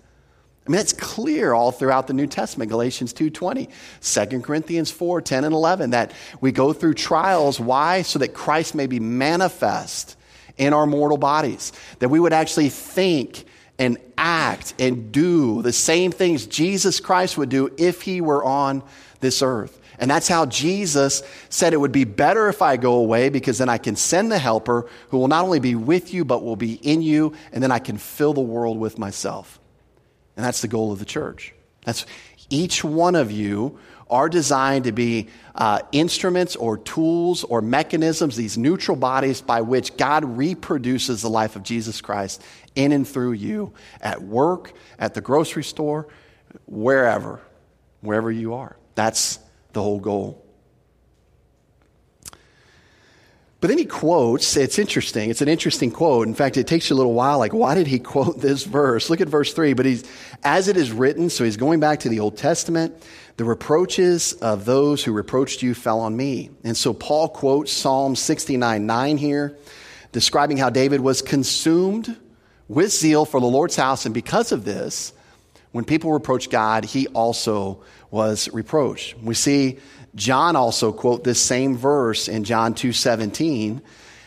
I 0.69 0.71
mean, 0.71 0.83
it's 0.83 0.93
clear 0.93 1.55
all 1.55 1.73
throughout 1.73 2.09
the 2.09 2.13
New 2.13 2.27
Testament, 2.27 2.71
Galatians 2.71 3.15
2.20, 3.15 4.29
2 4.31 4.41
Corinthians 4.43 4.91
4, 4.91 5.23
10 5.23 5.45
and 5.45 5.55
11, 5.55 5.91
that 5.91 6.13
we 6.43 6.53
go 6.53 6.75
through 6.75 6.93
trials. 6.93 7.59
Why? 7.59 8.03
So 8.03 8.19
that 8.19 8.35
Christ 8.35 8.75
may 8.75 8.87
be 8.87 9.01
manifest 9.01 10.17
in 10.59 10.75
our 10.75 10.85
mortal 10.85 11.17
bodies. 11.17 11.73
That 12.01 12.11
we 12.11 12.21
would 12.21 12.35
actually 12.35 12.69
think 12.69 13.47
and 13.79 13.97
act 14.19 14.75
and 14.79 15.11
do 15.11 15.63
the 15.63 15.73
same 15.73 16.13
things 16.13 16.47
Jesus 16.47 17.01
Christ 17.01 17.39
would 17.39 17.49
do 17.49 17.73
if 17.79 18.03
he 18.03 18.21
were 18.21 18.45
on 18.45 18.83
this 19.21 19.41
earth. 19.41 19.81
And 19.99 20.11
that's 20.11 20.29
how 20.29 20.45
Jesus 20.45 21.23
said 21.49 21.73
it 21.73 21.79
would 21.79 21.93
be 21.93 22.05
better 22.05 22.49
if 22.49 22.61
I 22.61 22.77
go 22.77 22.97
away 22.97 23.31
because 23.31 23.57
then 23.57 23.71
I 23.71 23.79
can 23.79 23.97
send 23.97 24.31
the 24.31 24.39
helper 24.39 24.87
who 25.09 25.17
will 25.17 25.29
not 25.29 25.45
only 25.45 25.61
be 25.61 25.75
with 25.75 26.13
you, 26.13 26.27
but 26.27 26.45
will 26.45 26.57
be 26.57 26.75
in 26.75 27.01
you, 27.01 27.33
and 27.53 27.63
then 27.63 27.73
I 27.73 27.79
can 27.79 27.97
fill 27.97 28.35
the 28.35 28.43
world 28.43 28.79
with 28.79 28.99
myself. 28.99 29.58
And 30.39 30.47
that's 30.47 30.61
the 30.61 30.69
goal 30.69 30.93
of 30.93 31.01
the 31.01 31.05
church. 31.05 31.53
That's 31.85 32.07
each 32.49 32.85
one 32.85 33.17
of 33.17 33.33
you 33.33 33.81
are 34.09 34.29
designed 34.29 34.85
to 34.85 34.93
be 34.93 35.31
uh, 35.57 35.81
instruments 35.91 36.55
or 36.55 36.79
tools 36.79 37.43
or 37.43 37.61
mechanisms, 37.61 38.37
these 38.37 38.57
neutral 38.57 38.97
bodies 38.97 39.41
by 39.41 39.63
which 39.63 39.97
God 39.97 40.25
reproduces 40.25 41.23
the 41.23 41.29
life 41.29 41.57
of 41.57 41.65
Jesus 41.65 42.01
Christ 42.01 42.41
in 42.77 42.93
and 42.93 43.07
through 43.07 43.33
you 43.33 43.75
at 44.01 44.23
work, 44.23 44.75
at 44.97 45.15
the 45.15 45.21
grocery 45.21 45.65
store, 45.65 46.07
wherever, 46.67 47.41
wherever 48.01 48.31
you 48.31 48.55
are. 48.55 48.77
That's 48.95 49.41
the 49.73 49.83
whole 49.83 49.99
goal. 49.99 50.48
But 53.61 53.69
then 53.69 53.79
he 53.79 53.87
quotes, 53.87 54.57
it's 54.57 54.79
interesting. 54.79 55.31
It's 55.31 55.43
an 55.43 55.49
interesting 55.49 55.91
quote. 55.91 56.29
In 56.29 56.35
fact, 56.35 56.57
it 56.57 56.69
takes 56.69 56.89
you 56.89 56.95
a 56.95 56.99
little 56.99 57.15
while. 57.15 57.39
Like, 57.39 57.53
why 57.53 57.75
did 57.75 57.89
he 57.89 57.99
quote 57.99 58.41
this 58.41 58.65
verse? 58.65 59.11
Look 59.11 59.21
at 59.21 59.29
verse 59.29 59.53
three. 59.53 59.73
But 59.73 59.87
he's, 59.87 60.05
as 60.45 60.69
it 60.69 60.77
is 60.77 60.93
written, 60.93 61.29
so 61.29 61.45
he's 61.45 61.57
going 61.57 61.81
back 61.81 62.01
to 62.01 62.09
the 62.09 62.21
Old 62.21 62.37
Testament. 62.37 62.95
The 63.37 63.45
reproaches 63.45 64.33
of 64.35 64.65
those 64.65 65.03
who 65.03 65.13
reproached 65.13 65.63
you 65.63 65.75
fell 65.75 66.01
on 66.01 66.17
me. 66.17 66.51
And 66.65 66.77
so 66.77 66.93
Paul 66.93 67.29
quotes 67.29 67.73
Psalm 67.73 68.15
69 68.15 68.87
9 68.87 69.17
here, 69.17 69.57
describing 70.13 70.57
how 70.57 70.71
David 70.71 71.01
was 71.01 71.21
consumed 71.21 72.17
with 72.69 72.93
zeal 72.93 73.25
for 73.25 73.41
the 73.41 73.47
Lord's 73.47 73.77
house. 73.77 74.07
And 74.07 74.15
because 74.15 74.53
of 74.53 74.65
this, 74.65 75.13
when 75.73 75.85
people 75.85 76.13
reproached 76.13 76.51
God, 76.51 76.85
he 76.85 77.09
also 77.09 77.83
was 78.11 78.49
reproached. 78.53 79.19
We 79.19 79.35
see 79.35 79.79
John 80.15 80.57
also 80.57 80.93
quote 80.93 81.25
this 81.25 81.41
same 81.41 81.77
verse 81.77 82.29
in 82.29 82.45
John 82.45 82.75
2:17, 82.75 83.83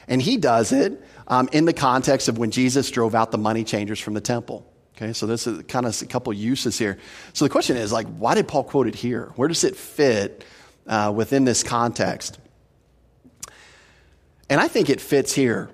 and 0.08 0.22
he 0.22 0.38
does 0.38 0.72
it 0.72 1.02
um, 1.28 1.50
in 1.52 1.66
the 1.66 1.74
context 1.74 2.28
of 2.28 2.38
when 2.38 2.52
Jesus 2.52 2.92
drove 2.92 3.16
out 3.16 3.32
the 3.32 3.38
money 3.38 3.64
changers 3.64 4.00
from 4.00 4.14
the 4.14 4.22
temple. 4.22 4.66
Okay, 4.96 5.14
so 5.14 5.26
this 5.26 5.48
is 5.48 5.64
kind 5.64 5.86
of 5.86 6.00
a 6.02 6.06
couple 6.06 6.32
uses 6.34 6.78
here. 6.78 7.00
So 7.34 7.46
the 7.46 7.50
question 7.50 7.78
is, 7.78 7.92
like, 7.92 8.08
why 8.08 8.36
did 8.36 8.48
Paul 8.48 8.64
quote 8.64 8.88
it 8.88 8.96
here? 8.96 9.32
Where 9.36 9.48
does 9.48 9.64
it 9.64 9.76
fit 9.76 10.44
uh, 10.86 11.12
within 11.16 11.44
this 11.44 11.64
context? 11.64 12.38
And 14.50 14.62
I 14.62 14.68
think 14.68 14.90
it 14.90 15.02
fits 15.02 15.34
here 15.34 15.70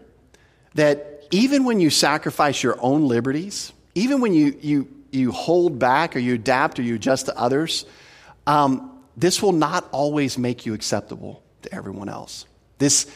that 0.75 1.25
even 1.31 1.65
when 1.65 1.79
you 1.79 1.89
sacrifice 1.89 2.63
your 2.63 2.77
own 2.79 3.07
liberties, 3.07 3.73
even 3.95 4.21
when 4.21 4.33
you, 4.33 4.57
you 4.61 4.87
you 5.11 5.31
hold 5.31 5.79
back 5.79 6.15
or 6.15 6.19
you 6.19 6.35
adapt 6.35 6.79
or 6.79 6.81
you 6.83 6.95
adjust 6.95 7.25
to 7.27 7.37
others, 7.37 7.85
um, 8.45 8.96
this 9.17 9.41
will 9.41 9.51
not 9.51 9.89
always 9.91 10.37
make 10.37 10.65
you 10.65 10.73
acceptable 10.73 11.43
to 11.63 11.73
everyone 11.73 12.07
else. 12.07 12.45
This, 12.77 13.11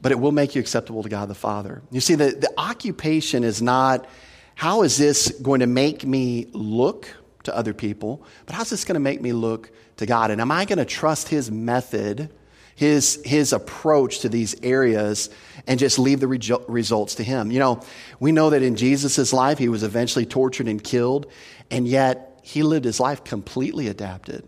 but 0.00 0.10
it 0.10 0.18
will 0.18 0.32
make 0.32 0.54
you 0.54 0.60
acceptable 0.60 1.02
to 1.02 1.08
God 1.08 1.28
the 1.28 1.34
Father. 1.34 1.82
You 1.90 2.00
see, 2.00 2.14
the, 2.14 2.30
the 2.30 2.52
occupation 2.56 3.44
is 3.44 3.62
not 3.62 4.08
how 4.54 4.82
is 4.82 4.96
this 4.96 5.30
going 5.42 5.60
to 5.60 5.66
make 5.66 6.04
me 6.04 6.48
look 6.52 7.08
to 7.44 7.56
other 7.56 7.74
people, 7.74 8.24
but 8.46 8.54
how's 8.54 8.70
this 8.70 8.84
going 8.84 8.94
to 8.94 9.00
make 9.00 9.20
me 9.20 9.32
look 9.32 9.70
to 9.98 10.06
God? 10.06 10.30
And 10.30 10.40
am 10.40 10.50
I 10.50 10.64
going 10.64 10.78
to 10.78 10.84
trust 10.84 11.28
His 11.28 11.50
method? 11.50 12.30
his, 12.74 13.20
his 13.24 13.52
approach 13.52 14.20
to 14.20 14.28
these 14.28 14.56
areas 14.62 15.30
and 15.66 15.78
just 15.78 15.98
leave 15.98 16.20
the 16.20 16.26
results 16.68 17.16
to 17.16 17.24
him. 17.24 17.50
You 17.50 17.58
know, 17.58 17.82
we 18.18 18.32
know 18.32 18.50
that 18.50 18.62
in 18.62 18.76
Jesus' 18.76 19.32
life, 19.32 19.58
he 19.58 19.68
was 19.68 19.82
eventually 19.82 20.26
tortured 20.26 20.68
and 20.68 20.82
killed, 20.82 21.30
and 21.70 21.86
yet 21.86 22.40
he 22.42 22.62
lived 22.62 22.84
his 22.84 22.98
life 22.98 23.24
completely 23.24 23.88
adapted, 23.88 24.46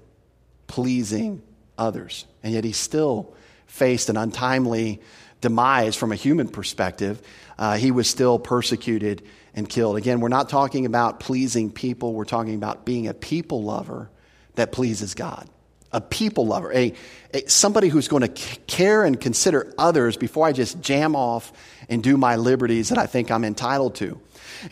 pleasing 0.74 1.40
others. 1.78 2.26
And 2.42 2.52
yet 2.52 2.64
he 2.64 2.72
still 2.72 3.32
faced 3.68 4.08
an 4.08 4.16
untimely 4.16 5.00
demise 5.40 5.94
from 5.94 6.10
a 6.10 6.16
human 6.16 6.48
perspective. 6.48 7.22
Uh, 7.56 7.76
he 7.76 7.92
was 7.92 8.10
still 8.10 8.40
persecuted 8.40 9.22
and 9.54 9.68
killed. 9.68 9.96
Again, 9.96 10.18
we're 10.18 10.28
not 10.30 10.48
talking 10.48 10.84
about 10.84 11.20
pleasing 11.20 11.70
people, 11.70 12.12
we're 12.12 12.24
talking 12.24 12.56
about 12.56 12.84
being 12.84 13.06
a 13.06 13.14
people 13.14 13.62
lover 13.62 14.10
that 14.56 14.72
pleases 14.72 15.14
God 15.14 15.48
a 15.92 16.00
people 16.00 16.48
lover, 16.48 16.72
a, 16.72 16.92
a, 17.32 17.48
somebody 17.48 17.86
who's 17.86 18.08
going 18.08 18.22
to 18.22 18.56
care 18.66 19.04
and 19.04 19.20
consider 19.20 19.72
others 19.78 20.16
before 20.16 20.44
I 20.44 20.50
just 20.50 20.80
jam 20.80 21.14
off 21.14 21.52
and 21.88 22.02
do 22.02 22.16
my 22.16 22.34
liberties 22.34 22.88
that 22.88 22.98
I 22.98 23.06
think 23.06 23.30
I'm 23.30 23.44
entitled 23.44 23.94
to. 23.96 24.20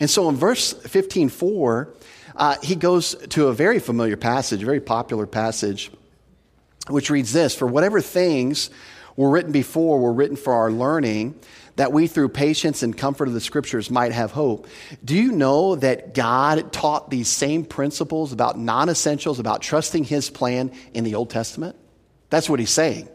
And 0.01 0.09
so 0.09 0.27
in 0.27 0.35
verse 0.35 0.73
15, 0.73 1.29
4, 1.29 1.95
uh, 2.35 2.55
he 2.61 2.75
goes 2.75 3.15
to 3.29 3.47
a 3.47 3.53
very 3.53 3.79
familiar 3.79 4.17
passage, 4.17 4.61
a 4.63 4.65
very 4.65 4.81
popular 4.81 5.27
passage, 5.27 5.91
which 6.87 7.09
reads 7.09 7.33
this 7.33 7.55
For 7.55 7.67
whatever 7.67 8.01
things 8.01 8.69
were 9.15 9.29
written 9.29 9.51
before 9.51 9.99
were 9.99 10.13
written 10.13 10.35
for 10.35 10.53
our 10.53 10.71
learning 10.71 11.39
that 11.75 11.91
we 11.91 12.07
through 12.07 12.29
patience 12.29 12.83
and 12.83 12.95
comfort 12.95 13.27
of 13.27 13.33
the 13.33 13.41
scriptures 13.41 13.89
might 13.89 14.11
have 14.11 14.31
hope. 14.31 14.67
Do 15.03 15.15
you 15.15 15.31
know 15.31 15.75
that 15.75 16.13
God 16.13 16.71
taught 16.71 17.09
these 17.09 17.27
same 17.27 17.65
principles 17.65 18.31
about 18.31 18.57
non 18.57 18.89
essentials, 18.89 19.39
about 19.39 19.61
trusting 19.61 20.03
his 20.03 20.29
plan 20.29 20.71
in 20.93 21.03
the 21.03 21.15
Old 21.15 21.29
Testament? 21.29 21.75
That's 22.29 22.49
what 22.49 22.59
he's 22.59 22.69
saying. 22.69 23.09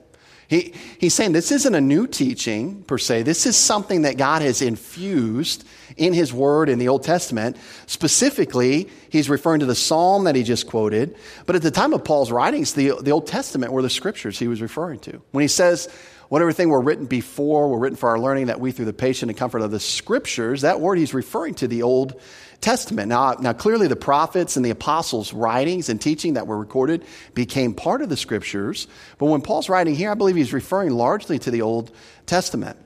He, 0.48 0.72
he's 0.98 1.12
saying 1.12 1.32
this 1.32 1.52
isn't 1.52 1.74
a 1.74 1.80
new 1.80 2.06
teaching 2.06 2.82
per 2.84 2.96
se. 2.96 3.22
This 3.22 3.44
is 3.44 3.54
something 3.54 4.02
that 4.02 4.16
God 4.16 4.40
has 4.40 4.62
infused 4.62 5.64
in 5.98 6.14
His 6.14 6.32
Word 6.32 6.70
in 6.70 6.78
the 6.78 6.88
Old 6.88 7.02
Testament. 7.02 7.58
Specifically, 7.86 8.88
he's 9.10 9.28
referring 9.28 9.60
to 9.60 9.66
the 9.66 9.74
Psalm 9.74 10.24
that 10.24 10.34
he 10.34 10.42
just 10.42 10.66
quoted. 10.66 11.16
But 11.44 11.56
at 11.56 11.62
the 11.62 11.70
time 11.70 11.92
of 11.92 12.02
Paul's 12.02 12.32
writings, 12.32 12.72
the, 12.72 12.94
the 13.02 13.10
Old 13.10 13.26
Testament 13.26 13.72
were 13.72 13.82
the 13.82 13.90
scriptures 13.90 14.38
he 14.38 14.48
was 14.48 14.62
referring 14.62 15.00
to. 15.00 15.20
When 15.32 15.42
he 15.42 15.48
says, 15.48 15.86
what 16.30 16.40
everything 16.40 16.68
were 16.70 16.80
written 16.80 17.06
before 17.06 17.68
were 17.68 17.78
written 17.78 17.96
for 17.96 18.10
our 18.10 18.18
learning 18.18 18.46
that 18.46 18.60
we 18.60 18.72
through 18.72 18.84
the 18.86 18.92
patient 18.92 19.30
and 19.30 19.38
comfort 19.38 19.60
of 19.60 19.70
the 19.70 19.80
scriptures, 19.80 20.62
that 20.62 20.80
word 20.80 20.98
he's 20.98 21.14
referring 21.14 21.54
to 21.56 21.68
the 21.68 21.82
Old 21.82 22.20
Testament. 22.60 23.08
Now, 23.08 23.34
now 23.34 23.52
clearly 23.52 23.86
the 23.86 23.96
prophets 23.96 24.56
and 24.56 24.64
the 24.64 24.70
apostles' 24.70 25.32
writings 25.32 25.88
and 25.88 26.00
teaching 26.00 26.34
that 26.34 26.46
were 26.46 26.58
recorded 26.58 27.04
became 27.34 27.72
part 27.72 28.02
of 28.02 28.08
the 28.08 28.16
scriptures. 28.16 28.88
But 29.18 29.26
when 29.26 29.42
Paul's 29.42 29.68
writing 29.68 29.94
here, 29.94 30.10
I 30.10 30.14
believe 30.14 30.36
he's 30.36 30.52
referring 30.52 30.90
largely 30.90 31.38
to 31.38 31.50
the 31.50 31.62
Old 31.62 31.92
Testament. 32.26 32.76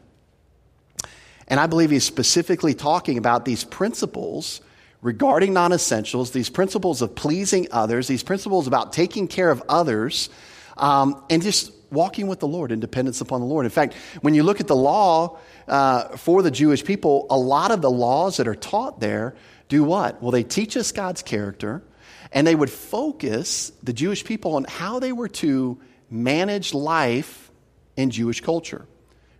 And 1.48 1.58
I 1.58 1.66
believe 1.66 1.90
he's 1.90 2.04
specifically 2.04 2.74
talking 2.74 3.18
about 3.18 3.44
these 3.44 3.64
principles 3.64 4.60
regarding 5.00 5.52
non 5.52 5.72
essentials, 5.72 6.30
these 6.30 6.50
principles 6.50 7.02
of 7.02 7.14
pleasing 7.14 7.68
others, 7.70 8.06
these 8.08 8.22
principles 8.22 8.66
about 8.66 8.92
taking 8.92 9.26
care 9.26 9.50
of 9.50 9.62
others, 9.68 10.30
um, 10.76 11.22
and 11.28 11.42
just 11.42 11.72
walking 11.90 12.26
with 12.26 12.40
the 12.40 12.48
Lord 12.48 12.72
in 12.72 12.80
dependence 12.80 13.20
upon 13.20 13.40
the 13.40 13.46
Lord. 13.46 13.66
In 13.66 13.70
fact, 13.70 13.94
when 14.22 14.34
you 14.34 14.42
look 14.42 14.60
at 14.60 14.66
the 14.66 14.76
law 14.76 15.38
uh, 15.68 16.16
for 16.16 16.42
the 16.42 16.50
Jewish 16.50 16.84
people, 16.84 17.26
a 17.28 17.36
lot 17.36 17.70
of 17.70 17.82
the 17.82 17.90
laws 17.90 18.38
that 18.38 18.48
are 18.48 18.54
taught 18.54 19.00
there 19.00 19.34
do 19.72 19.82
what? 19.84 20.20
Well, 20.20 20.32
they 20.32 20.42
teach 20.42 20.76
us 20.76 20.92
God's 20.92 21.22
character, 21.22 21.82
and 22.30 22.46
they 22.46 22.54
would 22.54 22.68
focus 22.68 23.72
the 23.82 23.94
Jewish 23.94 24.22
people 24.22 24.56
on 24.56 24.64
how 24.64 24.98
they 24.98 25.12
were 25.12 25.28
to 25.28 25.80
manage 26.10 26.74
life 26.74 27.50
in 27.96 28.10
Jewish 28.10 28.42
culture, 28.42 28.84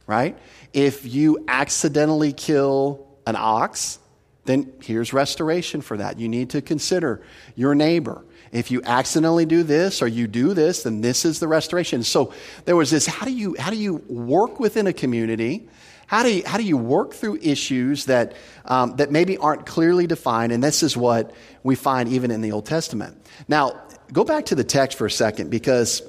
right? 0.06 0.38
If 0.72 1.04
you 1.04 1.44
accidentally 1.48 2.32
kill 2.32 3.06
an 3.26 3.36
ox, 3.36 3.98
then 4.46 4.72
here's 4.80 5.12
restoration 5.12 5.82
for 5.82 5.98
that. 5.98 6.18
You 6.18 6.30
need 6.30 6.48
to 6.50 6.62
consider 6.62 7.20
your 7.54 7.74
neighbor. 7.74 8.24
If 8.52 8.70
you 8.70 8.80
accidentally 8.84 9.44
do 9.44 9.62
this 9.62 10.00
or 10.00 10.08
you 10.08 10.26
do 10.26 10.54
this, 10.54 10.84
then 10.84 11.02
this 11.02 11.26
is 11.26 11.40
the 11.40 11.48
restoration. 11.48 12.02
So 12.04 12.32
there 12.64 12.74
was 12.74 12.90
this 12.90 13.04
how 13.04 13.26
do 13.26 13.32
you, 13.32 13.54
how 13.58 13.68
do 13.68 13.76
you 13.76 13.96
work 14.08 14.58
within 14.58 14.86
a 14.86 14.94
community 14.94 15.68
how 16.12 16.22
do 16.22 16.30
you, 16.30 16.42
how 16.44 16.58
do 16.58 16.62
you 16.62 16.76
work 16.76 17.14
through 17.14 17.38
issues 17.40 18.04
that, 18.04 18.34
um, 18.66 18.96
that 18.96 19.10
maybe 19.10 19.38
aren't 19.38 19.64
clearly 19.64 20.06
defined? 20.06 20.52
And 20.52 20.62
this 20.62 20.82
is 20.82 20.94
what 20.94 21.34
we 21.62 21.74
find 21.74 22.06
even 22.10 22.30
in 22.30 22.42
the 22.42 22.52
Old 22.52 22.66
Testament. 22.66 23.16
Now, 23.48 23.80
go 24.12 24.22
back 24.22 24.44
to 24.46 24.54
the 24.54 24.62
text 24.62 24.98
for 24.98 25.06
a 25.06 25.10
second 25.10 25.48
because 25.50 26.02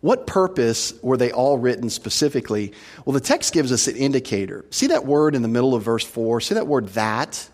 what 0.00 0.28
purpose 0.28 0.94
were 1.02 1.16
they 1.16 1.32
all 1.32 1.58
written 1.58 1.90
specifically? 1.90 2.72
Well, 3.04 3.14
the 3.14 3.20
text 3.20 3.52
gives 3.52 3.72
us 3.72 3.88
an 3.88 3.96
indicator. 3.96 4.64
See 4.70 4.86
that 4.86 5.04
word 5.04 5.34
in 5.34 5.42
the 5.42 5.48
middle 5.48 5.74
of 5.74 5.82
verse 5.82 6.04
4? 6.04 6.40
See 6.40 6.54
that 6.54 6.68
word 6.68 6.86
that? 6.90 7.48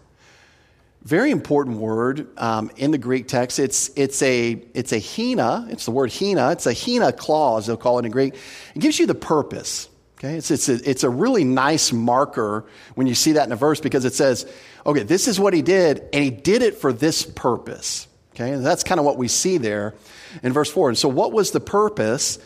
Very 1.05 1.31
important 1.31 1.79
word 1.79 2.29
um, 2.37 2.70
in 2.76 2.91
the 2.91 2.99
Greek 2.99 3.29
text. 3.29 3.59
It's, 3.59 3.91
it's, 3.97 4.20
a, 4.20 4.62
it's 4.74 4.93
a 4.93 5.01
hina. 5.01 5.68
It's 5.70 5.87
the 5.87 5.91
word 5.91 6.12
hina. 6.12 6.51
It's 6.51 6.66
a 6.66 6.74
hina 6.74 7.14
clause, 7.14 7.66
they'll 7.66 7.79
call 7.79 7.99
it 7.99 8.05
in 8.05 8.11
Greek. 8.11 8.35
It 8.74 8.81
gives 8.81 8.99
you 8.99 9.07
the 9.07 9.14
purpose. 9.14 9.89
Okay, 10.19 10.35
it's, 10.35 10.51
it's, 10.51 10.69
a, 10.69 10.91
it's 10.91 11.05
a 11.05 11.11
really 11.11 11.45
nice 11.45 11.93
marker 11.93 12.64
when 12.97 13.07
you 13.07 13.14
see 13.14 13.33
that 13.33 13.47
in 13.47 13.53
a 13.53 13.57
verse 13.57 13.81
because 13.81 14.05
it 14.05 14.14
says, 14.14 14.53
okay, 14.85 15.05
this 15.05 15.29
is 15.29 15.39
what 15.39 15.55
he 15.55 15.62
did, 15.62 16.09
and 16.12 16.25
he 16.25 16.31
did 16.31 16.62
it 16.62 16.77
for 16.79 16.93
this 16.93 17.25
purpose. 17.25 18.09
Okay, 18.35 18.53
and 18.53 18.66
that's 18.66 18.83
kind 18.83 18.99
of 18.99 19.07
what 19.07 19.16
we 19.16 19.29
see 19.29 19.59
there 19.59 19.95
in 20.43 20.53
verse 20.53 20.71
4. 20.71 20.91
And 20.91 20.99
so, 20.99 21.09
what 21.09 21.33
was 21.33 21.53
the 21.53 21.61
purpose? 21.61 22.39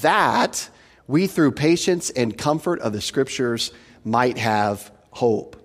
That 0.00 0.68
we, 1.06 1.26
through 1.26 1.52
patience 1.52 2.08
and 2.10 2.36
comfort 2.36 2.80
of 2.80 2.92
the 2.94 3.00
scriptures, 3.00 3.72
might 4.04 4.38
have 4.38 4.90
hope. 5.10 5.56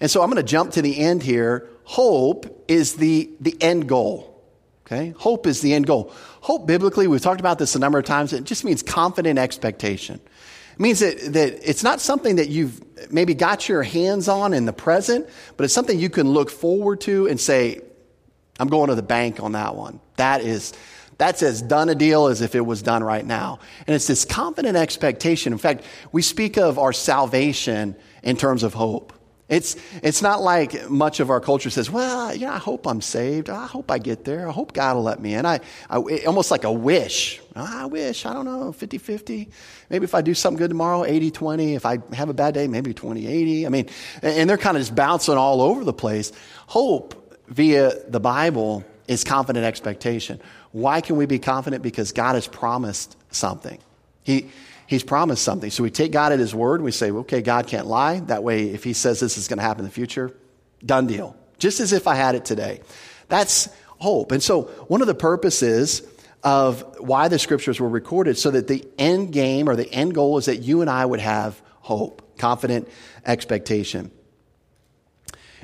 And 0.00 0.10
so, 0.10 0.22
I'm 0.22 0.30
going 0.30 0.44
to 0.44 0.48
jump 0.48 0.72
to 0.72 0.82
the 0.82 0.98
end 0.98 1.24
here. 1.24 1.68
Hope 1.84 2.64
is 2.68 2.94
the, 2.96 3.30
the 3.40 3.56
end 3.60 3.88
goal. 3.88 4.42
Okay? 4.86 5.14
Hope 5.16 5.46
is 5.46 5.60
the 5.60 5.74
end 5.74 5.86
goal. 5.86 6.12
Hope, 6.44 6.66
biblically, 6.66 7.08
we've 7.08 7.22
talked 7.22 7.40
about 7.40 7.58
this 7.58 7.74
a 7.74 7.78
number 7.78 7.98
of 7.98 8.04
times, 8.04 8.34
it 8.34 8.44
just 8.44 8.66
means 8.66 8.82
confident 8.82 9.38
expectation. 9.38 10.20
It 10.74 10.78
means 10.78 11.00
that, 11.00 11.32
that 11.32 11.66
it's 11.66 11.82
not 11.82 12.02
something 12.02 12.36
that 12.36 12.50
you've 12.50 12.82
maybe 13.10 13.32
got 13.32 13.66
your 13.66 13.82
hands 13.82 14.28
on 14.28 14.52
in 14.52 14.66
the 14.66 14.72
present, 14.74 15.26
but 15.56 15.64
it's 15.64 15.72
something 15.72 15.98
you 15.98 16.10
can 16.10 16.28
look 16.28 16.50
forward 16.50 17.00
to 17.00 17.28
and 17.28 17.40
say, 17.40 17.80
I'm 18.60 18.68
going 18.68 18.90
to 18.90 18.94
the 18.94 19.02
bank 19.02 19.42
on 19.42 19.52
that 19.52 19.74
one. 19.74 20.00
That 20.16 20.42
is, 20.42 20.74
that's 21.16 21.42
as 21.42 21.62
done 21.62 21.88
a 21.88 21.94
deal 21.94 22.26
as 22.26 22.42
if 22.42 22.54
it 22.54 22.60
was 22.60 22.82
done 22.82 23.02
right 23.02 23.24
now. 23.24 23.60
And 23.86 23.96
it's 23.96 24.06
this 24.06 24.26
confident 24.26 24.76
expectation. 24.76 25.50
In 25.54 25.58
fact, 25.58 25.82
we 26.12 26.20
speak 26.20 26.58
of 26.58 26.78
our 26.78 26.92
salvation 26.92 27.96
in 28.22 28.36
terms 28.36 28.64
of 28.64 28.74
hope. 28.74 29.13
It's, 29.46 29.76
it's 30.02 30.22
not 30.22 30.40
like 30.40 30.88
much 30.88 31.20
of 31.20 31.28
our 31.28 31.40
culture 31.40 31.68
says, 31.68 31.90
well, 31.90 32.34
you 32.34 32.46
know, 32.46 32.52
I 32.52 32.58
hope 32.58 32.86
I'm 32.86 33.02
saved. 33.02 33.50
I 33.50 33.66
hope 33.66 33.90
I 33.90 33.98
get 33.98 34.24
there. 34.24 34.48
I 34.48 34.52
hope 34.52 34.72
God 34.72 34.96
will 34.96 35.02
let 35.02 35.20
me 35.20 35.34
in. 35.34 35.44
I, 35.44 35.60
I 35.90 35.98
almost 36.26 36.50
like 36.50 36.64
a 36.64 36.72
wish. 36.72 37.42
I 37.54 37.84
wish, 37.84 38.24
I 38.24 38.32
don't 38.32 38.46
know, 38.46 38.72
50 38.72 38.96
50. 38.96 39.50
Maybe 39.90 40.04
if 40.04 40.14
I 40.14 40.22
do 40.22 40.32
something 40.32 40.58
good 40.58 40.70
tomorrow, 40.70 41.04
80 41.04 41.30
20. 41.30 41.74
If 41.74 41.84
I 41.84 41.98
have 42.14 42.30
a 42.30 42.34
bad 42.34 42.54
day, 42.54 42.66
maybe 42.68 42.94
20 42.94 43.26
80. 43.26 43.66
I 43.66 43.68
mean, 43.68 43.88
and 44.22 44.48
they're 44.48 44.56
kind 44.56 44.78
of 44.78 44.80
just 44.80 44.94
bouncing 44.94 45.36
all 45.36 45.60
over 45.60 45.84
the 45.84 45.92
place. 45.92 46.32
Hope 46.66 47.38
via 47.48 47.92
the 48.08 48.20
Bible 48.20 48.82
is 49.06 49.24
confident 49.24 49.66
expectation. 49.66 50.40
Why 50.72 51.02
can 51.02 51.16
we 51.16 51.26
be 51.26 51.38
confident? 51.38 51.82
Because 51.82 52.12
God 52.12 52.34
has 52.34 52.48
promised 52.48 53.16
something. 53.30 53.78
He, 54.22 54.50
He's 54.86 55.02
promised 55.02 55.42
something. 55.42 55.70
So 55.70 55.82
we 55.82 55.90
take 55.90 56.12
God 56.12 56.32
at 56.32 56.38
His 56.38 56.54
word 56.54 56.76
and 56.76 56.84
we 56.84 56.90
say, 56.90 57.10
okay, 57.10 57.40
God 57.40 57.66
can't 57.66 57.86
lie. 57.86 58.20
That 58.20 58.42
way, 58.42 58.70
if 58.70 58.84
He 58.84 58.92
says 58.92 59.20
this 59.20 59.38
is 59.38 59.48
going 59.48 59.58
to 59.58 59.62
happen 59.62 59.80
in 59.80 59.86
the 59.86 59.94
future, 59.94 60.34
done 60.84 61.06
deal. 61.06 61.36
Just 61.58 61.80
as 61.80 61.92
if 61.92 62.06
I 62.06 62.14
had 62.14 62.34
it 62.34 62.44
today. 62.44 62.80
That's 63.28 63.68
hope. 63.98 64.32
And 64.32 64.42
so 64.42 64.62
one 64.88 65.00
of 65.00 65.06
the 65.06 65.14
purposes 65.14 66.02
of 66.42 66.98
why 66.98 67.28
the 67.28 67.38
scriptures 67.38 67.80
were 67.80 67.88
recorded 67.88 68.36
so 68.36 68.50
that 68.50 68.68
the 68.68 68.86
end 68.98 69.32
game 69.32 69.68
or 69.68 69.76
the 69.76 69.90
end 69.90 70.14
goal 70.14 70.36
is 70.36 70.44
that 70.46 70.56
you 70.56 70.82
and 70.82 70.90
I 70.90 71.04
would 71.06 71.20
have 71.20 71.60
hope, 71.80 72.36
confident 72.38 72.88
expectation. 73.24 74.10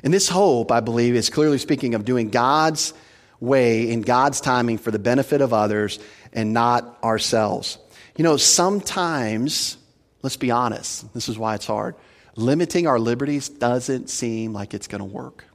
And 0.02 0.14
this 0.14 0.28
hope, 0.28 0.72
I 0.72 0.80
believe, 0.80 1.14
is 1.14 1.28
clearly 1.28 1.58
speaking 1.58 1.94
of 1.94 2.06
doing 2.06 2.30
God's 2.30 2.94
way 3.40 3.90
in 3.90 4.00
God's 4.00 4.40
timing 4.40 4.78
for 4.78 4.90
the 4.90 4.98
benefit 4.98 5.42
of 5.42 5.52
others 5.52 5.98
and 6.32 6.54
not 6.54 6.98
ourselves. 7.02 7.78
You 8.20 8.24
know, 8.24 8.36
sometimes, 8.36 9.78
let's 10.20 10.36
be 10.36 10.50
honest, 10.50 11.10
this 11.14 11.30
is 11.30 11.38
why 11.38 11.54
it's 11.54 11.64
hard. 11.64 11.94
Limiting 12.36 12.86
our 12.86 12.98
liberties 12.98 13.48
doesn't 13.48 14.10
seem 14.10 14.52
like 14.52 14.74
it's 14.74 14.88
going 14.88 14.98
to 14.98 15.06
work. 15.06 15.46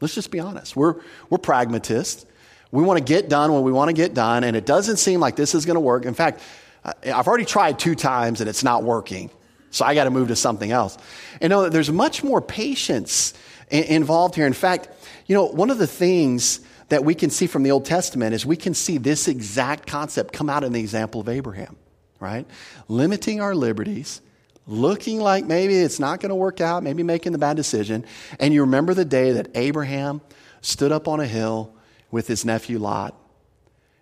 Let's 0.00 0.14
just 0.14 0.30
be 0.30 0.40
honest. 0.40 0.74
We're, 0.74 1.02
we're 1.28 1.36
pragmatists. 1.36 2.24
We 2.70 2.82
want 2.82 2.96
to 2.96 3.04
get 3.04 3.28
done 3.28 3.52
what 3.52 3.62
we 3.62 3.72
want 3.72 3.90
to 3.90 3.92
get 3.92 4.14
done, 4.14 4.42
and 4.42 4.56
it 4.56 4.64
doesn't 4.64 4.96
seem 4.96 5.20
like 5.20 5.36
this 5.36 5.54
is 5.54 5.66
going 5.66 5.74
to 5.74 5.80
work. 5.80 6.06
In 6.06 6.14
fact, 6.14 6.40
I've 6.82 7.28
already 7.28 7.44
tried 7.44 7.78
two 7.78 7.94
times 7.94 8.40
and 8.40 8.48
it's 8.48 8.64
not 8.64 8.82
working. 8.82 9.28
So 9.70 9.84
I 9.84 9.94
got 9.94 10.04
to 10.04 10.10
move 10.10 10.28
to 10.28 10.36
something 10.36 10.72
else. 10.72 10.96
And 11.42 11.50
know 11.50 11.64
that 11.64 11.72
there's 11.72 11.92
much 11.92 12.24
more 12.24 12.40
patience 12.40 13.34
involved 13.68 14.34
here. 14.34 14.46
In 14.46 14.54
fact, 14.54 14.88
you 15.26 15.34
know, 15.34 15.44
one 15.44 15.68
of 15.68 15.76
the 15.76 15.86
things 15.86 16.60
that 16.88 17.04
we 17.04 17.14
can 17.14 17.30
see 17.30 17.46
from 17.46 17.62
the 17.62 17.70
Old 17.70 17.84
Testament 17.84 18.34
is 18.34 18.44
we 18.44 18.56
can 18.56 18.74
see 18.74 18.98
this 18.98 19.28
exact 19.28 19.86
concept 19.86 20.32
come 20.32 20.50
out 20.50 20.64
in 20.64 20.72
the 20.72 20.80
example 20.80 21.20
of 21.20 21.28
Abraham, 21.28 21.76
right? 22.20 22.46
Limiting 22.88 23.40
our 23.40 23.54
liberties, 23.54 24.20
looking 24.66 25.20
like 25.20 25.44
maybe 25.44 25.76
it's 25.76 26.00
not 26.00 26.20
going 26.20 26.30
to 26.30 26.36
work 26.36 26.60
out, 26.60 26.82
maybe 26.82 27.02
making 27.02 27.32
the 27.32 27.38
bad 27.38 27.56
decision. 27.56 28.04
And 28.38 28.52
you 28.52 28.62
remember 28.62 28.94
the 28.94 29.04
day 29.04 29.32
that 29.32 29.48
Abraham 29.54 30.20
stood 30.60 30.92
up 30.92 31.08
on 31.08 31.20
a 31.20 31.26
hill 31.26 31.74
with 32.10 32.26
his 32.26 32.44
nephew 32.44 32.78
Lot. 32.78 33.18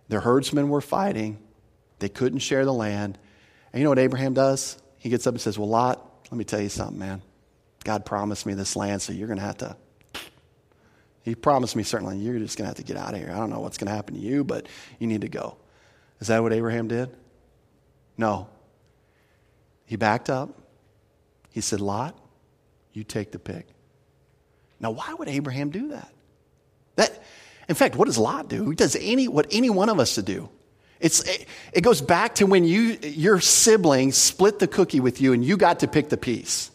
Their 0.08 0.20
herdsmen 0.20 0.68
were 0.68 0.80
fighting, 0.80 1.38
they 1.98 2.08
couldn't 2.08 2.40
share 2.40 2.64
the 2.64 2.72
land. 2.72 3.18
And 3.72 3.80
you 3.80 3.84
know 3.84 3.90
what 3.90 3.98
Abraham 3.98 4.34
does? 4.34 4.76
He 4.98 5.08
gets 5.08 5.26
up 5.26 5.34
and 5.34 5.40
says, 5.40 5.58
Well, 5.58 5.68
Lot, 5.68 6.26
let 6.30 6.36
me 6.36 6.44
tell 6.44 6.60
you 6.60 6.68
something, 6.68 6.98
man. 6.98 7.22
God 7.84 8.04
promised 8.04 8.44
me 8.44 8.54
this 8.54 8.76
land, 8.76 9.02
so 9.02 9.12
you're 9.12 9.26
going 9.26 9.38
to 9.38 9.44
have 9.44 9.58
to 9.58 9.76
he 11.22 11.34
promised 11.34 11.76
me 11.76 11.82
certainly 11.82 12.18
you're 12.18 12.38
just 12.38 12.58
going 12.58 12.64
to 12.64 12.68
have 12.68 12.76
to 12.76 12.82
get 12.82 12.96
out 12.96 13.14
of 13.14 13.20
here. 13.20 13.30
I 13.30 13.38
don't 13.38 13.50
know 13.50 13.60
what's 13.60 13.78
going 13.78 13.88
to 13.88 13.94
happen 13.94 14.14
to 14.14 14.20
you, 14.20 14.44
but 14.44 14.66
you 14.98 15.06
need 15.06 15.20
to 15.20 15.28
go. 15.28 15.56
Is 16.20 16.28
that 16.28 16.42
what 16.42 16.52
Abraham 16.52 16.88
did? 16.88 17.10
No. 18.16 18.48
He 19.86 19.96
backed 19.96 20.30
up. 20.30 20.50
He 21.50 21.60
said, 21.60 21.80
Lot, 21.80 22.18
you 22.92 23.04
take 23.04 23.30
the 23.30 23.38
pick. 23.38 23.66
Now, 24.80 24.90
why 24.90 25.14
would 25.14 25.28
Abraham 25.28 25.70
do 25.70 25.88
that? 25.88 26.12
That, 26.96 27.22
in 27.68 27.74
fact, 27.74 27.94
what 27.94 28.06
does 28.06 28.18
Lot 28.18 28.48
do? 28.48 28.68
He 28.70 28.76
does 28.76 28.96
any 29.00 29.28
what 29.28 29.46
any 29.50 29.70
one 29.70 29.88
of 29.88 30.00
us 30.00 30.16
to 30.16 30.22
do. 30.22 30.48
It's, 30.98 31.22
it, 31.28 31.46
it 31.72 31.80
goes 31.82 32.00
back 32.00 32.36
to 32.36 32.46
when 32.46 32.64
you 32.64 32.98
your 33.02 33.40
siblings 33.40 34.16
split 34.16 34.58
the 34.58 34.66
cookie 34.66 35.00
with 35.00 35.20
you 35.20 35.32
and 35.32 35.44
you 35.44 35.56
got 35.56 35.80
to 35.80 35.88
pick 35.88 36.08
the 36.08 36.16
piece 36.16 36.71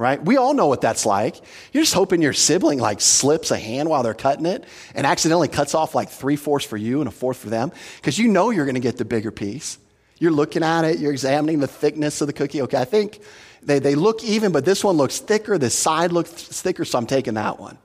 right? 0.00 0.24
We 0.24 0.38
all 0.38 0.54
know 0.54 0.66
what 0.66 0.80
that's 0.80 1.04
like. 1.04 1.36
You're 1.74 1.82
just 1.82 1.92
hoping 1.92 2.22
your 2.22 2.32
sibling 2.32 2.78
like 2.78 3.02
slips 3.02 3.50
a 3.50 3.58
hand 3.58 3.86
while 3.86 4.02
they're 4.02 4.14
cutting 4.14 4.46
it 4.46 4.64
and 4.94 5.06
accidentally 5.06 5.46
cuts 5.46 5.74
off 5.74 5.94
like 5.94 6.08
three 6.08 6.36
fourths 6.36 6.64
for 6.64 6.78
you 6.78 7.00
and 7.00 7.08
a 7.08 7.10
fourth 7.10 7.36
for 7.36 7.50
them 7.50 7.70
because 7.96 8.18
you 8.18 8.26
know 8.26 8.48
you're 8.48 8.64
going 8.64 8.76
to 8.76 8.80
get 8.80 8.96
the 8.96 9.04
bigger 9.04 9.30
piece. 9.30 9.78
You're 10.18 10.30
looking 10.30 10.62
at 10.62 10.86
it, 10.86 11.00
you're 11.00 11.12
examining 11.12 11.60
the 11.60 11.66
thickness 11.66 12.22
of 12.22 12.28
the 12.28 12.32
cookie. 12.32 12.62
Okay, 12.62 12.78
I 12.78 12.86
think 12.86 13.20
they, 13.62 13.78
they 13.78 13.94
look 13.94 14.24
even, 14.24 14.52
but 14.52 14.64
this 14.64 14.82
one 14.82 14.96
looks 14.96 15.18
thicker, 15.18 15.58
this 15.58 15.74
side 15.74 16.12
looks 16.12 16.32
thicker, 16.32 16.86
so 16.86 16.96
I'm 16.96 17.06
taking 17.06 17.34
that 17.34 17.60
one. 17.60 17.76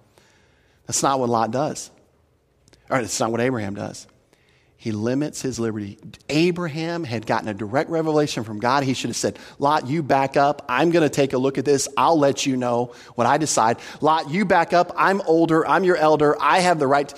That's 0.88 1.04
not 1.04 1.20
what 1.20 1.28
Lot 1.28 1.52
does. 1.52 1.92
All 2.90 2.96
right, 2.96 3.04
it's 3.04 3.20
not 3.20 3.30
what 3.30 3.42
Abraham 3.42 3.76
does. 3.76 4.08
He 4.86 4.92
limits 4.92 5.42
his 5.42 5.58
liberty. 5.58 5.98
Abraham 6.30 7.06
had 7.06 7.26
gotten 7.26 7.50
a 7.50 7.56
direct 7.56 7.90
revelation 7.90 8.44
from 8.44 8.60
God. 8.60 8.84
He 8.84 8.94
should 8.94 9.10
have 9.10 9.18
said, 9.18 9.40
Lot, 9.58 9.88
you 9.88 10.04
back 10.04 10.38
up. 10.38 10.64
I'm 10.70 10.92
going 10.92 11.02
to 11.02 11.10
take 11.10 11.34
a 11.34 11.40
look 11.40 11.58
at 11.58 11.66
this. 11.66 11.88
I'll 11.98 12.20
let 12.20 12.46
you 12.46 12.56
know 12.56 12.94
what 13.16 13.26
I 13.26 13.40
decide. 13.40 13.80
Lot, 14.00 14.30
you 14.30 14.46
back 14.46 14.74
up. 14.74 14.94
I'm 14.96 15.22
older. 15.22 15.68
I'm 15.68 15.86
your 15.86 15.98
elder. 15.98 16.40
I 16.40 16.60
have 16.60 16.78
the 16.78 16.86
right. 16.86 17.12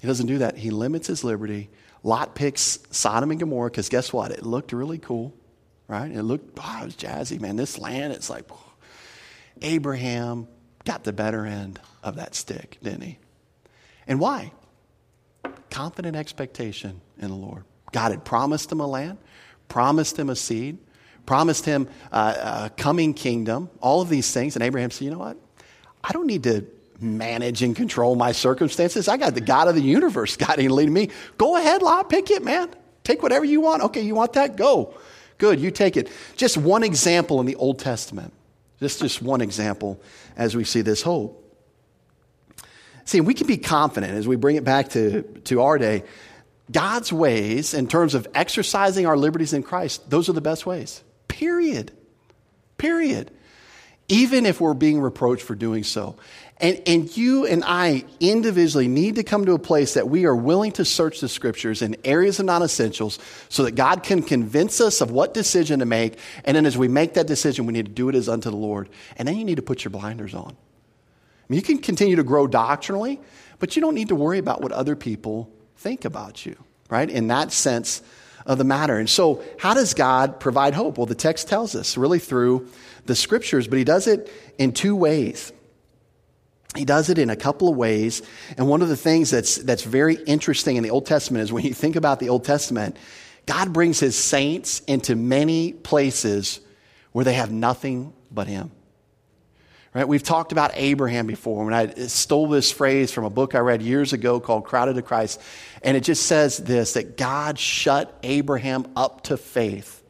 He 0.00 0.08
doesn't 0.08 0.26
do 0.26 0.38
that. 0.38 0.56
He 0.56 0.70
limits 0.70 1.06
his 1.06 1.22
liberty. 1.22 1.70
Lot 2.02 2.34
picks 2.34 2.80
Sodom 2.90 3.30
and 3.30 3.38
Gomorrah 3.38 3.70
because 3.70 3.88
guess 3.88 4.12
what? 4.12 4.32
It 4.32 4.44
looked 4.44 4.72
really 4.72 4.98
cool, 4.98 5.32
right? 5.86 6.10
It 6.10 6.24
looked, 6.24 6.58
oh, 6.60 6.78
it 6.82 6.86
was 6.86 6.96
jazzy, 6.96 7.40
man. 7.40 7.54
This 7.54 7.78
land, 7.78 8.12
it's 8.12 8.28
like, 8.28 8.46
oh. 8.50 8.72
Abraham 9.62 10.48
got 10.84 11.04
the 11.04 11.12
better 11.12 11.46
end 11.46 11.78
of 12.02 12.16
that 12.16 12.34
stick, 12.34 12.78
didn't 12.82 13.02
he? 13.02 13.18
And 14.08 14.18
why? 14.18 14.50
Confident 15.74 16.14
expectation 16.14 17.00
in 17.18 17.28
the 17.28 17.34
Lord. 17.34 17.64
God 17.90 18.12
had 18.12 18.24
promised 18.24 18.70
him 18.70 18.78
a 18.78 18.86
land, 18.86 19.18
promised 19.68 20.16
him 20.16 20.30
a 20.30 20.36
seed, 20.36 20.78
promised 21.26 21.64
him 21.64 21.88
uh, 22.12 22.68
a 22.68 22.70
coming 22.70 23.12
kingdom, 23.12 23.68
all 23.80 24.00
of 24.00 24.08
these 24.08 24.32
things. 24.32 24.54
And 24.54 24.62
Abraham 24.62 24.92
said, 24.92 25.06
You 25.06 25.10
know 25.10 25.18
what? 25.18 25.36
I 26.04 26.12
don't 26.12 26.28
need 26.28 26.44
to 26.44 26.64
manage 27.00 27.64
and 27.64 27.74
control 27.74 28.14
my 28.14 28.30
circumstances. 28.30 29.08
I 29.08 29.16
got 29.16 29.34
the 29.34 29.40
God 29.40 29.66
of 29.66 29.74
the 29.74 29.82
universe 29.82 30.36
guiding 30.36 30.66
and 30.66 30.74
leading 30.76 30.94
me. 30.94 31.10
Go 31.38 31.56
ahead, 31.56 31.82
Lot, 31.82 32.08
pick 32.08 32.30
it, 32.30 32.44
man. 32.44 32.68
Take 33.02 33.24
whatever 33.24 33.44
you 33.44 33.60
want. 33.60 33.82
Okay, 33.82 34.02
you 34.02 34.14
want 34.14 34.34
that? 34.34 34.54
Go. 34.54 34.94
Good, 35.38 35.58
you 35.58 35.72
take 35.72 35.96
it. 35.96 36.08
Just 36.36 36.56
one 36.56 36.84
example 36.84 37.40
in 37.40 37.46
the 37.46 37.56
Old 37.56 37.80
Testament. 37.80 38.32
Just, 38.78 39.00
just 39.00 39.20
one 39.20 39.40
example 39.40 40.00
as 40.36 40.54
we 40.54 40.62
see 40.62 40.82
this 40.82 41.02
hope. 41.02 41.43
See, 43.04 43.20
we 43.20 43.34
can 43.34 43.46
be 43.46 43.58
confident 43.58 44.14
as 44.14 44.26
we 44.26 44.36
bring 44.36 44.56
it 44.56 44.64
back 44.64 44.90
to, 44.90 45.22
to 45.44 45.62
our 45.62 45.78
day. 45.78 46.04
God's 46.70 47.12
ways, 47.12 47.74
in 47.74 47.88
terms 47.88 48.14
of 48.14 48.26
exercising 48.34 49.06
our 49.06 49.16
liberties 49.16 49.52
in 49.52 49.62
Christ, 49.62 50.08
those 50.08 50.28
are 50.28 50.32
the 50.32 50.40
best 50.40 50.64
ways. 50.64 51.02
Period. 51.28 51.92
Period. 52.78 53.30
Even 54.08 54.46
if 54.46 54.60
we're 54.60 54.74
being 54.74 55.00
reproached 55.00 55.42
for 55.42 55.54
doing 55.54 55.84
so. 55.84 56.16
And, 56.58 56.80
and 56.86 57.16
you 57.16 57.46
and 57.46 57.64
I 57.66 58.04
individually 58.20 58.86
need 58.86 59.16
to 59.16 59.24
come 59.24 59.44
to 59.46 59.52
a 59.52 59.58
place 59.58 59.94
that 59.94 60.08
we 60.08 60.24
are 60.24 60.36
willing 60.36 60.72
to 60.72 60.84
search 60.84 61.20
the 61.20 61.28
scriptures 61.28 61.82
in 61.82 61.96
areas 62.04 62.38
of 62.38 62.46
non 62.46 62.62
essentials 62.62 63.18
so 63.48 63.64
that 63.64 63.72
God 63.72 64.02
can 64.02 64.22
convince 64.22 64.80
us 64.80 65.00
of 65.00 65.10
what 65.10 65.34
decision 65.34 65.80
to 65.80 65.86
make. 65.86 66.18
And 66.44 66.56
then 66.56 66.64
as 66.64 66.78
we 66.78 66.88
make 66.88 67.14
that 67.14 67.26
decision, 67.26 67.66
we 67.66 67.72
need 67.72 67.86
to 67.86 67.92
do 67.92 68.08
it 68.08 68.14
as 68.14 68.28
unto 68.28 68.50
the 68.50 68.56
Lord. 68.56 68.88
And 69.16 69.26
then 69.26 69.36
you 69.36 69.44
need 69.44 69.56
to 69.56 69.62
put 69.62 69.84
your 69.84 69.90
blinders 69.90 70.32
on. 70.32 70.56
I 71.44 71.52
mean, 71.52 71.58
you 71.58 71.62
can 71.62 71.78
continue 71.78 72.16
to 72.16 72.22
grow 72.22 72.46
doctrinally, 72.46 73.20
but 73.58 73.76
you 73.76 73.82
don't 73.82 73.94
need 73.94 74.08
to 74.08 74.14
worry 74.14 74.38
about 74.38 74.62
what 74.62 74.72
other 74.72 74.96
people 74.96 75.50
think 75.76 76.06
about 76.06 76.46
you, 76.46 76.56
right? 76.88 77.08
In 77.08 77.26
that 77.26 77.52
sense 77.52 78.02
of 78.46 78.56
the 78.58 78.64
matter. 78.64 78.98
And 78.98 79.08
so, 79.08 79.42
how 79.58 79.74
does 79.74 79.94
God 79.94 80.40
provide 80.40 80.74
hope? 80.74 80.96
Well, 80.96 81.06
the 81.06 81.14
text 81.14 81.48
tells 81.48 81.74
us 81.74 81.96
really 81.96 82.18
through 82.18 82.68
the 83.04 83.14
scriptures, 83.14 83.68
but 83.68 83.78
He 83.78 83.84
does 83.84 84.06
it 84.06 84.30
in 84.58 84.72
two 84.72 84.96
ways. 84.96 85.52
He 86.74 86.84
does 86.84 87.08
it 87.08 87.18
in 87.18 87.30
a 87.30 87.36
couple 87.36 87.68
of 87.68 87.76
ways. 87.76 88.22
And 88.56 88.68
one 88.68 88.82
of 88.82 88.88
the 88.88 88.96
things 88.96 89.30
that's, 89.30 89.56
that's 89.56 89.82
very 89.82 90.14
interesting 90.14 90.76
in 90.76 90.82
the 90.82 90.90
Old 90.90 91.06
Testament 91.06 91.44
is 91.44 91.52
when 91.52 91.64
you 91.64 91.74
think 91.74 91.94
about 91.94 92.20
the 92.20 92.30
Old 92.30 92.44
Testament, 92.44 92.96
God 93.46 93.72
brings 93.72 94.00
His 94.00 94.16
saints 94.16 94.80
into 94.80 95.14
many 95.14 95.72
places 95.72 96.60
where 97.12 97.24
they 97.24 97.34
have 97.34 97.52
nothing 97.52 98.12
but 98.30 98.48
Him. 98.48 98.72
Right? 99.94 100.08
We've 100.08 100.24
talked 100.24 100.50
about 100.50 100.72
Abraham 100.74 101.28
before. 101.28 101.64
and 101.70 101.74
I 101.74 102.06
stole 102.08 102.48
this 102.48 102.72
phrase 102.72 103.12
from 103.12 103.24
a 103.24 103.30
book 103.30 103.54
I 103.54 103.60
read 103.60 103.80
years 103.80 104.12
ago 104.12 104.40
called 104.40 104.64
Crowded 104.64 104.96
to 104.96 105.02
Christ, 105.02 105.40
and 105.82 105.96
it 105.96 106.02
just 106.02 106.26
says 106.26 106.58
this 106.58 106.94
that 106.94 107.16
God 107.16 107.58
shut 107.58 108.18
Abraham 108.24 108.86
up 108.96 109.22
to 109.24 109.36
faith. 109.36 110.02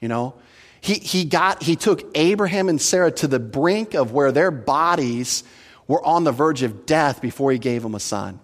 You 0.00 0.06
know, 0.06 0.34
he, 0.80 0.94
he 0.94 1.24
got 1.24 1.64
he 1.64 1.74
took 1.74 2.04
Abraham 2.16 2.68
and 2.68 2.80
Sarah 2.80 3.10
to 3.10 3.26
the 3.26 3.40
brink 3.40 3.94
of 3.94 4.12
where 4.12 4.30
their 4.30 4.52
bodies 4.52 5.42
were 5.88 6.04
on 6.04 6.22
the 6.22 6.32
verge 6.32 6.62
of 6.62 6.86
death 6.86 7.20
before 7.20 7.50
he 7.50 7.58
gave 7.58 7.82
them 7.82 7.96
a 7.96 8.00
son. 8.00 8.38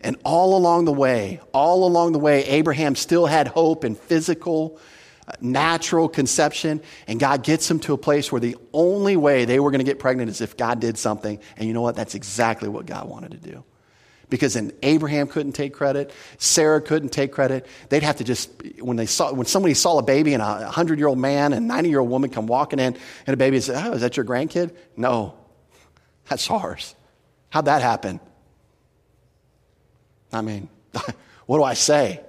And 0.00 0.16
all 0.24 0.56
along 0.56 0.84
the 0.84 0.92
way, 0.92 1.40
all 1.52 1.84
along 1.84 2.12
the 2.12 2.20
way, 2.20 2.44
Abraham 2.44 2.94
still 2.94 3.26
had 3.26 3.48
hope 3.48 3.84
in 3.84 3.96
physical 3.96 4.78
natural 5.40 6.08
conception, 6.08 6.80
and 7.06 7.18
God 7.18 7.42
gets 7.42 7.66
them 7.68 7.80
to 7.80 7.92
a 7.92 7.98
place 7.98 8.30
where 8.30 8.40
the 8.40 8.56
only 8.72 9.16
way 9.16 9.44
they 9.44 9.58
were 9.58 9.70
going 9.70 9.80
to 9.80 9.84
get 9.84 9.98
pregnant 9.98 10.30
is 10.30 10.40
if 10.40 10.56
God 10.56 10.80
did 10.80 10.96
something. 10.98 11.38
And 11.56 11.66
you 11.66 11.74
know 11.74 11.82
what? 11.82 11.96
That's 11.96 12.14
exactly 12.14 12.68
what 12.68 12.86
God 12.86 13.08
wanted 13.08 13.32
to 13.32 13.38
do. 13.38 13.64
Because 14.28 14.54
then 14.54 14.72
Abraham 14.82 15.28
couldn't 15.28 15.52
take 15.52 15.72
credit, 15.72 16.12
Sarah 16.38 16.80
couldn't 16.80 17.10
take 17.10 17.30
credit. 17.30 17.66
They'd 17.90 18.02
have 18.02 18.16
to 18.16 18.24
just 18.24 18.50
when 18.80 18.96
they 18.96 19.06
saw 19.06 19.32
when 19.32 19.46
somebody 19.46 19.74
saw 19.74 19.98
a 19.98 20.02
baby 20.02 20.34
and 20.34 20.42
a 20.42 20.68
hundred 20.68 20.98
year 20.98 21.06
old 21.06 21.18
man 21.18 21.52
and 21.52 21.68
ninety 21.68 21.90
year 21.90 22.00
old 22.00 22.10
woman 22.10 22.30
come 22.30 22.48
walking 22.48 22.80
in 22.80 22.96
and 23.26 23.34
a 23.34 23.36
baby 23.36 23.60
said, 23.60 23.86
"Oh, 23.86 23.92
is 23.92 24.00
that 24.00 24.16
your 24.16 24.26
grandkid?" 24.26 24.74
No, 24.96 25.34
that's 26.28 26.50
ours. 26.50 26.96
How'd 27.50 27.66
that 27.66 27.82
happen? 27.82 28.18
I 30.32 30.40
mean, 30.40 30.68
what 31.46 31.58
do 31.58 31.62
I 31.62 31.74
say? 31.74 32.20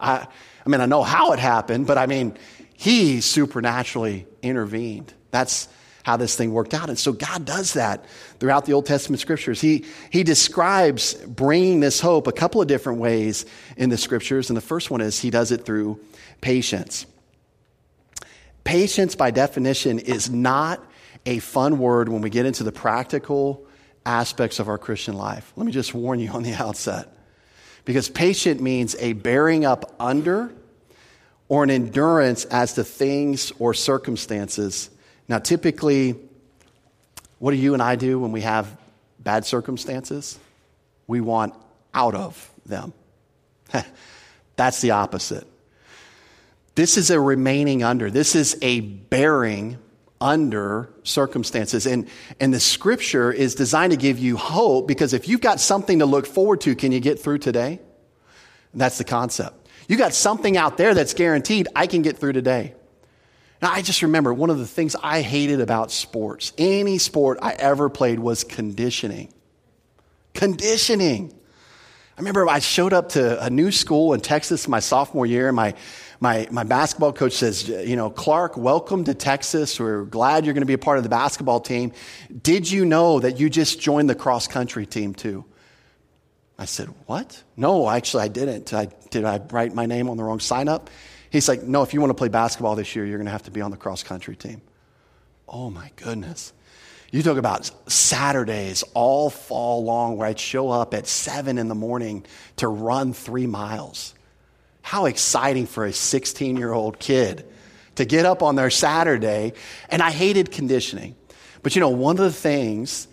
I 0.00 0.26
I 0.64 0.68
mean, 0.68 0.80
I 0.80 0.86
know 0.86 1.02
how 1.02 1.32
it 1.32 1.38
happened, 1.38 1.86
but 1.86 1.98
I 1.98 2.06
mean, 2.06 2.36
he 2.74 3.20
supernaturally 3.20 4.26
intervened. 4.42 5.12
That's 5.30 5.68
how 6.04 6.18
this 6.18 6.36
thing 6.36 6.52
worked 6.52 6.74
out. 6.74 6.88
And 6.90 6.98
so 6.98 7.12
God 7.12 7.44
does 7.44 7.72
that 7.74 8.04
throughout 8.38 8.66
the 8.66 8.74
Old 8.74 8.86
Testament 8.86 9.20
scriptures. 9.20 9.60
He, 9.60 9.86
he 10.10 10.22
describes 10.22 11.14
bringing 11.14 11.80
this 11.80 11.98
hope 11.98 12.26
a 12.26 12.32
couple 12.32 12.60
of 12.60 12.68
different 12.68 13.00
ways 13.00 13.46
in 13.76 13.88
the 13.88 13.96
scriptures. 13.96 14.50
And 14.50 14.56
the 14.56 14.62
first 14.62 14.90
one 14.90 15.00
is 15.00 15.18
he 15.18 15.30
does 15.30 15.50
it 15.50 15.64
through 15.64 15.98
patience. 16.42 17.06
Patience, 18.64 19.14
by 19.14 19.30
definition, 19.30 19.98
is 19.98 20.30
not 20.30 20.84
a 21.26 21.38
fun 21.38 21.78
word 21.78 22.10
when 22.10 22.20
we 22.20 22.28
get 22.28 22.44
into 22.44 22.64
the 22.64 22.72
practical 22.72 23.66
aspects 24.04 24.58
of 24.58 24.68
our 24.68 24.78
Christian 24.78 25.14
life. 25.14 25.52
Let 25.56 25.64
me 25.64 25.72
just 25.72 25.94
warn 25.94 26.20
you 26.20 26.30
on 26.30 26.42
the 26.42 26.52
outset. 26.62 27.14
Because 27.84 28.08
patient 28.08 28.60
means 28.60 28.96
a 28.98 29.12
bearing 29.12 29.64
up 29.64 29.94
under 30.00 30.52
or 31.48 31.62
an 31.64 31.70
endurance 31.70 32.44
as 32.46 32.74
to 32.74 32.84
things 32.84 33.52
or 33.58 33.74
circumstances. 33.74 34.90
Now, 35.28 35.38
typically, 35.38 36.16
what 37.38 37.50
do 37.50 37.56
you 37.56 37.74
and 37.74 37.82
I 37.82 37.96
do 37.96 38.18
when 38.18 38.32
we 38.32 38.40
have 38.40 38.76
bad 39.18 39.44
circumstances? 39.44 40.38
We 41.06 41.20
want 41.20 41.54
out 41.92 42.14
of 42.14 42.50
them. 42.64 42.92
That's 44.56 44.80
the 44.80 44.92
opposite. 44.92 45.46
This 46.74 46.96
is 46.96 47.10
a 47.10 47.20
remaining 47.20 47.82
under. 47.82 48.10
This 48.10 48.34
is 48.34 48.56
a 48.62 48.80
bearing 48.80 49.78
under 50.24 50.88
circumstances. 51.02 51.86
And, 51.86 52.08
and 52.40 52.52
the 52.52 52.58
scripture 52.58 53.30
is 53.30 53.54
designed 53.54 53.92
to 53.92 53.98
give 53.98 54.18
you 54.18 54.38
hope 54.38 54.88
because 54.88 55.12
if 55.12 55.28
you've 55.28 55.42
got 55.42 55.60
something 55.60 55.98
to 55.98 56.06
look 56.06 56.26
forward 56.26 56.62
to, 56.62 56.74
can 56.74 56.92
you 56.92 56.98
get 56.98 57.20
through 57.20 57.38
today? 57.38 57.78
That's 58.72 58.96
the 58.96 59.04
concept. 59.04 59.68
You 59.86 59.98
got 59.98 60.14
something 60.14 60.56
out 60.56 60.78
there 60.78 60.94
that's 60.94 61.12
guaranteed, 61.12 61.68
I 61.76 61.86
can 61.86 62.00
get 62.00 62.16
through 62.16 62.32
today. 62.32 62.74
Now, 63.60 63.70
I 63.70 63.82
just 63.82 64.00
remember 64.00 64.32
one 64.32 64.48
of 64.48 64.58
the 64.58 64.66
things 64.66 64.96
I 65.00 65.20
hated 65.20 65.60
about 65.60 65.92
sports, 65.92 66.54
any 66.56 66.96
sport 66.96 67.38
I 67.42 67.52
ever 67.52 67.90
played, 67.90 68.18
was 68.18 68.44
conditioning. 68.44 69.32
Conditioning. 70.32 71.34
I 72.16 72.20
remember 72.20 72.48
I 72.48 72.60
showed 72.60 72.92
up 72.92 73.08
to 73.10 73.44
a 73.44 73.50
new 73.50 73.72
school 73.72 74.14
in 74.14 74.20
Texas 74.20 74.68
my 74.68 74.78
sophomore 74.78 75.26
year, 75.26 75.48
and 75.48 75.56
my, 75.56 75.74
my, 76.20 76.46
my 76.48 76.62
basketball 76.62 77.12
coach 77.12 77.32
says, 77.32 77.68
You 77.68 77.96
know, 77.96 78.08
Clark, 78.08 78.56
welcome 78.56 79.02
to 79.04 79.14
Texas. 79.14 79.80
We're 79.80 80.04
glad 80.04 80.44
you're 80.44 80.54
going 80.54 80.62
to 80.62 80.66
be 80.66 80.74
a 80.74 80.78
part 80.78 80.96
of 80.96 81.02
the 81.02 81.10
basketball 81.10 81.58
team. 81.58 81.90
Did 82.42 82.70
you 82.70 82.84
know 82.84 83.18
that 83.18 83.40
you 83.40 83.50
just 83.50 83.80
joined 83.80 84.08
the 84.08 84.14
cross 84.14 84.46
country 84.46 84.86
team 84.86 85.12
too? 85.12 85.44
I 86.56 86.66
said, 86.66 86.88
What? 87.06 87.42
No, 87.56 87.90
actually, 87.90 88.22
I 88.22 88.28
didn't. 88.28 88.72
I, 88.72 88.86
did 89.10 89.24
I 89.24 89.40
write 89.50 89.74
my 89.74 89.86
name 89.86 90.08
on 90.08 90.16
the 90.16 90.22
wrong 90.22 90.38
sign 90.38 90.68
up? 90.68 90.90
He's 91.30 91.48
like, 91.48 91.64
No, 91.64 91.82
if 91.82 91.92
you 91.92 92.00
want 92.00 92.10
to 92.10 92.14
play 92.14 92.28
basketball 92.28 92.76
this 92.76 92.94
year, 92.94 93.04
you're 93.04 93.18
going 93.18 93.26
to 93.26 93.32
have 93.32 93.42
to 93.44 93.50
be 93.50 93.60
on 93.60 93.72
the 93.72 93.76
cross 93.76 94.04
country 94.04 94.36
team. 94.36 94.62
Oh 95.48 95.68
my 95.68 95.90
goodness. 95.96 96.52
You 97.14 97.22
talk 97.22 97.38
about 97.38 97.70
Saturdays 97.88 98.82
all 98.92 99.30
fall 99.30 99.84
long 99.84 100.16
where 100.16 100.26
I'd 100.26 100.40
show 100.40 100.68
up 100.68 100.94
at 100.94 101.06
seven 101.06 101.58
in 101.58 101.68
the 101.68 101.74
morning 101.76 102.26
to 102.56 102.66
run 102.66 103.12
three 103.12 103.46
miles. 103.46 104.16
How 104.82 105.06
exciting 105.06 105.66
for 105.66 105.84
a 105.84 105.92
16 105.92 106.56
year 106.56 106.72
old 106.72 106.98
kid 106.98 107.46
to 107.94 108.04
get 108.04 108.26
up 108.26 108.42
on 108.42 108.56
their 108.56 108.68
Saturday. 108.68 109.52
And 109.90 110.02
I 110.02 110.10
hated 110.10 110.50
conditioning. 110.50 111.14
But 111.62 111.76
you 111.76 111.80
know, 111.80 111.90
one 111.90 112.18
of 112.18 112.24
the 112.24 112.32
things 112.32 113.06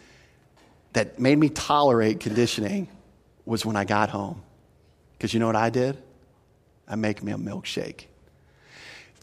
that 0.94 1.20
made 1.20 1.38
me 1.38 1.50
tolerate 1.50 2.22
conditioning 2.22 2.88
was 3.46 3.68
when 3.68 3.76
I 3.76 3.86
got 3.86 4.10
home. 4.10 4.42
Because 5.14 5.32
you 5.32 5.40
know 5.40 5.46
what 5.46 5.56
I 5.56 5.70
did? 5.70 5.96
I 6.88 6.96
make 6.96 7.22
me 7.22 7.34
a 7.34 7.38
milkshake. 7.38 8.06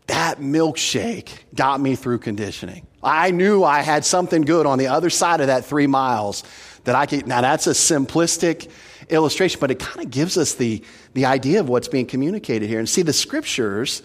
That 0.08 0.40
milkshake 0.40 1.30
got 1.54 1.80
me 1.80 1.94
through 1.94 2.18
conditioning. 2.18 2.86
I 3.02 3.30
knew 3.30 3.62
I 3.62 3.82
had 3.82 4.04
something 4.04 4.42
good 4.42 4.66
on 4.66 4.78
the 4.78 4.88
other 4.88 5.10
side 5.10 5.40
of 5.40 5.46
that 5.46 5.64
three 5.64 5.86
miles 5.86 6.42
that 6.84 6.94
I 6.94 7.06
could. 7.06 7.26
Now, 7.26 7.42
that's 7.42 7.66
a 7.66 7.72
simplistic 7.72 8.70
illustration, 9.10 9.60
but 9.60 9.70
it 9.70 9.78
kind 9.78 10.04
of 10.04 10.10
gives 10.10 10.36
us 10.36 10.54
the, 10.54 10.82
the 11.14 11.26
idea 11.26 11.60
of 11.60 11.68
what's 11.68 11.88
being 11.88 12.06
communicated 12.06 12.68
here. 12.68 12.78
And 12.78 12.88
see, 12.88 13.02
the 13.02 13.12
scriptures 13.12 14.02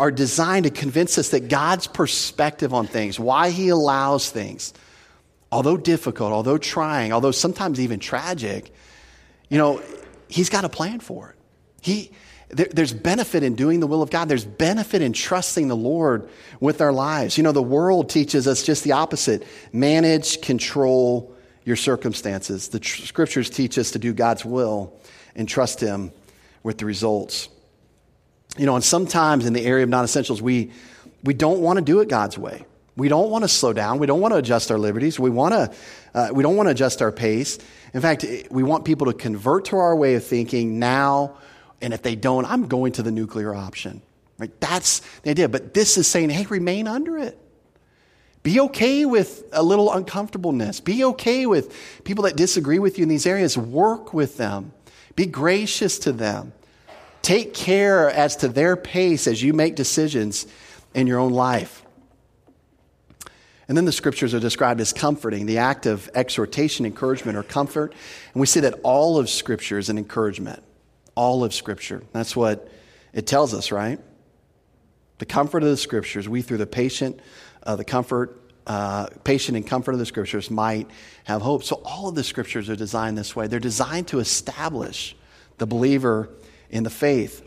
are 0.00 0.10
designed 0.12 0.64
to 0.64 0.70
convince 0.70 1.18
us 1.18 1.30
that 1.30 1.48
God's 1.48 1.88
perspective 1.88 2.72
on 2.72 2.86
things, 2.86 3.18
why 3.18 3.50
He 3.50 3.68
allows 3.68 4.30
things, 4.30 4.72
although 5.50 5.76
difficult, 5.76 6.32
although 6.32 6.58
trying, 6.58 7.12
although 7.12 7.32
sometimes 7.32 7.80
even 7.80 7.98
tragic, 7.98 8.72
you 9.48 9.58
know, 9.58 9.82
He's 10.28 10.48
got 10.48 10.64
a 10.64 10.68
plan 10.68 11.00
for 11.00 11.30
it. 11.30 11.36
He, 11.80 12.12
there, 12.50 12.68
there's 12.72 12.92
benefit 12.92 13.42
in 13.42 13.54
doing 13.54 13.80
the 13.80 13.86
will 13.86 14.02
of 14.02 14.10
God. 14.10 14.28
There's 14.28 14.44
benefit 14.44 15.02
in 15.02 15.12
trusting 15.12 15.68
the 15.68 15.76
Lord 15.76 16.28
with 16.60 16.80
our 16.80 16.92
lives. 16.92 17.36
You 17.36 17.44
know, 17.44 17.52
the 17.52 17.62
world 17.62 18.08
teaches 18.08 18.46
us 18.48 18.62
just 18.62 18.84
the 18.84 18.92
opposite 18.92 19.46
manage, 19.72 20.40
control 20.40 21.34
your 21.64 21.76
circumstances. 21.76 22.68
The 22.68 22.80
tr- 22.80 23.02
scriptures 23.02 23.50
teach 23.50 23.78
us 23.78 23.90
to 23.92 23.98
do 23.98 24.14
God's 24.14 24.44
will 24.44 24.98
and 25.36 25.48
trust 25.48 25.80
Him 25.80 26.12
with 26.62 26.78
the 26.78 26.86
results. 26.86 27.48
You 28.56 28.66
know, 28.66 28.74
and 28.74 28.84
sometimes 28.84 29.44
in 29.44 29.52
the 29.52 29.64
area 29.64 29.84
of 29.84 29.90
non 29.90 30.04
essentials, 30.04 30.40
we, 30.40 30.72
we 31.22 31.34
don't 31.34 31.60
want 31.60 31.78
to 31.78 31.84
do 31.84 32.00
it 32.00 32.08
God's 32.08 32.38
way. 32.38 32.64
We 32.96 33.08
don't 33.08 33.30
want 33.30 33.44
to 33.44 33.48
slow 33.48 33.72
down. 33.72 33.98
We 33.98 34.06
don't 34.08 34.20
want 34.20 34.32
to 34.32 34.38
adjust 34.38 34.72
our 34.72 34.78
liberties. 34.78 35.20
We, 35.20 35.30
want 35.30 35.52
to, 35.52 35.72
uh, 36.14 36.30
we 36.32 36.42
don't 36.42 36.56
want 36.56 36.66
to 36.66 36.72
adjust 36.72 37.00
our 37.00 37.12
pace. 37.12 37.58
In 37.94 38.00
fact, 38.00 38.24
we 38.50 38.64
want 38.64 38.84
people 38.84 39.06
to 39.06 39.12
convert 39.12 39.66
to 39.66 39.76
our 39.76 39.94
way 39.94 40.14
of 40.14 40.24
thinking 40.24 40.80
now, 40.80 41.36
and 41.80 41.94
if 41.94 42.02
they 42.02 42.16
don't, 42.16 42.44
I'm 42.44 42.66
going 42.66 42.92
to 42.92 43.02
the 43.02 43.10
nuclear 43.10 43.54
option. 43.54 44.02
Right? 44.38 44.50
That's 44.60 45.00
the 45.22 45.30
idea. 45.30 45.48
But 45.48 45.74
this 45.74 45.98
is 45.98 46.06
saying, 46.06 46.30
hey, 46.30 46.46
remain 46.46 46.86
under 46.86 47.18
it. 47.18 47.38
Be 48.42 48.60
okay 48.60 49.04
with 49.04 49.44
a 49.52 49.62
little 49.62 49.92
uncomfortableness. 49.92 50.80
Be 50.80 51.04
okay 51.04 51.44
with 51.46 52.02
people 52.04 52.24
that 52.24 52.36
disagree 52.36 52.78
with 52.78 52.98
you 52.98 53.02
in 53.02 53.08
these 53.08 53.26
areas. 53.26 53.58
Work 53.58 54.14
with 54.14 54.36
them. 54.36 54.72
Be 55.16 55.26
gracious 55.26 55.98
to 56.00 56.12
them. 56.12 56.52
Take 57.20 57.52
care 57.52 58.08
as 58.08 58.36
to 58.36 58.48
their 58.48 58.76
pace 58.76 59.26
as 59.26 59.42
you 59.42 59.52
make 59.52 59.74
decisions 59.74 60.46
in 60.94 61.06
your 61.06 61.18
own 61.18 61.32
life. 61.32 61.84
And 63.66 63.76
then 63.76 63.84
the 63.84 63.92
scriptures 63.92 64.32
are 64.32 64.40
described 64.40 64.80
as 64.80 64.94
comforting, 64.94 65.44
the 65.44 65.58
act 65.58 65.84
of 65.84 66.08
exhortation, 66.14 66.86
encouragement, 66.86 67.36
or 67.36 67.42
comfort. 67.42 67.92
And 68.32 68.40
we 68.40 68.46
see 68.46 68.60
that 68.60 68.80
all 68.82 69.18
of 69.18 69.28
scripture 69.28 69.78
is 69.78 69.90
an 69.90 69.98
encouragement. 69.98 70.62
All 71.18 71.42
of 71.42 71.52
scripture. 71.52 72.02
That's 72.12 72.36
what 72.36 72.70
it 73.12 73.26
tells 73.26 73.52
us, 73.52 73.72
right? 73.72 73.98
The 75.18 75.26
comfort 75.26 75.64
of 75.64 75.68
the 75.70 75.76
scriptures, 75.76 76.28
we 76.28 76.42
through 76.42 76.58
the 76.58 76.66
patient, 76.66 77.18
uh, 77.64 77.74
the 77.74 77.84
comfort, 77.84 78.40
uh, 78.68 79.08
patient 79.24 79.56
and 79.56 79.66
comfort 79.66 79.92
of 79.92 79.98
the 79.98 80.06
scriptures 80.06 80.48
might 80.48 80.88
have 81.24 81.42
hope. 81.42 81.64
So 81.64 81.82
all 81.84 82.08
of 82.08 82.14
the 82.14 82.22
scriptures 82.22 82.70
are 82.70 82.76
designed 82.76 83.18
this 83.18 83.34
way. 83.34 83.48
They're 83.48 83.58
designed 83.58 84.08
to 84.08 84.20
establish 84.20 85.16
the 85.56 85.66
believer 85.66 86.30
in 86.70 86.84
the 86.84 86.90
faith. 86.90 87.44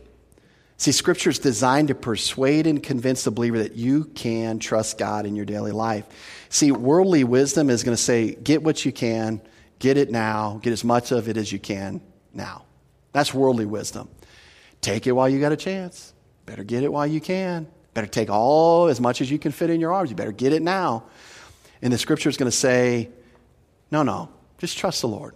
See, 0.82 0.92
Scripture 0.92 1.30
is 1.30 1.38
designed 1.38 1.90
to 1.90 1.96
persuade 1.96 2.66
and 2.66 2.82
convince 2.82 3.24
the 3.24 3.30
believer 3.30 3.60
that 3.60 3.76
you 3.76 4.06
can 4.06 4.58
trust 4.58 4.98
God 4.98 5.28
in 5.28 5.36
your 5.36 5.46
daily 5.46 5.72
life. 5.72 6.06
See, 6.50 6.72
worldly 6.72 7.24
wisdom 7.24 7.70
is 7.70 7.84
going 7.84 7.96
to 7.96 8.02
say, 8.02 8.34
get 8.34 8.64
what 8.64 8.84
you 8.84 8.92
can, 8.92 9.42
get 9.78 9.98
it 9.98 10.10
now, 10.10 10.60
get 10.64 10.74
as 10.74 10.84
much 10.84 11.12
of 11.12 11.30
it 11.30 11.38
as 11.38 11.52
you 11.52 11.60
can 11.60 12.02
now. 12.34 12.66
That's 13.14 13.34
worldly 13.34 13.66
wisdom. 13.66 14.10
Take 14.82 15.08
it 15.08 15.12
while 15.12 15.30
you 15.30 15.40
got 15.40 15.52
a 15.52 15.58
chance. 15.58 16.14
Better 16.46 16.64
get 16.64 16.84
it 16.84 16.92
while 16.92 17.08
you 17.08 17.22
can. 17.22 17.68
Better 17.94 18.08
take 18.08 18.30
all 18.30 18.88
as 18.88 19.02
much 19.02 19.22
as 19.22 19.30
you 19.30 19.38
can 19.38 19.52
fit 19.52 19.70
in 19.70 19.80
your 19.80 19.94
arms. 19.94 20.10
You 20.10 20.16
better 20.16 20.32
get 20.32 20.54
it 20.54 20.62
now. 20.62 21.04
And 21.82 21.92
the 21.92 21.98
Scripture 21.98 22.30
is 22.30 22.38
going 22.38 22.50
to 22.50 22.58
say, 22.58 23.10
no, 23.92 24.04
no, 24.04 24.30
just 24.58 24.78
trust 24.78 25.02
the 25.02 25.08
Lord 25.08 25.36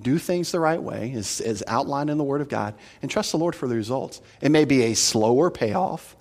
do 0.00 0.18
things 0.18 0.52
the 0.52 0.60
right 0.60 0.82
way, 0.82 1.12
as, 1.12 1.40
as 1.40 1.62
outlined 1.66 2.10
in 2.10 2.18
the 2.18 2.24
Word 2.24 2.40
of 2.40 2.48
God, 2.48 2.74
and 3.02 3.10
trust 3.10 3.32
the 3.32 3.38
Lord 3.38 3.54
for 3.54 3.68
the 3.68 3.74
results. 3.74 4.20
It 4.40 4.50
may 4.50 4.64
be 4.64 4.84
a 4.84 4.94
slower 4.94 5.50
payoff, 5.50 6.16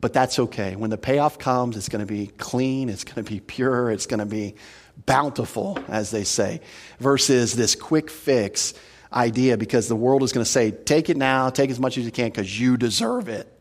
but 0.00 0.12
that's 0.12 0.38
okay. 0.38 0.76
When 0.76 0.90
the 0.90 0.98
payoff 0.98 1.38
comes, 1.38 1.76
it's 1.76 1.88
going 1.88 2.04
to 2.04 2.12
be 2.12 2.28
clean, 2.38 2.88
it's 2.88 3.04
going 3.04 3.24
to 3.24 3.30
be 3.30 3.40
pure, 3.40 3.90
it's 3.90 4.06
going 4.06 4.20
to 4.20 4.26
be 4.26 4.54
bountiful, 5.06 5.78
as 5.88 6.10
they 6.10 6.24
say, 6.24 6.60
versus 6.98 7.54
this 7.54 7.74
quick 7.74 8.10
fix 8.10 8.74
idea 9.12 9.56
because 9.56 9.88
the 9.88 9.96
world 9.96 10.22
is 10.22 10.32
going 10.32 10.44
to 10.44 10.50
say, 10.50 10.70
take 10.70 11.10
it 11.10 11.16
now, 11.16 11.50
take 11.50 11.70
as 11.70 11.80
much 11.80 11.98
as 11.98 12.04
you 12.04 12.12
can 12.12 12.26
because 12.26 12.58
you 12.58 12.76
deserve 12.76 13.28
it. 13.28 13.52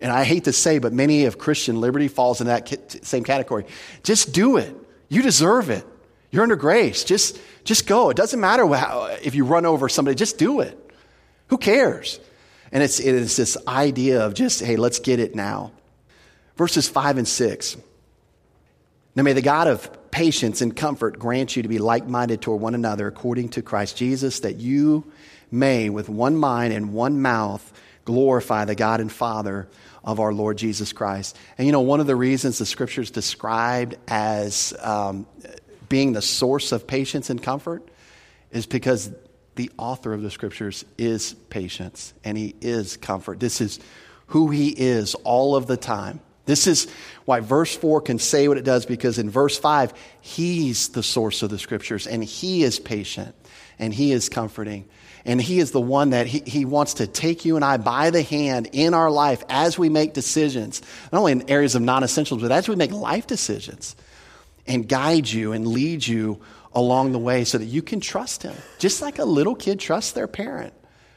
And 0.00 0.10
I 0.10 0.24
hate 0.24 0.44
to 0.44 0.52
say, 0.52 0.78
but 0.78 0.92
many 0.92 1.26
of 1.26 1.38
Christian 1.38 1.80
liberty 1.80 2.08
falls 2.08 2.40
in 2.40 2.48
that 2.48 3.04
same 3.04 3.22
category. 3.22 3.66
Just 4.02 4.32
do 4.32 4.56
it. 4.56 4.74
You 5.08 5.22
deserve 5.22 5.70
it. 5.70 5.86
You're 6.30 6.42
under 6.42 6.56
grace. 6.56 7.04
Just, 7.04 7.38
just 7.62 7.86
go. 7.86 8.10
It 8.10 8.16
doesn't 8.16 8.40
matter 8.40 8.66
how, 8.66 9.16
if 9.22 9.34
you 9.34 9.44
run 9.44 9.66
over 9.66 9.88
somebody, 9.88 10.14
just 10.16 10.38
do 10.38 10.60
it. 10.60 10.78
Who 11.48 11.58
cares? 11.58 12.18
And 12.72 12.82
it's, 12.82 12.98
it's 12.98 13.36
this 13.36 13.56
idea 13.68 14.24
of 14.24 14.34
just, 14.34 14.60
hey, 14.60 14.76
let's 14.76 14.98
get 14.98 15.20
it 15.20 15.34
now. 15.34 15.72
Verses 16.56 16.88
5 16.88 17.18
and 17.18 17.28
6. 17.28 17.76
Now 19.14 19.22
may 19.22 19.34
the 19.34 19.42
God 19.42 19.68
of 19.68 20.10
patience 20.10 20.60
and 20.60 20.74
comfort 20.74 21.18
grant 21.18 21.56
you 21.56 21.62
to 21.62 21.68
be 21.68 21.78
like 21.78 22.06
minded 22.06 22.40
toward 22.40 22.60
one 22.60 22.74
another 22.74 23.06
according 23.06 23.50
to 23.50 23.62
Christ 23.62 23.96
Jesus, 23.96 24.40
that 24.40 24.56
you 24.56 25.10
may, 25.50 25.90
with 25.90 26.08
one 26.08 26.36
mind 26.36 26.72
and 26.72 26.92
one 26.92 27.20
mouth, 27.20 27.72
glorify 28.04 28.64
the 28.64 28.74
God 28.74 29.00
and 29.00 29.12
Father 29.12 29.68
of 30.02 30.18
our 30.18 30.32
Lord 30.32 30.58
Jesus 30.58 30.92
Christ. 30.92 31.36
And 31.58 31.66
you 31.66 31.72
know, 31.72 31.82
one 31.82 32.00
of 32.00 32.06
the 32.06 32.16
reasons 32.16 32.58
the 32.58 32.66
scriptures 32.66 33.10
described 33.10 33.96
as 34.08 34.74
um, 34.80 35.26
being 35.88 36.12
the 36.12 36.22
source 36.22 36.72
of 36.72 36.86
patience 36.86 37.30
and 37.30 37.42
comfort 37.42 37.86
is 38.50 38.66
because 38.66 39.10
the 39.54 39.70
author 39.76 40.14
of 40.14 40.22
the 40.22 40.30
scriptures 40.30 40.84
is 40.96 41.34
patience 41.50 42.14
and 42.24 42.36
he 42.38 42.54
is 42.60 42.96
comfort. 42.96 43.40
This 43.40 43.60
is 43.60 43.78
who 44.28 44.48
he 44.48 44.68
is 44.70 45.14
all 45.16 45.54
of 45.54 45.66
the 45.66 45.76
time. 45.76 46.20
This 46.52 46.66
is 46.66 46.86
why 47.24 47.40
verse 47.40 47.74
4 47.74 48.02
can 48.02 48.18
say 48.18 48.46
what 48.46 48.58
it 48.58 48.62
does 48.62 48.84
because 48.84 49.18
in 49.18 49.30
verse 49.30 49.58
5, 49.58 49.94
he's 50.20 50.90
the 50.90 51.02
source 51.02 51.42
of 51.42 51.48
the 51.48 51.58
scriptures 51.58 52.06
and 52.06 52.22
he 52.22 52.62
is 52.62 52.78
patient 52.78 53.34
and 53.78 53.94
he 53.94 54.12
is 54.12 54.28
comforting. 54.28 54.86
And 55.24 55.40
he 55.40 55.60
is 55.60 55.70
the 55.70 55.80
one 55.80 56.10
that 56.10 56.26
he, 56.26 56.42
he 56.44 56.66
wants 56.66 56.92
to 56.94 57.06
take 57.06 57.46
you 57.46 57.56
and 57.56 57.64
I 57.64 57.78
by 57.78 58.10
the 58.10 58.20
hand 58.20 58.68
in 58.72 58.92
our 58.92 59.10
life 59.10 59.42
as 59.48 59.78
we 59.78 59.88
make 59.88 60.12
decisions, 60.12 60.82
not 61.10 61.20
only 61.20 61.32
in 61.32 61.48
areas 61.48 61.74
of 61.74 61.80
non 61.80 62.04
essentials, 62.04 62.42
but 62.42 62.52
as 62.52 62.68
we 62.68 62.76
make 62.76 62.92
life 62.92 63.26
decisions 63.26 63.96
and 64.66 64.86
guide 64.86 65.26
you 65.30 65.52
and 65.52 65.66
lead 65.66 66.06
you 66.06 66.38
along 66.74 67.12
the 67.12 67.18
way 67.18 67.44
so 67.44 67.56
that 67.56 67.64
you 67.64 67.80
can 67.80 68.00
trust 68.00 68.42
Him. 68.42 68.54
Just 68.78 69.00
like 69.00 69.18
a 69.18 69.24
little 69.24 69.54
kid 69.54 69.80
trusts 69.80 70.12
their 70.12 70.28
parent 70.28 70.74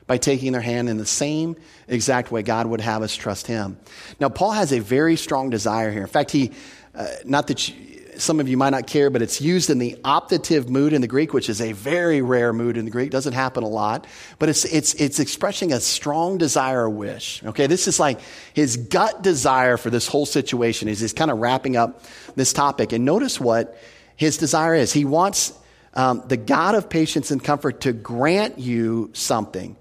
by 0.08 0.18
taking 0.18 0.52
their 0.52 0.62
hand 0.62 0.90
in 0.90 0.98
the 0.98 1.06
same 1.06 1.56
exact 1.88 2.32
way 2.32 2.44
God 2.44 2.68
would 2.68 2.82
have 2.82 3.02
us 3.02 3.16
trust 3.16 3.48
Him. 3.48 3.78
Now, 4.20 4.30
Paul 4.30 4.52
has 4.52 4.72
a 4.72 4.80
very 4.80 5.16
strong 5.16 5.50
desire 5.50 5.92
here. 5.92 6.02
In 6.02 6.08
fact, 6.08 6.32
he, 6.32 6.52
uh, 6.94 7.08
not 7.26 7.48
that 7.48 7.68
you, 7.68 7.96
some 8.18 8.40
of 8.40 8.48
you 8.48 8.58
might 8.58 8.70
not 8.70 8.88
care, 8.88 9.10
but 9.10 9.22
it's 9.22 9.42
used 9.42 9.70
in 9.70 9.78
the 9.78 9.98
optative 10.04 10.70
mood 10.70 10.94
in 10.94 11.02
the 11.02 11.08
Greek, 11.08 11.34
which 11.34 11.50
is 11.50 11.62
a 11.62 11.72
very 11.74 12.22
rare 12.22 12.54
mood 12.54 12.78
in 12.78 12.86
the 12.86 12.92
Greek. 12.92 13.12
Doesn't 13.12 13.34
happen 13.34 13.64
a 13.64 13.68
lot, 13.68 14.08
but 14.40 14.50
it's, 14.50 14.66
it's, 14.66 14.94
it's 14.96 15.20
expressing 15.20 15.74
a 15.74 15.80
strong 15.80 16.38
desire 16.38 16.90
wish. 16.90 17.44
Okay, 17.44 17.68
this 17.68 17.88
is 17.88 18.00
like 18.00 18.20
his 18.54 18.78
gut 18.78 19.22
desire 19.22 19.78
for 19.78 19.90
this 19.90 20.08
whole 20.08 20.26
situation 20.26 20.88
is 20.88 21.00
he's 21.00 21.14
kind 21.14 21.32
of 21.32 21.40
wrapping 21.40 21.76
up 21.76 22.04
this 22.36 22.54
topic. 22.54 22.94
And 22.94 23.06
notice 23.06 23.40
what 23.40 23.78
his 24.16 24.38
desire 24.38 24.76
is. 24.76 24.94
He 24.94 25.06
wants 25.06 25.54
um, 25.94 26.24
the 26.28 26.38
God 26.38 26.76
of 26.76 26.90
patience 26.90 27.32
and 27.32 27.44
comfort 27.44 27.82
to 27.82 27.94
grant 27.94 28.60
you 28.60 29.10
something 29.14 29.76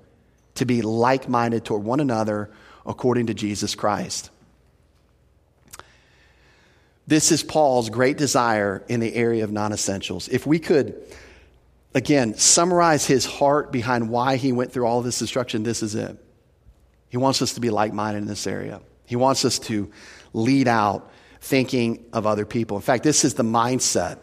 to 0.56 0.64
be 0.64 0.82
like 0.82 1.28
minded 1.28 1.64
toward 1.64 1.84
one 1.84 2.00
another 2.00 2.50
according 2.86 3.26
to 3.26 3.34
Jesus 3.34 3.74
Christ. 3.74 4.30
This 7.06 7.32
is 7.32 7.42
Paul's 7.42 7.90
great 7.90 8.16
desire 8.16 8.82
in 8.88 9.00
the 9.00 9.14
area 9.14 9.44
of 9.44 9.52
non 9.52 9.72
essentials. 9.72 10.28
If 10.28 10.46
we 10.46 10.58
could, 10.58 11.02
again, 11.94 12.34
summarize 12.36 13.06
his 13.06 13.26
heart 13.26 13.72
behind 13.72 14.08
why 14.08 14.36
he 14.36 14.52
went 14.52 14.72
through 14.72 14.86
all 14.86 15.02
this 15.02 15.18
destruction, 15.18 15.62
this 15.62 15.82
is 15.82 15.94
it. 15.94 16.16
He 17.10 17.18
wants 17.18 17.42
us 17.42 17.54
to 17.54 17.60
be 17.60 17.70
like 17.70 17.92
minded 17.92 18.22
in 18.22 18.26
this 18.26 18.46
area. 18.46 18.80
He 19.04 19.16
wants 19.16 19.44
us 19.44 19.58
to 19.60 19.90
lead 20.32 20.66
out 20.66 21.10
thinking 21.40 22.06
of 22.12 22.26
other 22.26 22.46
people. 22.46 22.76
In 22.76 22.82
fact, 22.82 23.04
this 23.04 23.24
is 23.24 23.34
the 23.34 23.42
mindset 23.42 24.18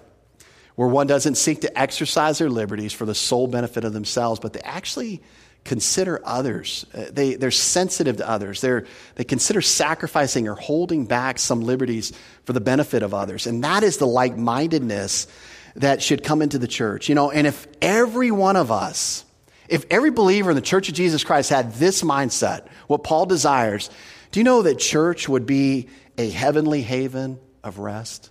where 0.75 0.87
one 0.87 1.05
doesn't 1.05 1.35
seek 1.35 1.61
to 1.61 1.79
exercise 1.79 2.39
their 2.39 2.49
liberties 2.49 2.93
for 2.93 3.05
the 3.05 3.13
sole 3.13 3.45
benefit 3.45 3.83
of 3.83 3.93
themselves, 3.93 4.39
but 4.39 4.53
they 4.53 4.61
actually 4.61 5.21
consider 5.63 6.19
others. 6.23 6.85
Uh, 6.93 7.05
they, 7.11 7.35
they're 7.35 7.51
sensitive 7.51 8.17
to 8.17 8.27
others. 8.27 8.61
They're, 8.61 8.85
they 9.15 9.23
consider 9.23 9.61
sacrificing 9.61 10.47
or 10.47 10.55
holding 10.55 11.05
back 11.05 11.39
some 11.39 11.61
liberties 11.61 12.13
for 12.45 12.53
the 12.53 12.61
benefit 12.61 13.03
of 13.03 13.13
others. 13.13 13.47
And 13.47 13.63
that 13.63 13.83
is 13.83 13.97
the 13.97 14.07
like 14.07 14.35
mindedness 14.37 15.27
that 15.75 16.01
should 16.01 16.23
come 16.23 16.41
into 16.41 16.57
the 16.57 16.67
church. 16.67 17.09
You 17.09 17.15
know, 17.15 17.31
and 17.31 17.45
if 17.47 17.67
every 17.81 18.31
one 18.31 18.55
of 18.55 18.71
us, 18.71 19.23
if 19.69 19.85
every 19.89 20.11
believer 20.11 20.51
in 20.51 20.55
the 20.55 20.61
Church 20.61 20.89
of 20.89 20.95
Jesus 20.95 21.23
Christ 21.23 21.49
had 21.49 21.73
this 21.73 22.01
mindset, 22.01 22.67
what 22.87 23.03
Paul 23.03 23.25
desires, 23.25 23.89
do 24.31 24.39
you 24.39 24.43
know 24.43 24.63
that 24.63 24.79
church 24.79 25.29
would 25.29 25.45
be 25.45 25.87
a 26.17 26.29
heavenly 26.29 26.81
haven 26.81 27.39
of 27.63 27.79
rest? 27.79 28.29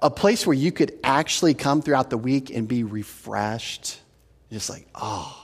A 0.00 0.10
place 0.10 0.46
where 0.46 0.54
you 0.54 0.72
could 0.72 0.98
actually 1.02 1.54
come 1.54 1.82
throughout 1.82 2.08
the 2.08 2.16
week 2.16 2.50
and 2.50 2.68
be 2.68 2.84
refreshed. 2.84 4.00
Just 4.50 4.70
like, 4.70 4.86
oh, 4.94 5.41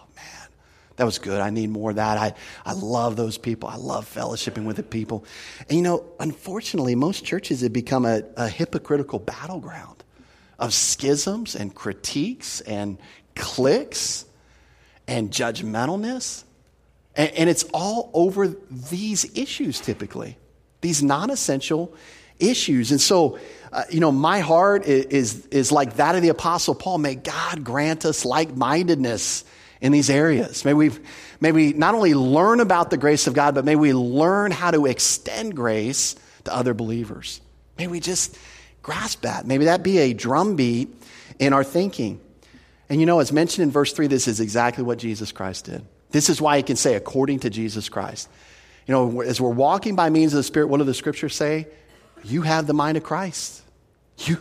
that 0.99 1.05
was 1.05 1.19
good. 1.19 1.41
I 1.41 1.51
need 1.51 1.71
more 1.71 1.91
of 1.91 1.97
that. 1.97 2.19
I, 2.19 2.35
I 2.67 2.73
love 2.73 3.15
those 3.15 3.39
people. 3.39 3.69
I 3.69 3.77
love 3.77 4.13
fellowshipping 4.13 4.65
with 4.65 4.77
the 4.77 4.83
people. 4.83 5.25
And 5.69 5.79
you 5.79 5.83
know, 5.83 6.05
unfortunately, 6.19 6.97
most 6.97 7.25
churches 7.25 7.61
have 7.61 7.73
become 7.73 8.05
a, 8.05 8.25
a 8.37 8.49
hypocritical 8.49 9.21
battleground 9.21 10.03
of 10.59 10.75
schisms 10.75 11.55
and 11.55 11.73
critiques 11.73 12.61
and 12.63 12.99
cliques 13.37 14.27
and 15.07 15.31
judgmentalness. 15.31 16.43
And, 17.15 17.31
and 17.31 17.49
it's 17.49 17.63
all 17.73 18.11
over 18.13 18.49
these 18.69 19.39
issues 19.39 19.81
typically, 19.81 20.37
these 20.81 21.01
non 21.01 21.31
essential 21.31 21.95
issues. 22.41 22.91
And 22.91 23.01
so, 23.01 23.39
uh, 23.73 23.85
you 23.89 24.01
know, 24.01 24.11
my 24.11 24.41
heart 24.41 24.85
is, 24.85 25.05
is, 25.05 25.47
is 25.47 25.71
like 25.71 25.95
that 25.95 26.17
of 26.17 26.23
the 26.23 26.31
Apostle 26.31 26.75
Paul. 26.75 26.99
May 26.99 27.15
God 27.15 27.63
grant 27.63 28.05
us 28.05 28.25
like 28.25 28.57
mindedness 28.57 29.45
in 29.81 29.93
these 29.93 30.11
areas. 30.11 30.65
May 30.65 30.75
we, 30.75 30.91
may 31.41 31.53
we 31.53 31.73
not 31.73 31.95
only 31.95 32.15
learn 32.15 32.61
about 32.61 32.91
the 32.91 32.97
grace 32.97 33.27
of 33.27 33.35
God, 33.35 33.55
but 33.55 33.65
may 33.65 33.77
we 33.77 33.93
learn 33.93 34.51
how 34.51 34.71
to 34.71 34.87
extend 34.87 35.55
grace 35.55 36.17
to 36.45 36.55
other 36.55 36.75
believers. 36.75 37.41
May 37.77 37.87
we 37.87 38.01
just 38.01 38.37
grasp 38.83 39.23
that. 39.23 39.47
Maybe 39.47 39.67
that 39.67 39.83
be 39.83 39.99
a 39.99 40.13
drumbeat 40.13 40.89
in 41.39 41.53
our 41.53 41.65
thinking. 41.65 42.21
And 42.89 43.01
you 43.01 43.07
know, 43.07 43.21
as 43.21 43.33
mentioned 43.33 43.65
in 43.65 43.71
verse 43.71 43.93
3, 43.93 44.07
this 44.07 44.27
is 44.27 44.41
exactly 44.41 44.83
what 44.83 44.99
Jesus 44.99 45.31
Christ 45.31 45.67
did. 45.67 45.85
This 46.11 46.31
is 46.31 46.41
why 46.41 46.57
he 46.57 46.63
can 46.63 46.77
say, 46.77 46.95
according 46.95 47.41
to 47.41 47.51
Jesus 47.51 47.89
Christ. 47.89 48.29
You 48.87 48.93
know, 48.93 49.21
as 49.21 49.41
we're 49.41 49.51
walking 49.51 49.95
by 49.95 50.09
means 50.09 50.33
of 50.33 50.39
the 50.39 50.43
Spirit, 50.43 50.69
what 50.69 50.79
do 50.79 50.85
the 50.85 50.95
scriptures 50.95 51.37
say? 51.37 51.69
You 52.25 52.43
have 52.43 52.67
the 52.67 52.73
mind 52.73 52.97
of 52.97 53.03
Christ. 53.03 53.63
You, 54.19 54.39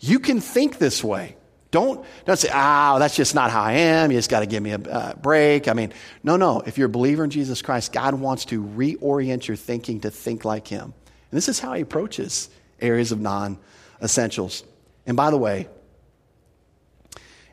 you 0.00 0.18
can 0.18 0.40
think 0.40 0.78
this 0.78 1.04
way. 1.04 1.36
Don't, 1.72 2.04
don't 2.26 2.36
say, 2.36 2.50
oh, 2.52 2.98
that's 2.98 3.16
just 3.16 3.34
not 3.34 3.50
how 3.50 3.62
I 3.62 3.72
am. 3.72 4.12
You 4.12 4.18
just 4.18 4.30
got 4.30 4.40
to 4.40 4.46
give 4.46 4.62
me 4.62 4.72
a 4.72 4.78
uh, 4.78 5.14
break. 5.14 5.68
I 5.68 5.72
mean, 5.72 5.92
no, 6.22 6.36
no. 6.36 6.60
If 6.60 6.76
you're 6.76 6.86
a 6.86 6.90
believer 6.90 7.24
in 7.24 7.30
Jesus 7.30 7.62
Christ, 7.62 7.92
God 7.92 8.14
wants 8.14 8.44
to 8.46 8.62
reorient 8.62 9.48
your 9.48 9.56
thinking 9.56 10.00
to 10.00 10.10
think 10.10 10.44
like 10.44 10.68
Him. 10.68 10.82
And 10.82 10.92
this 11.36 11.48
is 11.48 11.58
how 11.58 11.72
He 11.72 11.80
approaches 11.80 12.50
areas 12.78 13.10
of 13.10 13.20
non 13.20 13.58
essentials. 14.02 14.64
And 15.06 15.16
by 15.16 15.30
the 15.30 15.38
way, 15.38 15.66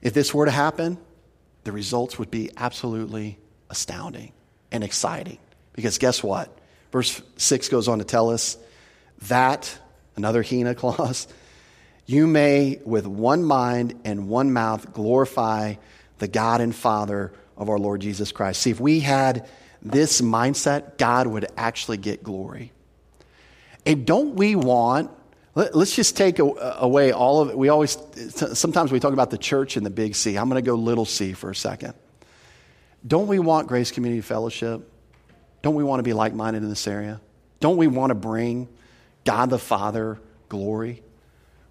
if 0.02 0.14
this 0.14 0.34
were 0.34 0.46
to 0.46 0.52
happen, 0.52 0.98
the 1.64 1.72
results 1.72 2.20
would 2.20 2.30
be 2.30 2.52
absolutely 2.58 3.40
astounding 3.70 4.34
and 4.70 4.84
exciting. 4.84 5.38
Because 5.72 5.98
guess 5.98 6.22
what? 6.22 6.58
Verse 6.92 7.22
6 7.38 7.70
goes 7.70 7.88
on 7.88 8.00
to 8.00 8.06
tell 8.06 8.32
us 8.32 8.58
that, 9.30 9.80
another 10.18 10.44
Hina 10.44 10.76
clause, 10.76 11.28
you 12.10 12.26
may 12.26 12.80
with 12.86 13.06
one 13.06 13.44
mind 13.44 14.00
and 14.04 14.28
one 14.28 14.52
mouth 14.52 14.94
glorify 14.94 15.76
the 16.18 16.28
God 16.28 16.60
and 16.60 16.74
Father 16.74 17.32
of 17.56 17.70
our 17.70 17.78
Lord 17.78 18.02
Jesus 18.02 18.32
Christ. 18.32 18.64
See, 18.64 18.72
if 18.72 18.80
we 18.80 19.02
had 19.02 19.48
this 19.84 20.20
mindset, 20.20 20.98
God 20.98 21.28
would 21.28 21.46
actually 21.56 21.98
get 21.98 22.24
glory. 22.24 22.72
And 23.86 24.08
don't 24.08 24.34
we 24.34 24.56
want, 24.56 25.12
let, 25.54 25.76
us 25.76 25.96
just 25.96 26.18
take 26.18 26.40
away 26.40 27.12
all 27.12 27.42
of 27.42 27.52
it. 27.52 27.58
We 27.60 27.70
always, 27.70 27.96
sometimes 28.56 28.92
we 28.92 29.00
talk 29.00 29.14
about 29.14 29.30
the 29.30 29.38
church 29.38 29.78
and 29.78 29.86
the 29.86 29.92
big 29.92 30.16
C. 30.16 30.36
I'm 30.36 30.50
going 30.50 30.64
to 30.64 30.68
go 30.68 30.74
little 30.74 31.06
c 31.06 31.34
for 31.34 31.52
a 31.52 31.56
second. 31.56 31.94
Don't 33.06 33.28
we 33.28 33.38
want 33.38 33.68
Grace 33.68 33.92
Community 33.92 34.22
Fellowship? 34.22 34.82
Don't 35.62 35.76
we 35.76 35.84
want 35.84 36.00
to 36.00 36.04
be 36.04 36.14
like 36.14 36.34
minded 36.34 36.64
in 36.64 36.70
this 36.70 36.88
area? 36.88 37.22
Don't 37.60 37.78
we 37.78 37.86
want 37.86 38.10
to 38.10 38.16
bring 38.16 38.68
God 39.26 39.52
the 39.52 39.60
Father 39.60 40.20
glory? 40.48 41.04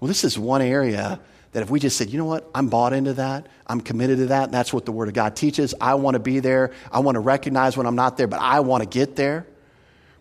Well, 0.01 0.09
this 0.09 0.25
is 0.25 0.39
one 0.39 0.63
area 0.63 1.21
that 1.53 1.63
if 1.63 1.71
we 1.71 1.81
just 1.81 1.97
said, 1.97 2.11
you 2.11 2.19
know 2.19 2.25
what, 2.25 2.49
I'm 2.55 2.69
bought 2.69 2.93
into 2.93 3.15
that, 3.15 3.47
I'm 3.67 3.81
committed 3.81 4.19
to 4.19 4.27
that, 4.27 4.53
that's 4.53 4.73
what 4.73 4.85
the 4.85 4.93
Word 4.93 5.09
of 5.09 5.15
God 5.15 5.35
teaches. 5.35 5.75
I 5.81 5.95
want 5.95 6.15
to 6.15 6.21
be 6.21 6.41
there. 6.41 6.73
I 6.93 7.01
want 7.01 7.17
to 7.17 7.21
recognize 7.21 7.77
when 7.77 7.87
I'm 7.87 7.97
not 7.97 8.17
there, 8.17 8.27
but 8.27 8.41
I 8.41 8.61
want 8.61 8.83
to 8.83 8.89
get 8.89 9.17
there 9.17 9.47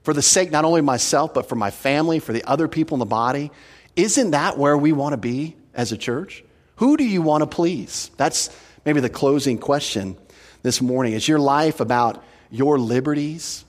for 0.04 0.14
the 0.14 0.22
sake 0.22 0.52
not 0.52 0.64
only 0.64 0.82
myself, 0.82 1.34
but 1.34 1.50
for 1.50 1.56
my 1.56 1.70
family, 1.70 2.20
for 2.20 2.32
the 2.32 2.44
other 2.46 2.68
people 2.68 2.96
in 2.96 3.00
the 3.00 3.06
body. 3.06 3.52
Isn't 3.96 4.32
that 4.32 4.58
where 4.58 4.78
we 4.78 4.94
want 4.94 5.14
to 5.14 5.18
be 5.18 5.58
as 5.74 5.92
a 5.92 5.98
church? 5.98 6.44
Who 6.78 6.96
do 6.96 7.04
you 7.04 7.22
want 7.22 7.42
to 7.42 7.48
please? 7.48 8.10
That's 8.16 8.50
maybe 8.86 9.02
the 9.02 9.10
closing 9.10 9.58
question 9.58 10.18
this 10.64 10.82
morning. 10.82 11.14
Is 11.14 11.28
your 11.28 11.40
life 11.40 11.82
about 11.82 12.24
your 12.50 12.80
liberties? 12.80 13.66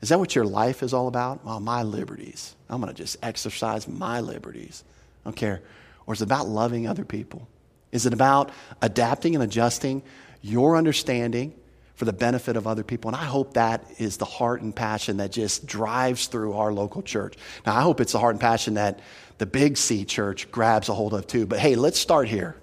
Is 0.00 0.08
that 0.08 0.18
what 0.18 0.34
your 0.34 0.44
life 0.44 0.82
is 0.82 0.92
all 0.92 1.06
about? 1.06 1.44
Well, 1.44 1.60
my 1.60 1.84
liberties. 1.84 2.54
I'm 2.68 2.80
going 2.80 2.92
to 2.92 2.96
just 2.96 3.16
exercise 3.22 3.86
my 3.86 4.20
liberties. 4.20 4.82
I 5.26 5.28
don't 5.30 5.36
care. 5.36 5.60
Or 6.06 6.14
is 6.14 6.22
it 6.22 6.26
about 6.26 6.46
loving 6.46 6.86
other 6.86 7.04
people? 7.04 7.48
Is 7.90 8.06
it 8.06 8.12
about 8.12 8.52
adapting 8.80 9.34
and 9.34 9.42
adjusting 9.42 10.04
your 10.40 10.76
understanding 10.76 11.52
for 11.96 12.04
the 12.04 12.12
benefit 12.12 12.56
of 12.56 12.68
other 12.68 12.84
people? 12.84 13.08
And 13.08 13.16
I 13.16 13.24
hope 13.24 13.54
that 13.54 13.84
is 13.98 14.18
the 14.18 14.24
heart 14.24 14.62
and 14.62 14.74
passion 14.74 15.16
that 15.16 15.32
just 15.32 15.66
drives 15.66 16.28
through 16.28 16.52
our 16.52 16.72
local 16.72 17.02
church. 17.02 17.34
Now, 17.66 17.74
I 17.74 17.80
hope 17.80 18.00
it's 18.00 18.12
the 18.12 18.20
heart 18.20 18.34
and 18.34 18.40
passion 18.40 18.74
that 18.74 19.00
the 19.38 19.46
Big 19.46 19.76
C 19.76 20.04
church 20.04 20.48
grabs 20.52 20.88
a 20.88 20.94
hold 20.94 21.12
of 21.12 21.26
too. 21.26 21.44
But 21.44 21.58
hey, 21.58 21.74
let's 21.74 21.98
start 21.98 22.28
here. 22.28 22.54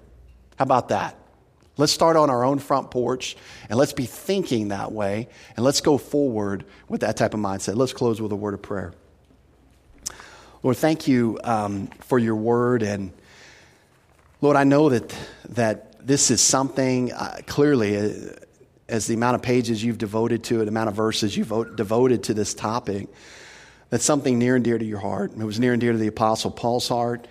How 0.55 0.64
about 0.64 0.88
that? 0.88 1.18
Let's 1.76 1.91
start 1.91 2.16
on 2.16 2.30
our 2.30 2.45
own 2.45 2.59
front 2.59 2.91
porch 2.91 3.36
and 3.70 3.78
let's 3.78 3.91
be 3.91 4.05
thinking 4.05 4.70
that 4.70 4.93
way 4.93 5.28
and 5.57 5.66
let's 5.66 5.82
go 5.82 5.97
forward 5.97 6.64
with 6.88 7.01
that 7.01 7.18
type 7.18 7.34
of 7.34 7.41
mindset. 7.41 7.76
Let's 7.76 7.91
close 7.91 8.22
with 8.22 8.32
a 8.32 8.38
word 8.38 8.53
of 8.53 8.61
prayer. 8.61 8.93
Lord, 10.64 10.78
thank 10.78 11.09
you 11.09 11.41
um, 11.43 11.88
for 11.99 12.18
your 12.18 12.38
word. 12.38 12.84
And 12.84 13.11
Lord, 14.39 14.55
I 14.55 14.64
know 14.64 14.88
that, 14.88 15.14
that 15.49 16.07
this 16.07 16.32
is 16.32 16.39
something 16.39 17.11
uh, 17.11 17.41
clearly, 17.45 17.97
uh, 17.97 18.30
as 18.88 19.05
the 19.05 19.14
amount 19.14 19.36
of 19.36 19.41
pages 19.41 19.84
you've 19.84 19.97
devoted 19.97 20.45
to 20.45 20.61
it, 20.61 20.66
the 20.66 20.70
amount 20.70 20.88
of 20.88 20.95
verses 20.95 21.36
you've 21.36 21.76
devoted 21.76 22.24
to 22.24 22.34
this 22.34 22.53
topic, 22.53 23.09
that's 23.89 24.05
something 24.05 24.39
near 24.39 24.55
and 24.55 24.64
dear 24.64 24.78
to 24.78 24.86
your 24.86 24.99
heart. 24.99 25.34
It 25.34 25.43
was 25.43 25.59
near 25.59 25.74
and 25.74 25.82
dear 25.82 25.91
to 25.91 25.97
the 25.97 26.07
Apostle 26.07 26.49
Paul's 26.49 26.88
heart. 26.88 27.28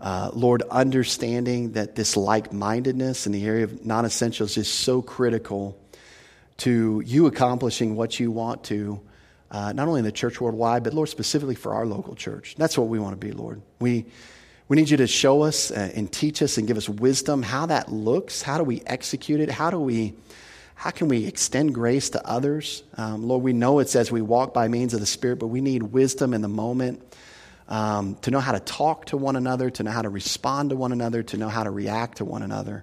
Uh, 0.00 0.30
Lord, 0.32 0.62
understanding 0.68 1.72
that 1.72 1.94
this 1.94 2.16
like 2.16 2.52
mindedness 2.52 3.26
in 3.26 3.32
the 3.32 3.46
area 3.46 3.62
of 3.62 3.86
non 3.86 4.04
essentials 4.04 4.56
is 4.56 4.66
so 4.66 5.02
critical 5.02 5.78
to 6.58 7.00
you 7.06 7.26
accomplishing 7.26 7.94
what 7.94 8.18
you 8.18 8.32
want 8.32 8.64
to, 8.64 9.00
uh, 9.52 9.72
not 9.72 9.86
only 9.86 9.98
in 9.98 10.04
the 10.04 10.10
church 10.10 10.40
worldwide, 10.40 10.82
but 10.82 10.94
Lord, 10.94 11.10
specifically 11.10 11.54
for 11.54 11.74
our 11.74 11.84
local 11.86 12.14
church. 12.14 12.54
That's 12.56 12.76
what 12.76 12.88
we 12.88 12.98
want 12.98 13.12
to 13.12 13.24
be, 13.24 13.32
Lord. 13.32 13.60
We, 13.80 14.06
we 14.66 14.76
need 14.76 14.88
you 14.88 14.96
to 14.96 15.06
show 15.06 15.42
us 15.42 15.70
uh, 15.70 15.92
and 15.94 16.10
teach 16.10 16.40
us 16.40 16.56
and 16.56 16.66
give 16.66 16.78
us 16.78 16.88
wisdom 16.88 17.42
how 17.42 17.66
that 17.66 17.92
looks. 17.92 18.40
How 18.40 18.56
do 18.56 18.64
we 18.64 18.82
execute 18.86 19.40
it? 19.40 19.50
How 19.50 19.70
do 19.70 19.78
we. 19.78 20.14
How 20.74 20.90
can 20.90 21.06
we 21.06 21.26
extend 21.26 21.74
grace 21.74 22.10
to 22.10 22.26
others? 22.26 22.82
Um, 22.96 23.28
Lord, 23.28 23.44
we 23.44 23.52
know 23.52 23.78
it's 23.78 23.94
as 23.94 24.10
we 24.10 24.20
walk 24.20 24.52
by 24.52 24.66
means 24.66 24.94
of 24.94 25.00
the 25.00 25.06
Spirit, 25.06 25.38
but 25.38 25.46
we 25.46 25.60
need 25.60 25.84
wisdom 25.84 26.34
in 26.34 26.42
the 26.42 26.48
moment 26.48 27.00
um, 27.68 28.16
to 28.22 28.32
know 28.32 28.40
how 28.40 28.50
to 28.50 28.58
talk 28.58 29.04
to 29.06 29.16
one 29.16 29.36
another, 29.36 29.70
to 29.70 29.84
know 29.84 29.92
how 29.92 30.02
to 30.02 30.08
respond 30.08 30.70
to 30.70 30.76
one 30.76 30.90
another, 30.90 31.22
to 31.22 31.36
know 31.36 31.48
how 31.48 31.62
to 31.62 31.70
react 31.70 32.18
to 32.18 32.24
one 32.24 32.42
another. 32.42 32.82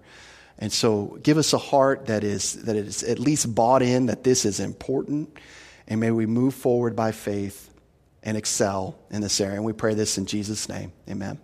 And 0.60 0.72
so 0.72 1.20
give 1.22 1.38
us 1.38 1.52
a 1.52 1.58
heart 1.58 2.06
that 2.06 2.24
is, 2.24 2.54
that 2.64 2.78
is 2.78 3.04
at 3.04 3.20
least 3.20 3.54
bought 3.54 3.82
in 3.82 4.06
that 4.06 4.24
this 4.24 4.46
is 4.46 4.62
important. 4.62 5.38
And 5.90 6.00
may 6.00 6.12
we 6.12 6.26
move 6.26 6.54
forward 6.54 6.96
by 6.96 7.12
faith 7.12 7.74
and 8.24 8.38
excel 8.38 9.00
in 9.10 9.22
this 9.22 9.42
area. 9.42 9.56
And 9.56 9.66
we 9.66 9.74
pray 9.74 9.96
this 9.96 10.18
in 10.18 10.26
Jesus' 10.26 10.70
name. 10.70 10.92
Amen. 11.10 11.40